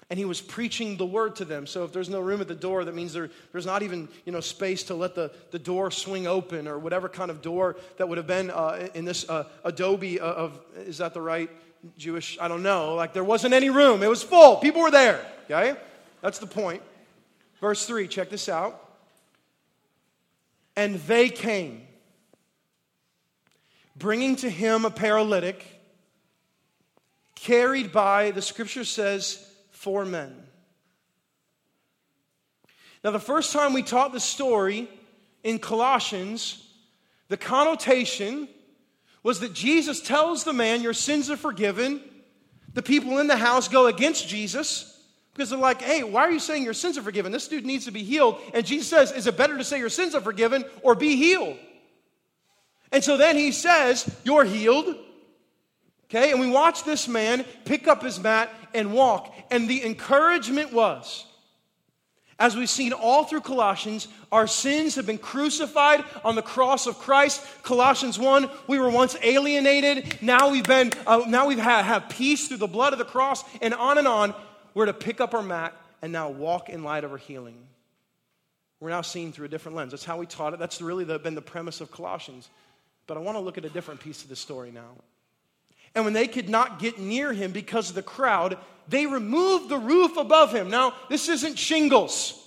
And 0.10 0.20
he 0.20 0.26
was 0.26 0.42
preaching 0.42 0.98
the 0.98 1.06
word 1.06 1.38
to 1.38 1.46
them. 1.46 1.66
So 1.66 1.86
if 1.86 1.94
there's 1.94 2.10
no 2.10 2.20
room 2.20 2.42
at 2.42 2.48
the 2.48 2.56
door, 2.56 2.84
that 2.84 2.94
means 2.94 3.14
there, 3.14 3.30
there's 3.52 3.66
not 3.66 3.84
even 3.84 4.10
you 4.26 4.32
know, 4.32 4.42
space 4.42 4.84
to 4.84 4.96
let 4.96 5.16
the, 5.16 5.32
the 5.52 5.60
door 5.60 5.92
swing 5.92 6.28
open 6.28 6.68
or 6.68 6.78
whatever 6.78 7.08
kind 7.08 7.32
of 7.32 7.42
door 7.42 7.78
that 7.98 8.10
would 8.10 8.18
have 8.18 8.28
been 8.28 8.50
uh, 8.50 8.90
in 8.96 9.06
this 9.06 9.30
uh, 9.30 9.46
adobe 9.64 10.20
of, 10.20 10.36
of, 10.36 10.60
is 10.88 10.98
that 10.98 11.14
the 11.14 11.22
right 11.22 11.50
Jewish? 11.98 12.38
I 12.42 12.48
don't 12.48 12.64
know. 12.64 12.96
Like 12.96 13.14
there 13.14 13.24
wasn't 13.24 13.54
any 13.54 13.70
room. 13.70 14.04
It 14.04 14.10
was 14.10 14.24
full. 14.24 14.58
People 14.58 14.82
were 14.82 14.92
there. 14.92 15.26
Okay? 15.46 15.76
That's 16.22 16.40
the 16.40 16.48
point. 16.48 16.82
Verse 17.62 17.86
3, 17.86 18.08
check 18.08 18.30
this 18.30 18.50
out. 18.50 18.80
And 20.76 20.96
they 21.02 21.30
came, 21.30 21.84
bringing 23.96 24.36
to 24.38 24.50
him 24.50 24.86
a 24.86 24.92
paralytic, 24.92 25.66
carried 27.36 27.92
by, 27.92 28.32
the 28.32 28.42
scripture 28.42 28.86
says, 28.86 29.46
four 29.72 30.06
men. 30.06 30.34
Now, 33.04 33.12
the 33.12 33.20
first 33.20 33.52
time 33.52 33.74
we 33.74 33.84
taught 33.84 34.14
the 34.14 34.20
story 34.20 34.90
in 35.44 35.60
Colossians, 35.60 36.66
the 37.28 37.36
connotation 37.36 38.48
was 39.24 39.42
that 39.42 39.54
Jesus 39.54 40.02
tells 40.02 40.44
the 40.44 40.54
man, 40.54 40.82
Your 40.82 40.94
sins 40.94 41.30
are 41.30 41.38
forgiven. 41.38 42.02
The 42.74 42.82
people 42.82 43.20
in 43.20 43.28
the 43.28 43.38
house 43.38 43.68
go 43.68 43.88
against 43.88 44.28
Jesus 44.28 44.90
because 45.34 45.50
they're 45.50 45.60
like, 45.60 45.82
Hey, 45.82 46.04
why 46.04 46.22
are 46.22 46.32
you 46.32 46.40
saying 46.40 46.64
your 46.64 46.74
sins 46.74 46.98
are 46.98 47.02
forgiven? 47.02 47.32
This 47.32 47.48
dude 47.48 47.66
needs 47.66 47.86
to 47.86 47.92
be 47.92 48.04
healed. 48.04 48.40
And 48.54 48.66
Jesus 48.66 48.88
says, 48.88 49.12
Is 49.12 49.28
it 49.28 49.38
better 49.38 49.58
to 49.58 49.64
say 49.64 49.80
your 49.80 49.90
sins 49.90 50.16
are 50.16 50.22
forgiven 50.22 50.64
or 50.82 50.96
be 50.96 51.18
healed? 51.18 51.58
And 52.94 53.04
so 53.04 53.18
then 53.18 53.36
he 53.36 53.52
says, 53.52 54.10
You're 54.24 54.46
healed. 54.46 54.96
Okay, 56.06 56.32
and 56.32 56.40
we 56.40 56.50
watch 56.50 56.84
this 56.84 57.08
man 57.08 57.44
pick 57.66 57.88
up 57.88 58.04
his 58.04 58.20
mat 58.20 58.54
and 58.76 58.94
walk. 58.94 59.34
And 59.50 59.68
the 59.68 59.84
encouragement 59.84 60.72
was, 60.72 61.26
as 62.38 62.56
we've 62.56 62.70
seen 62.70 62.94
all 62.94 63.24
through 63.24 63.42
Colossians, 63.42 64.08
our 64.32 64.46
sins 64.46 64.94
have 64.96 65.08
been 65.08 65.18
crucified 65.18 66.04
on 66.24 66.36
the 66.36 66.44
cross 66.44 66.86
of 66.86 67.00
Christ. 67.00 67.44
Colossians 67.64 68.20
1, 68.20 68.48
we 68.68 68.78
were 68.78 68.90
once 68.90 69.16
alienated. 69.24 70.20
Now 70.22 70.52
we've 70.52 70.64
been, 70.64 70.92
uh, 71.08 71.24
now 71.28 71.48
we've 71.48 71.58
had, 71.58 71.84
have 71.84 72.10
peace 72.10 72.48
through 72.48 72.58
the 72.58 72.68
blood 72.68 72.94
of 72.94 73.00
the 73.00 73.06
cross, 73.06 73.44
and 73.62 73.74
on 73.74 73.98
and 73.98 74.08
on. 74.08 74.36
We're 74.76 74.86
to 74.86 74.94
pick 74.94 75.20
up 75.20 75.34
our 75.34 75.44
mat 75.44 75.76
and 76.04 76.12
now 76.12 76.30
walk 76.30 76.70
in 76.70 76.84
light 76.84 77.04
of 77.04 77.12
our 77.12 77.18
healing. 77.18 77.58
We're 78.80 78.90
now 78.90 79.02
seeing 79.02 79.32
through 79.32 79.46
a 79.46 79.50
different 79.50 79.78
lens. 79.78 79.92
That's 79.92 80.04
how 80.04 80.18
we 80.18 80.26
taught 80.26 80.54
it. 80.54 80.60
That's 80.60 80.82
really 80.82 81.06
the, 81.06 81.18
been 81.18 81.36
the 81.36 81.42
premise 81.42 81.80
of 81.80 81.92
Colossians. 81.92 82.50
But 83.08 83.18
I 83.18 83.20
want 83.20 83.38
to 83.38 83.42
look 83.42 83.58
at 83.58 83.66
a 83.66 83.70
different 83.70 84.00
piece 84.00 84.24
of 84.24 84.30
the 84.30 84.36
story 84.36 84.72
now. 84.72 84.92
And 85.96 86.06
when 86.06 86.14
they 86.14 86.28
could 86.28 86.50
not 86.50 86.80
get 86.80 87.00
near 87.00 87.34
him 87.34 87.52
because 87.52 87.90
of 87.90 87.96
the 87.96 88.02
crowd, 88.02 88.58
they 88.88 89.06
removed 89.06 89.70
the 89.70 89.78
roof 89.78 90.18
above 90.18 90.54
him. 90.54 90.70
Now, 90.70 90.94
this 91.10 91.30
isn't 91.30 91.58
shingles. 91.58 92.40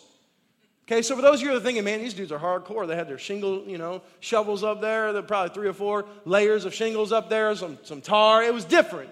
Okay, 0.86 1.02
so 1.02 1.16
for 1.16 1.22
those 1.22 1.40
of 1.40 1.42
you 1.42 1.50
who 1.50 1.56
are 1.56 1.60
thinking, 1.60 1.82
man, 1.84 2.00
these 2.00 2.14
dudes 2.14 2.30
are 2.30 2.38
hardcore. 2.38 2.86
They 2.86 2.94
had 2.94 3.08
their 3.08 3.18
shingle, 3.18 3.64
you 3.66 3.76
know, 3.76 4.02
shovels 4.20 4.62
up 4.62 4.80
there. 4.80 5.12
There 5.12 5.22
probably 5.22 5.52
three 5.52 5.68
or 5.68 5.72
four 5.72 6.06
layers 6.24 6.64
of 6.64 6.74
shingles 6.74 7.12
up 7.12 7.28
there, 7.28 7.54
some, 7.56 7.78
some 7.82 8.00
tar. 8.00 8.42
It 8.42 8.54
was 8.54 8.64
different. 8.64 9.10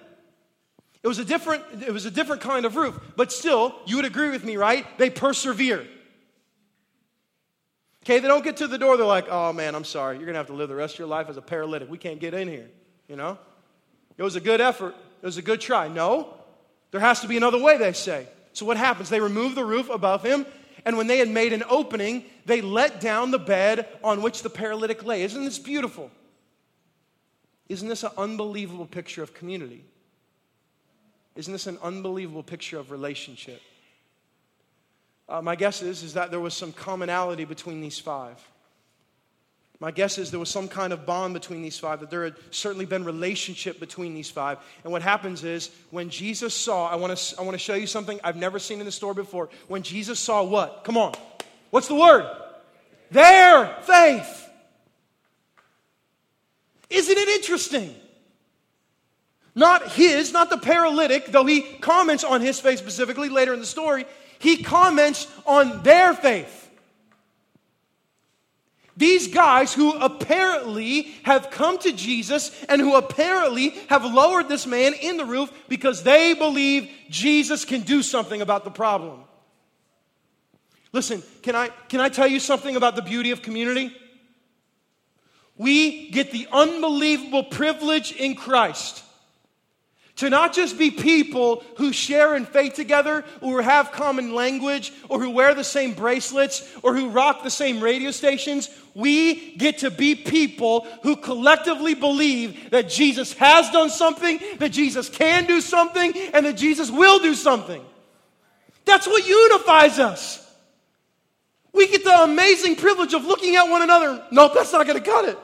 It 1.03 1.09
was 1.09 1.19
a 1.19 1.25
different, 1.25 1.65
it 1.87 1.93
was 1.93 2.07
a 2.07 2.11
different 2.11 2.43
kind 2.43 2.65
of 2.65 2.77
roof. 2.77 2.99
But 3.17 3.33
still, 3.33 3.75
you 3.87 3.97
would 3.97 4.05
agree 4.05 4.31
with 4.31 4.45
me, 4.45 4.57
right? 4.57 4.87
They 4.99 5.11
persevere. 5.11 5.85
Okay, 8.05 8.19
they 8.19 8.29
don't 8.29 8.45
get 8.45 8.59
to 8.59 8.67
the 8.67 8.77
door, 8.77 8.99
they're 8.99 9.07
like, 9.07 9.29
oh 9.31 9.55
man, 9.55 9.75
I'm 9.75 9.85
sorry. 9.85 10.19
You're 10.19 10.27
gonna 10.27 10.37
have 10.37 10.49
to 10.49 10.53
live 10.53 10.69
the 10.69 10.75
rest 10.75 10.97
of 10.97 10.99
your 10.99 11.09
life 11.09 11.31
as 11.31 11.39
a 11.39 11.43
paralytic. 11.43 11.91
We 11.91 11.97
can't 11.97 12.21
get 12.21 12.35
in 12.35 12.49
here. 12.49 12.69
You 13.09 13.17
know? 13.17 13.39
It 14.19 14.23
was 14.23 14.37
a 14.37 14.43
good 14.43 14.61
effort. 14.61 14.95
It 15.23 15.27
was 15.27 15.39
a 15.39 15.43
good 15.43 15.63
try. 15.63 15.89
No, 15.89 16.35
there 16.91 17.01
has 17.01 17.21
to 17.21 17.29
be 17.29 17.39
another 17.39 17.59
way, 17.59 17.79
they 17.79 17.95
say. 17.95 18.29
So 18.53 18.67
what 18.67 18.77
happens? 18.77 19.09
They 19.09 19.21
remove 19.21 19.55
the 19.55 19.65
roof 19.65 19.89
above 19.89 20.23
him, 20.23 20.45
and 20.85 20.99
when 20.99 21.07
they 21.07 21.17
had 21.17 21.31
made 21.31 21.55
an 21.55 21.65
opening, 21.67 22.27
they 22.45 22.61
let 22.61 23.01
down 23.01 23.31
the 23.31 23.39
bed 23.39 23.89
on 24.05 24.21
which 24.21 24.43
the 24.43 24.51
paralytic 24.51 25.03
lay. 25.03 25.23
Isn't 25.23 25.43
this 25.43 25.59
beautiful? 25.59 26.11
Isn't 27.71 27.89
this 27.89 28.03
an 28.05 28.11
unbelievable 28.19 28.85
picture 28.85 29.23
of 29.23 29.33
community? 29.33 29.83
Isn't 31.37 31.55
this 31.55 31.67
an 31.67 31.79
unbelievable 31.83 32.43
picture 32.43 32.79
of 32.79 32.91
relationship? 32.91 33.63
Uh, 35.29 35.41
my 35.41 35.57
guess 35.57 35.83
is, 35.83 36.03
is 36.03 36.15
that 36.15 36.31
there 36.31 36.41
was 36.41 36.55
some 36.55 36.73
commonality 36.73 37.45
between 37.45 37.81
these 37.81 37.99
five. 37.99 38.39
My 39.81 39.91
guess 39.91 40.19
is 40.19 40.31
there 40.31 40.41
was 40.41 40.51
some 40.51 40.69
kind 40.69 40.93
of 40.93 41.05
bond 41.05 41.35
between 41.35 41.61
these 41.61 41.79
five, 41.79 42.01
that 42.01 42.11
there 42.11 42.25
had 42.25 42.37
certainly 42.51 42.87
been 42.87 43.05
relationship 43.05 43.81
between 43.81 44.15
these 44.15 44.31
five. 44.31 44.59
And 44.83 44.93
what 44.93 45.03
happens 45.03 45.45
is 45.45 45.71
when 45.91 46.11
Jesus 46.11 46.55
saw, 46.55 46.89
I 46.89 46.95
want 46.95 47.17
to 47.17 47.39
I 47.39 47.43
want 47.43 47.55
to 47.55 47.59
show 47.59 47.75
you 47.75 47.87
something 47.87 48.21
I've 48.23 48.37
never 48.37 48.59
seen 48.59 48.81
in 48.81 48.87
the 48.87 48.93
story 48.93 49.15
before. 49.15 49.49
When 49.69 49.83
Jesus 49.83 50.21
saw 50.21 50.43
what? 50.45 50.85
Come 50.85 50.97
on. 50.97 51.15
What's 51.71 51.89
the 51.89 51.97
word? 51.97 52.25
Their 53.11 53.77
faith. 53.83 54.49
Isn't 56.89 57.19
it 57.19 57.29
interesting? 57.29 57.95
Not 59.57 59.93
his, 59.93 60.33
not 60.33 60.51
the 60.51 60.59
paralytic, 60.59 61.27
though 61.27 61.45
he 61.45 61.63
comments 61.63 62.25
on 62.25 62.41
his 62.41 62.59
faith 62.61 62.79
specifically 62.79 63.29
later 63.29 63.53
in 63.53 63.61
the 63.61 63.67
story. 63.67 64.05
He 64.45 64.63
comments 64.63 65.27
on 65.47 65.83
their 65.85 66.13
faith. 66.13 66.71
These 68.95 69.29
guys 69.29 69.73
who 69.73 69.95
apparently 69.95 71.05
have 71.23 71.51
come 71.51 71.79
to 71.79 71.91
Jesus 71.93 72.53
and 72.69 72.79
who 72.79 72.95
apparently 72.95 73.71
have 73.89 74.05
lowered 74.05 74.51
this 74.51 74.67
man 74.67 74.93
in 75.01 75.17
the 75.17 75.25
roof 75.25 75.51
because 75.67 76.03
they 76.03 76.35
believe 76.35 76.91
Jesus 77.09 77.65
can 77.65 77.81
do 77.81 78.03
something 78.03 78.43
about 78.43 78.65
the 78.65 78.71
problem. 78.71 79.21
Listen, 80.93 81.23
can 81.41 81.57
I, 81.57 81.69
can 81.89 82.01
I 82.01 82.11
tell 82.11 82.27
you 82.27 82.39
something 82.39 82.77
about 82.77 82.97
the 82.97 83.03
beauty 83.03 83.31
of 83.31 83.41
community? 83.41 83.97
We 85.57 86.11
get 86.11 86.33
the 86.33 86.49
unbelievable 86.53 87.45
privilege 87.45 88.13
in 88.13 88.35
Christ 88.35 89.04
to 90.17 90.31
not 90.31 90.53
just 90.55 90.79
be 90.79 90.91
people 90.91 91.65
who 91.77 91.93
share 91.93 92.37
in 92.37 92.47
faith 92.47 92.75
together, 92.75 93.25
or 93.41 93.53
who 93.53 93.59
have 93.59 93.91
common 93.91 94.33
language, 94.33 94.93
or 95.09 95.21
who 95.21 95.31
wear 95.31 95.55
the 95.55 95.65
same 95.65 95.93
bracelets, 95.93 96.73
or 96.83 96.95
who 96.95 97.09
rock 97.09 97.43
the 97.43 97.51
same 97.51 97.81
radio 97.81 98.13
stations. 98.13 98.71
We 98.95 99.57
get 99.57 99.79
to 99.79 99.91
be 99.91 100.15
people 100.15 100.87
who 101.03 101.17
collectively 101.17 101.95
believe 101.95 102.71
that 102.71 102.89
Jesus 102.89 103.33
has 103.35 103.71
done 103.71 103.91
something, 103.91 104.39
that 104.59 104.71
Jesus 104.71 105.09
can 105.09 105.47
do 105.47 105.61
something, 105.61 106.13
and 106.33 106.47
that 106.47 106.57
Jesus 106.57 106.93
will 106.93 107.19
do 107.19 107.35
something. 107.35 107.85
That's 108.85 109.09
what 109.09 109.27
unifies 109.27 109.99
us. 109.99 110.41
We 111.73 111.89
get 111.89 112.05
the 112.05 112.23
amazing 112.23 112.77
privilege 112.77 113.15
of 113.15 113.25
looking 113.25 113.57
at 113.57 113.65
one 113.65 113.83
another. 113.83 114.25
Nope, 114.31 114.53
that's 114.55 114.73
not 114.73 114.87
going 114.87 115.03
to 115.03 115.05
cut 115.05 115.25
it. 115.25 115.39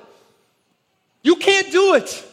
You 1.23 1.37
can't 1.37 1.73
do 1.73 1.95
it. 1.95 2.25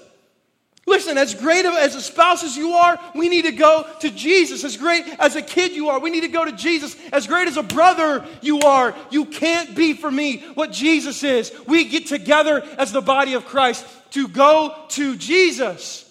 Listen, 0.87 1.17
as 1.17 1.35
great 1.35 1.65
as 1.65 1.95
a 1.95 2.01
spouse 2.01 2.45
as 2.45 2.55
you 2.55 2.71
are, 2.71 2.97
we 3.13 3.27
need 3.27 3.43
to 3.43 3.51
go 3.51 3.85
to 3.99 4.09
Jesus. 4.09 4.63
As 4.63 4.77
great 4.77 5.03
as 5.19 5.35
a 5.35 5.41
kid 5.41 5.73
you 5.73 5.89
are, 5.89 5.99
we 5.99 6.09
need 6.09 6.21
to 6.21 6.29
go 6.29 6.45
to 6.45 6.53
Jesus. 6.53 6.95
As 7.11 7.27
great 7.27 7.49
as 7.49 7.57
a 7.57 7.63
brother 7.63 8.25
you 8.41 8.61
are, 8.61 8.95
you 9.11 9.25
can't 9.25 9.75
be 9.75 9.91
for 9.91 10.09
me 10.09 10.39
what 10.53 10.71
Jesus 10.71 11.23
is. 11.23 11.51
We 11.67 11.83
get 11.83 12.07
together 12.07 12.63
as 12.77 12.93
the 12.93 13.01
body 13.01 13.33
of 13.33 13.45
Christ 13.45 13.85
to 14.11 14.29
go 14.29 14.73
to 14.89 15.17
Jesus. 15.17 16.06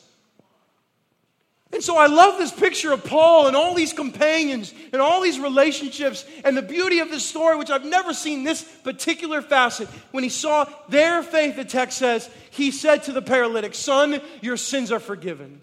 And 1.72 1.82
so 1.82 1.96
I 1.96 2.06
love 2.06 2.38
this 2.38 2.52
picture 2.52 2.92
of 2.92 3.04
Paul 3.04 3.48
and 3.48 3.56
all 3.56 3.74
these 3.74 3.92
companions 3.92 4.72
and 4.92 5.02
all 5.02 5.20
these 5.20 5.38
relationships 5.38 6.24
and 6.44 6.56
the 6.56 6.62
beauty 6.62 7.00
of 7.00 7.10
this 7.10 7.26
story, 7.26 7.56
which 7.56 7.70
I've 7.70 7.84
never 7.84 8.14
seen 8.14 8.44
this 8.44 8.62
particular 8.62 9.42
facet. 9.42 9.88
When 10.12 10.22
he 10.22 10.30
saw 10.30 10.66
their 10.88 11.22
faith, 11.22 11.56
the 11.56 11.64
text 11.64 11.98
says, 11.98 12.30
he 12.50 12.70
said 12.70 13.02
to 13.04 13.12
the 13.12 13.20
paralytic, 13.20 13.74
Son, 13.74 14.20
your 14.40 14.56
sins 14.56 14.92
are 14.92 15.00
forgiven. 15.00 15.60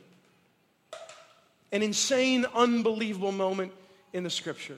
An 1.72 1.82
insane, 1.82 2.46
unbelievable 2.54 3.32
moment 3.32 3.72
in 4.12 4.24
the 4.24 4.30
scripture. 4.30 4.78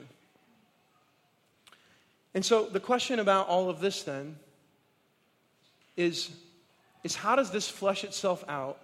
And 2.34 2.44
so 2.44 2.66
the 2.66 2.80
question 2.80 3.18
about 3.18 3.48
all 3.48 3.68
of 3.68 3.80
this 3.80 4.04
then 4.04 4.36
is, 5.96 6.30
is 7.02 7.16
how 7.16 7.34
does 7.34 7.50
this 7.50 7.68
flesh 7.68 8.04
itself 8.04 8.44
out 8.48 8.78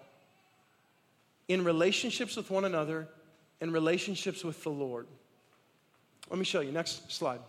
in 1.53 1.65
relationships 1.65 2.37
with 2.37 2.51
one 2.51 2.65
another 2.65 3.09
and 3.61 3.73
relationships 3.73 4.45
with 4.45 4.63
the 4.63 4.71
Lord. 4.71 5.07
Let 6.31 6.39
me 6.39 6.45
show 6.45 6.61
you. 6.61 6.73
Next 6.73 7.13
slide. 7.13 7.41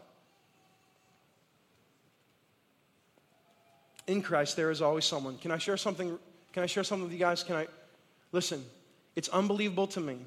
In 4.07 4.21
Christ, 4.21 4.55
there 4.55 4.69
is 4.69 4.81
always 4.81 5.05
someone. 5.05 5.37
Can 5.37 5.51
I 5.51 5.57
share 5.57 5.77
something? 5.77 6.19
Can 6.51 6.63
I 6.63 6.65
share 6.65 6.83
something 6.83 7.05
with 7.05 7.13
you 7.13 7.19
guys? 7.19 7.43
Can 7.43 7.55
I? 7.55 7.67
Listen, 8.31 8.63
it's 9.15 9.29
unbelievable 9.29 9.87
to 9.87 9.99
me 9.99 10.17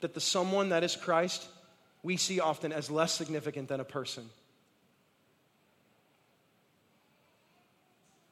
that 0.00 0.14
the 0.14 0.20
someone 0.20 0.70
that 0.70 0.82
is 0.82 0.96
Christ 0.96 1.46
we 2.02 2.16
see 2.16 2.40
often 2.40 2.72
as 2.72 2.90
less 2.90 3.12
significant 3.12 3.68
than 3.68 3.80
a 3.80 3.84
person. 3.84 4.28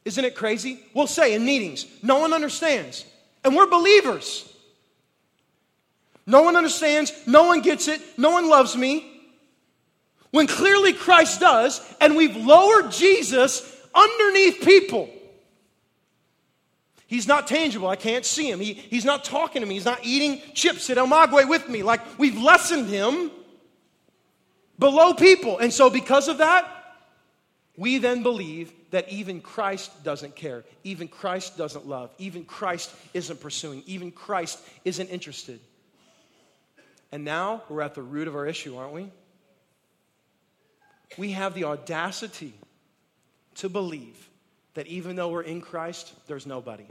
Isn't 0.06 0.24
it 0.24 0.34
crazy? 0.34 0.80
We'll 0.94 1.06
say 1.06 1.34
in 1.34 1.44
meetings, 1.44 1.84
no 2.02 2.20
one 2.20 2.32
understands. 2.32 3.04
And 3.44 3.54
we're 3.54 3.66
believers. 3.66 4.44
No 6.26 6.42
one 6.42 6.56
understands, 6.56 7.12
no 7.26 7.44
one 7.44 7.62
gets 7.62 7.88
it, 7.88 8.02
no 8.18 8.30
one 8.30 8.48
loves 8.48 8.76
me. 8.76 9.14
When 10.30 10.46
clearly 10.46 10.92
Christ 10.92 11.40
does, 11.40 11.80
and 12.00 12.14
we've 12.14 12.36
lowered 12.36 12.92
Jesus 12.92 13.62
underneath 13.94 14.62
people. 14.62 15.08
He's 17.06 17.26
not 17.26 17.46
tangible. 17.46 17.88
I 17.88 17.96
can't 17.96 18.26
see 18.26 18.50
him. 18.50 18.60
He, 18.60 18.74
he's 18.74 19.06
not 19.06 19.24
talking 19.24 19.62
to 19.62 19.66
me. 19.66 19.74
He's 19.74 19.86
not 19.86 20.00
eating 20.04 20.42
chips 20.52 20.90
at 20.90 20.98
El 20.98 21.06
Maguey 21.06 21.48
with 21.48 21.66
me. 21.66 21.82
Like 21.82 22.02
we've 22.18 22.38
lessened 22.38 22.90
him 22.90 23.30
below 24.78 25.14
people. 25.14 25.58
And 25.58 25.72
so, 25.72 25.88
because 25.88 26.28
of 26.28 26.38
that, 26.38 26.68
we 27.78 27.96
then 27.96 28.22
believe 28.22 28.72
that 28.90 29.08
even 29.10 29.40
Christ 29.40 30.02
doesn't 30.02 30.34
care. 30.34 30.64
Even 30.84 31.08
Christ 31.08 31.58
doesn't 31.58 31.86
love. 31.86 32.10
Even 32.18 32.44
Christ 32.44 32.94
isn't 33.12 33.40
pursuing. 33.40 33.82
Even 33.86 34.10
Christ 34.10 34.58
isn't 34.84 35.08
interested. 35.08 35.60
And 37.12 37.24
now 37.24 37.62
we're 37.68 37.82
at 37.82 37.94
the 37.94 38.02
root 38.02 38.28
of 38.28 38.34
our 38.34 38.46
issue, 38.46 38.76
aren't 38.76 38.92
we? 38.92 39.10
We 41.16 41.32
have 41.32 41.54
the 41.54 41.64
audacity 41.64 42.54
to 43.56 43.68
believe 43.68 44.28
that 44.74 44.86
even 44.86 45.16
though 45.16 45.28
we're 45.28 45.42
in 45.42 45.60
Christ, 45.60 46.12
there's 46.26 46.46
nobody. 46.46 46.86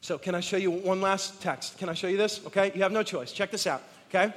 So, 0.00 0.18
can 0.18 0.34
I 0.34 0.40
show 0.40 0.56
you 0.56 0.70
one 0.70 1.00
last 1.00 1.40
text? 1.40 1.78
Can 1.78 1.88
I 1.88 1.94
show 1.94 2.06
you 2.06 2.16
this? 2.16 2.44
Okay, 2.46 2.70
you 2.74 2.82
have 2.82 2.92
no 2.92 3.02
choice. 3.02 3.32
Check 3.32 3.50
this 3.50 3.66
out. 3.66 3.82
Okay, 4.08 4.32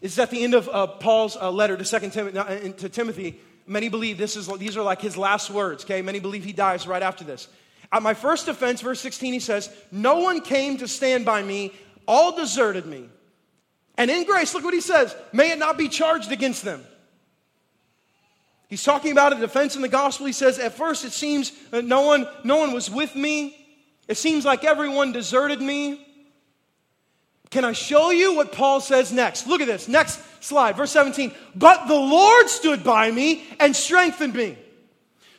it's 0.00 0.18
at 0.18 0.30
the 0.30 0.42
end 0.42 0.54
of 0.54 0.68
uh, 0.68 0.86
Paul's 0.86 1.36
uh, 1.36 1.50
letter 1.50 1.76
to 1.76 1.84
Second 1.84 2.10
Timothy. 2.10 2.38
Uh, 2.38 2.72
to 2.72 2.88
Timothy. 2.88 3.40
Many 3.66 3.88
believe 3.88 4.18
this 4.18 4.36
is 4.36 4.46
these 4.58 4.76
are 4.76 4.82
like 4.82 5.00
his 5.00 5.16
last 5.16 5.50
words. 5.50 5.84
Okay, 5.84 6.02
many 6.02 6.20
believe 6.20 6.44
he 6.44 6.52
dies 6.52 6.86
right 6.86 7.02
after 7.02 7.24
this. 7.24 7.48
At 7.92 8.02
my 8.02 8.14
first 8.14 8.48
offense, 8.48 8.80
verse 8.80 9.00
16, 9.00 9.32
he 9.32 9.40
says, 9.40 9.70
"No 9.90 10.18
one 10.20 10.40
came 10.40 10.76
to 10.78 10.88
stand 10.88 11.24
by 11.24 11.42
me; 11.42 11.72
all 12.06 12.36
deserted 12.36 12.86
me." 12.86 13.08
And 13.98 14.10
in 14.10 14.24
grace, 14.24 14.54
look 14.54 14.64
what 14.64 14.74
he 14.74 14.80
says: 14.80 15.14
"May 15.32 15.50
it 15.50 15.58
not 15.58 15.76
be 15.78 15.88
charged 15.88 16.32
against 16.32 16.64
them." 16.64 16.84
He's 18.68 18.82
talking 18.82 19.12
about 19.12 19.32
a 19.32 19.36
defense 19.36 19.76
in 19.76 19.82
the 19.82 19.88
gospel. 19.88 20.26
He 20.26 20.32
says, 20.32 20.58
At 20.58 20.74
first 20.74 21.04
it 21.04 21.12
seems 21.12 21.52
that 21.70 21.84
no 21.84 22.02
one, 22.02 22.26
no 22.42 22.56
one 22.56 22.72
was 22.72 22.90
with 22.90 23.14
me. 23.14 23.56
It 24.08 24.16
seems 24.16 24.44
like 24.44 24.64
everyone 24.64 25.12
deserted 25.12 25.60
me. 25.60 26.04
Can 27.50 27.64
I 27.64 27.72
show 27.72 28.10
you 28.10 28.34
what 28.34 28.52
Paul 28.52 28.80
says 28.80 29.12
next? 29.12 29.46
Look 29.46 29.60
at 29.60 29.68
this. 29.68 29.86
Next 29.86 30.20
slide, 30.46 30.76
verse 30.76 30.92
17. 30.92 31.32
But 31.54 31.88
the 31.88 31.94
Lord 31.94 32.48
stood 32.48 32.84
by 32.84 33.10
me 33.10 33.44
and 33.60 33.74
strengthened 33.74 34.34
me, 34.34 34.56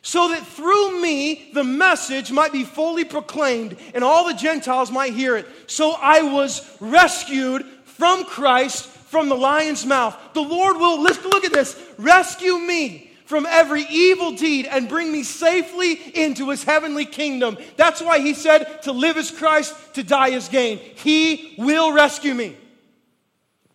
so 0.02 0.30
that 0.30 0.46
through 0.46 1.02
me 1.02 1.50
the 1.54 1.64
message 1.64 2.32
might 2.32 2.52
be 2.52 2.64
fully 2.64 3.06
proclaimed 3.06 3.78
and 3.94 4.04
all 4.04 4.28
the 4.28 4.34
Gentiles 4.34 4.92
might 4.92 5.14
hear 5.14 5.36
it. 5.36 5.48
So 5.68 5.96
I 6.00 6.22
was 6.22 6.78
rescued 6.80 7.66
from 7.86 8.26
Christ 8.26 8.86
from 8.86 9.30
the 9.30 9.36
lion's 9.36 9.86
mouth. 9.86 10.18
The 10.34 10.42
Lord 10.42 10.78
will, 10.78 11.02
let's 11.02 11.24
look 11.24 11.46
at 11.46 11.54
this, 11.54 11.82
rescue 11.98 12.58
me 12.58 13.12
from 13.26 13.46
every 13.46 13.86
evil 13.90 14.34
deed 14.34 14.66
and 14.66 14.88
bring 14.88 15.12
me 15.12 15.24
safely 15.24 15.94
into 16.16 16.50
his 16.50 16.64
heavenly 16.64 17.06
kingdom. 17.06 17.58
That's 17.76 18.02
why 18.02 18.20
he 18.20 18.34
said, 18.34 18.84
To 18.84 18.92
live 18.92 19.18
as 19.18 19.32
Christ, 19.32 19.76
to 19.96 20.04
die 20.04 20.32
as 20.32 20.48
gain. 20.48 20.78
He 20.78 21.56
will 21.58 21.92
rescue 21.92 22.34
me. 22.34 22.56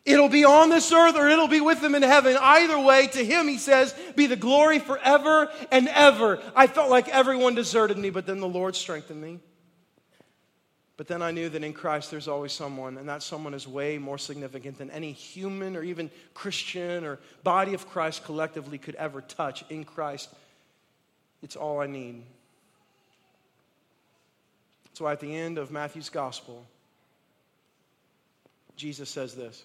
It'll 0.04 0.28
be 0.28 0.44
on 0.44 0.68
this 0.68 0.90
earth 0.92 1.14
or 1.16 1.28
it'll 1.28 1.46
be 1.46 1.60
with 1.60 1.82
him 1.82 1.94
in 1.94 2.02
heaven. 2.02 2.36
Either 2.40 2.78
way, 2.78 3.06
to 3.06 3.24
him, 3.24 3.46
he 3.46 3.58
says, 3.58 3.94
be 4.16 4.26
the 4.26 4.36
glory 4.36 4.80
forever 4.80 5.48
and 5.70 5.88
ever. 5.88 6.42
I 6.56 6.66
felt 6.66 6.90
like 6.90 7.08
everyone 7.08 7.54
deserted 7.54 7.96
me, 7.96 8.10
but 8.10 8.26
then 8.26 8.40
the 8.40 8.48
Lord 8.48 8.74
strengthened 8.74 9.22
me. 9.22 9.38
But 10.96 11.06
then 11.06 11.22
I 11.22 11.30
knew 11.30 11.48
that 11.48 11.64
in 11.64 11.72
Christ 11.72 12.10
there's 12.10 12.28
always 12.28 12.52
someone, 12.52 12.98
and 12.98 13.08
that 13.08 13.22
someone 13.22 13.54
is 13.54 13.66
way 13.66 13.98
more 13.98 14.18
significant 14.18 14.78
than 14.78 14.90
any 14.90 15.12
human 15.12 15.76
or 15.76 15.82
even 15.82 16.10
Christian 16.34 17.04
or 17.04 17.18
body 17.42 17.74
of 17.74 17.88
Christ 17.88 18.24
collectively 18.24 18.78
could 18.78 18.94
ever 18.96 19.20
touch. 19.20 19.64
In 19.70 19.84
Christ, 19.84 20.28
it's 21.42 21.56
all 21.56 21.80
I 21.80 21.86
need. 21.86 22.22
So 24.94 25.08
at 25.08 25.20
the 25.20 25.34
end 25.34 25.58
of 25.58 25.70
Matthew's 25.70 26.10
gospel, 26.10 26.66
Jesus 28.76 29.08
says 29.08 29.34
this. 29.34 29.64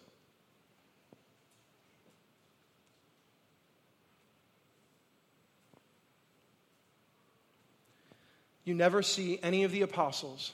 You 8.68 8.76
never 8.76 9.02
see 9.02 9.40
any 9.42 9.64
of 9.64 9.72
the 9.72 9.82
apostles 9.82 10.52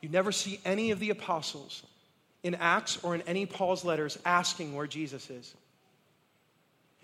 you 0.00 0.08
never 0.08 0.32
see 0.32 0.60
any 0.64 0.90
of 0.90 1.00
the 1.00 1.10
apostles 1.10 1.82
in 2.42 2.54
Acts 2.54 2.98
or 3.02 3.14
in 3.14 3.22
any 3.22 3.46
Paul's 3.46 3.84
letters 3.84 4.18
asking 4.24 4.74
where 4.74 4.86
Jesus 4.86 5.28
is. 5.30 5.54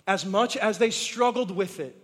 As 0.07 0.25
much 0.25 0.57
as 0.57 0.79
they 0.79 0.91
struggled 0.91 1.51
with 1.51 1.81
it, 1.81 1.97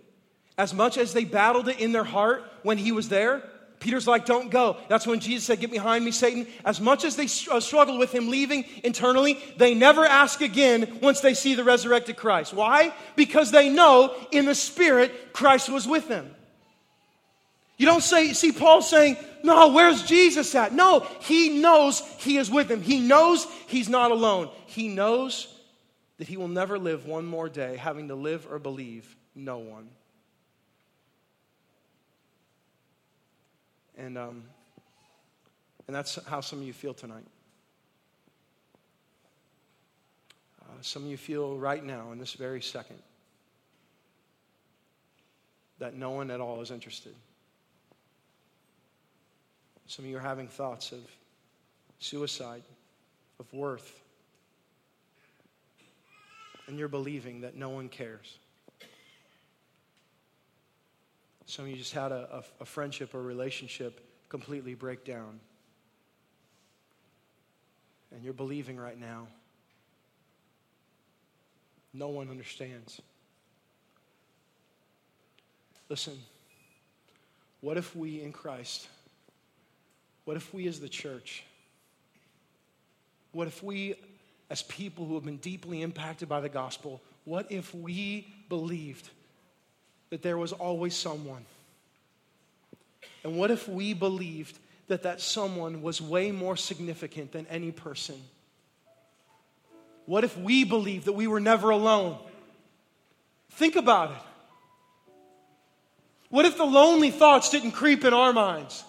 as 0.57 0.73
much 0.73 0.97
as 0.97 1.13
they 1.13 1.23
battled 1.23 1.69
it 1.69 1.79
in 1.79 1.91
their 1.91 2.03
heart 2.03 2.43
when 2.63 2.77
he 2.77 2.91
was 2.91 3.09
there, 3.09 3.43
Peter's 3.79 4.05
like, 4.05 4.25
Don't 4.25 4.51
go. 4.51 4.77
That's 4.89 5.07
when 5.07 5.21
Jesus 5.21 5.45
said, 5.45 5.59
Get 5.59 5.71
behind 5.71 6.03
me, 6.03 6.11
Satan. 6.11 6.45
As 6.65 6.81
much 6.81 7.05
as 7.05 7.15
they 7.15 7.27
uh, 7.49 7.59
struggled 7.59 7.99
with 7.99 8.13
him 8.13 8.29
leaving 8.29 8.65
internally, 8.83 9.39
they 9.57 9.73
never 9.73 10.05
ask 10.05 10.41
again 10.41 10.99
once 11.01 11.21
they 11.21 11.33
see 11.33 11.55
the 11.55 11.63
resurrected 11.63 12.17
Christ. 12.17 12.53
Why? 12.53 12.93
Because 13.15 13.49
they 13.51 13.69
know 13.69 14.13
in 14.31 14.45
the 14.45 14.55
Spirit 14.55 15.33
Christ 15.33 15.69
was 15.69 15.87
with 15.87 16.07
them. 16.07 16.35
You 17.81 17.87
don't 17.87 18.03
say, 18.03 18.33
see 18.33 18.51
Paul 18.51 18.83
saying, 18.83 19.17
no, 19.41 19.69
where's 19.69 20.03
Jesus 20.03 20.53
at? 20.53 20.71
No, 20.71 20.99
he 21.21 21.49
knows 21.49 22.01
he 22.19 22.37
is 22.37 22.51
with 22.51 22.69
him. 22.69 22.79
He 22.79 22.99
knows 22.99 23.47
he's 23.65 23.89
not 23.89 24.11
alone. 24.11 24.51
He 24.67 24.87
knows 24.87 25.51
that 26.19 26.27
he 26.27 26.37
will 26.37 26.47
never 26.47 26.77
live 26.77 27.07
one 27.07 27.25
more 27.25 27.49
day 27.49 27.77
having 27.77 28.09
to 28.09 28.13
live 28.13 28.47
or 28.51 28.59
believe 28.59 29.15
no 29.33 29.57
one. 29.57 29.89
And, 33.97 34.15
um, 34.15 34.43
and 35.87 35.95
that's 35.95 36.23
how 36.25 36.41
some 36.41 36.59
of 36.59 36.67
you 36.67 36.73
feel 36.73 36.93
tonight. 36.93 37.25
Uh, 40.61 40.81
some 40.81 41.05
of 41.05 41.09
you 41.09 41.17
feel 41.17 41.57
right 41.57 41.83
now, 41.83 42.11
in 42.11 42.19
this 42.19 42.33
very 42.33 42.61
second, 42.61 42.99
that 45.79 45.95
no 45.95 46.11
one 46.11 46.29
at 46.29 46.39
all 46.39 46.61
is 46.61 46.69
interested. 46.69 47.15
Some 49.91 50.05
of 50.05 50.11
you 50.11 50.15
are 50.15 50.21
having 50.21 50.47
thoughts 50.47 50.93
of 50.93 51.01
suicide, 51.99 52.63
of 53.41 53.53
worth. 53.53 53.99
And 56.67 56.79
you're 56.79 56.87
believing 56.87 57.41
that 57.41 57.57
no 57.57 57.67
one 57.67 57.89
cares. 57.89 58.37
Some 61.45 61.65
of 61.65 61.71
you 61.71 61.75
just 61.75 61.91
had 61.91 62.13
a, 62.13 62.37
a, 62.37 62.43
a 62.61 62.65
friendship 62.65 63.13
or 63.13 63.21
relationship 63.21 63.99
completely 64.29 64.75
break 64.75 65.03
down. 65.03 65.41
And 68.13 68.23
you're 68.23 68.31
believing 68.31 68.77
right 68.77 68.97
now. 68.97 69.27
No 71.93 72.07
one 72.07 72.29
understands. 72.29 73.01
Listen, 75.89 76.17
what 77.59 77.75
if 77.75 77.93
we 77.93 78.21
in 78.21 78.31
Christ 78.31 78.87
what 80.25 80.37
if 80.37 80.53
we, 80.53 80.67
as 80.67 80.79
the 80.79 80.89
church, 80.89 81.43
what 83.31 83.47
if 83.47 83.63
we, 83.63 83.95
as 84.49 84.61
people 84.63 85.05
who 85.05 85.15
have 85.15 85.25
been 85.25 85.37
deeply 85.37 85.81
impacted 85.81 86.27
by 86.29 86.41
the 86.41 86.49
gospel, 86.49 87.01
what 87.25 87.51
if 87.51 87.73
we 87.73 88.27
believed 88.49 89.09
that 90.09 90.21
there 90.21 90.37
was 90.37 90.53
always 90.53 90.95
someone? 90.95 91.45
And 93.23 93.37
what 93.37 93.51
if 93.51 93.67
we 93.67 93.93
believed 93.93 94.57
that 94.87 95.03
that 95.03 95.21
someone 95.21 95.81
was 95.81 96.01
way 96.01 96.31
more 96.31 96.57
significant 96.57 97.31
than 97.31 97.47
any 97.47 97.71
person? 97.71 98.19
What 100.05 100.23
if 100.23 100.37
we 100.37 100.63
believed 100.63 101.05
that 101.05 101.13
we 101.13 101.27
were 101.27 101.39
never 101.39 101.69
alone? 101.69 102.17
Think 103.51 103.75
about 103.75 104.11
it. 104.11 104.17
What 106.29 106.45
if 106.45 106.57
the 106.57 106.65
lonely 106.65 107.11
thoughts 107.11 107.49
didn't 107.49 107.71
creep 107.71 108.03
in 108.03 108.13
our 108.13 108.33
minds? 108.33 108.83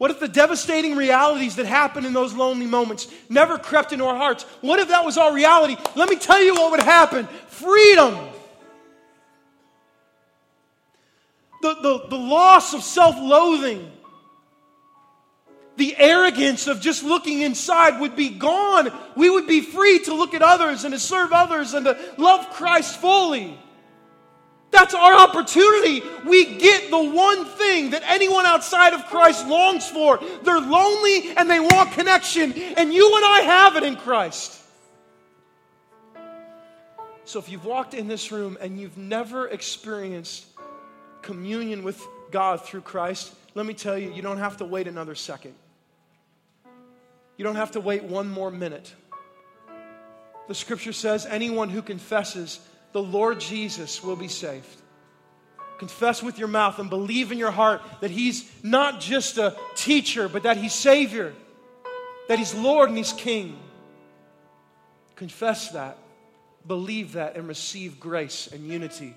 What 0.00 0.10
if 0.10 0.18
the 0.18 0.28
devastating 0.28 0.96
realities 0.96 1.56
that 1.56 1.66
happen 1.66 2.06
in 2.06 2.14
those 2.14 2.32
lonely 2.32 2.64
moments 2.64 3.06
never 3.28 3.58
crept 3.58 3.92
into 3.92 4.06
our 4.06 4.16
hearts? 4.16 4.44
What 4.62 4.80
if 4.80 4.88
that 4.88 5.04
was 5.04 5.18
our 5.18 5.30
reality? 5.30 5.76
Let 5.94 6.08
me 6.08 6.16
tell 6.16 6.42
you 6.42 6.54
what 6.54 6.70
would 6.70 6.80
happen 6.80 7.26
freedom. 7.48 8.16
The, 11.60 11.74
the, 11.74 12.06
the 12.08 12.16
loss 12.16 12.72
of 12.72 12.82
self 12.82 13.14
loathing, 13.18 13.92
the 15.76 15.94
arrogance 15.98 16.66
of 16.66 16.80
just 16.80 17.04
looking 17.04 17.42
inside 17.42 18.00
would 18.00 18.16
be 18.16 18.30
gone. 18.30 18.90
We 19.16 19.28
would 19.28 19.46
be 19.46 19.60
free 19.60 19.98
to 20.04 20.14
look 20.14 20.32
at 20.32 20.40
others 20.40 20.84
and 20.84 20.94
to 20.94 20.98
serve 20.98 21.34
others 21.34 21.74
and 21.74 21.84
to 21.84 21.98
love 22.16 22.48
Christ 22.48 22.98
fully. 23.02 23.60
That's 24.70 24.94
our 24.94 25.14
opportunity. 25.14 26.02
We 26.24 26.56
get 26.58 26.90
the 26.90 27.02
one 27.02 27.44
thing 27.44 27.90
that 27.90 28.02
anyone 28.06 28.46
outside 28.46 28.94
of 28.94 29.04
Christ 29.06 29.46
longs 29.46 29.88
for. 29.88 30.20
They're 30.42 30.60
lonely 30.60 31.32
and 31.36 31.50
they 31.50 31.60
want 31.60 31.92
connection, 31.92 32.52
and 32.52 32.92
you 32.92 33.16
and 33.16 33.24
I 33.24 33.40
have 33.40 33.76
it 33.76 33.82
in 33.82 33.96
Christ. 33.96 34.58
So 37.24 37.38
if 37.38 37.48
you've 37.48 37.64
walked 37.64 37.94
in 37.94 38.08
this 38.08 38.32
room 38.32 38.58
and 38.60 38.78
you've 38.80 38.96
never 38.96 39.48
experienced 39.48 40.46
communion 41.22 41.82
with 41.82 42.00
God 42.30 42.64
through 42.64 42.82
Christ, 42.82 43.34
let 43.54 43.66
me 43.66 43.74
tell 43.74 43.98
you, 43.98 44.12
you 44.12 44.22
don't 44.22 44.38
have 44.38 44.56
to 44.58 44.64
wait 44.64 44.86
another 44.86 45.14
second. 45.14 45.54
You 47.36 47.44
don't 47.44 47.56
have 47.56 47.72
to 47.72 47.80
wait 47.80 48.02
one 48.02 48.28
more 48.28 48.50
minute. 48.50 48.92
The 50.48 50.54
scripture 50.54 50.92
says 50.92 51.26
anyone 51.26 51.68
who 51.68 51.82
confesses 51.82 52.60
the 52.92 53.02
Lord 53.02 53.40
Jesus 53.40 54.02
will 54.02 54.16
be 54.16 54.28
saved. 54.28 54.66
Confess 55.78 56.22
with 56.22 56.38
your 56.38 56.48
mouth 56.48 56.78
and 56.78 56.90
believe 56.90 57.32
in 57.32 57.38
your 57.38 57.50
heart 57.50 57.82
that 58.00 58.10
He's 58.10 58.50
not 58.62 59.00
just 59.00 59.38
a 59.38 59.56
teacher, 59.74 60.28
but 60.28 60.42
that 60.42 60.56
He's 60.56 60.74
Savior, 60.74 61.32
that 62.28 62.38
He's 62.38 62.54
Lord 62.54 62.88
and 62.88 62.98
He's 62.98 63.12
King. 63.12 63.58
Confess 65.16 65.70
that 65.70 65.96
believe 66.66 67.12
that 67.12 67.36
and 67.36 67.48
receive 67.48 67.98
grace 67.98 68.48
and 68.52 68.66
unity 68.66 69.14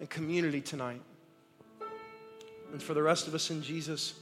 and 0.00 0.08
community 0.08 0.60
tonight. 0.60 1.00
And 2.72 2.82
for 2.82 2.94
the 2.94 3.02
rest 3.02 3.26
of 3.26 3.34
us 3.34 3.50
in 3.50 3.62
Jesus, 3.62 4.14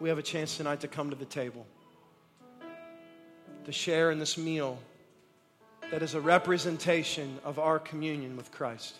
we 0.00 0.08
have 0.08 0.18
a 0.18 0.22
chance 0.22 0.56
tonight 0.56 0.80
to 0.80 0.88
come 0.88 1.10
to 1.10 1.16
the 1.16 1.26
table, 1.26 1.66
to 3.64 3.72
share 3.72 4.10
in 4.10 4.18
this 4.18 4.38
meal 4.38 4.78
that 5.92 6.02
is 6.02 6.14
a 6.14 6.20
representation 6.22 7.38
of 7.44 7.58
our 7.58 7.78
communion 7.78 8.34
with 8.34 8.50
Christ. 8.50 8.94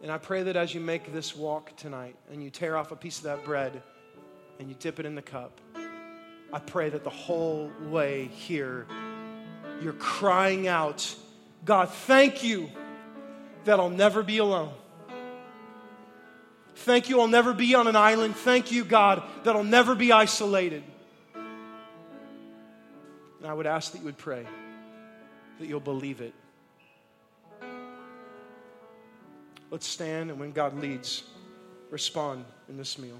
And 0.00 0.10
I 0.10 0.16
pray 0.16 0.44
that 0.44 0.56
as 0.56 0.74
you 0.74 0.80
make 0.80 1.12
this 1.12 1.36
walk 1.36 1.76
tonight 1.76 2.16
and 2.30 2.42
you 2.42 2.48
tear 2.48 2.74
off 2.74 2.90
a 2.90 2.96
piece 2.96 3.18
of 3.18 3.24
that 3.24 3.44
bread 3.44 3.82
and 4.58 4.70
you 4.70 4.74
dip 4.78 4.98
it 4.98 5.04
in 5.04 5.14
the 5.14 5.20
cup, 5.20 5.60
I 6.54 6.58
pray 6.58 6.88
that 6.88 7.04
the 7.04 7.10
whole 7.10 7.70
way 7.82 8.28
here, 8.28 8.86
you're 9.82 9.92
crying 9.92 10.68
out, 10.68 11.14
God, 11.66 11.90
thank 11.90 12.42
you 12.42 12.70
that 13.64 13.78
I'll 13.78 13.90
never 13.90 14.22
be 14.22 14.38
alone. 14.38 14.72
Thank 16.76 17.10
you, 17.10 17.20
I'll 17.20 17.28
never 17.28 17.52
be 17.52 17.74
on 17.74 17.88
an 17.88 17.96
island. 17.96 18.36
Thank 18.36 18.72
you, 18.72 18.86
God, 18.86 19.22
that 19.44 19.54
I'll 19.54 19.62
never 19.62 19.94
be 19.94 20.12
isolated. 20.12 20.82
And 23.42 23.50
I 23.50 23.54
would 23.54 23.66
ask 23.66 23.90
that 23.90 23.98
you 23.98 24.04
would 24.04 24.18
pray, 24.18 24.46
that 25.58 25.66
you'll 25.66 25.80
believe 25.80 26.20
it. 26.20 26.32
Let's 29.68 29.84
stand, 29.84 30.30
and 30.30 30.38
when 30.38 30.52
God 30.52 30.78
leads, 30.78 31.24
respond 31.90 32.44
in 32.68 32.76
this 32.76 32.98
meal. 32.98 33.18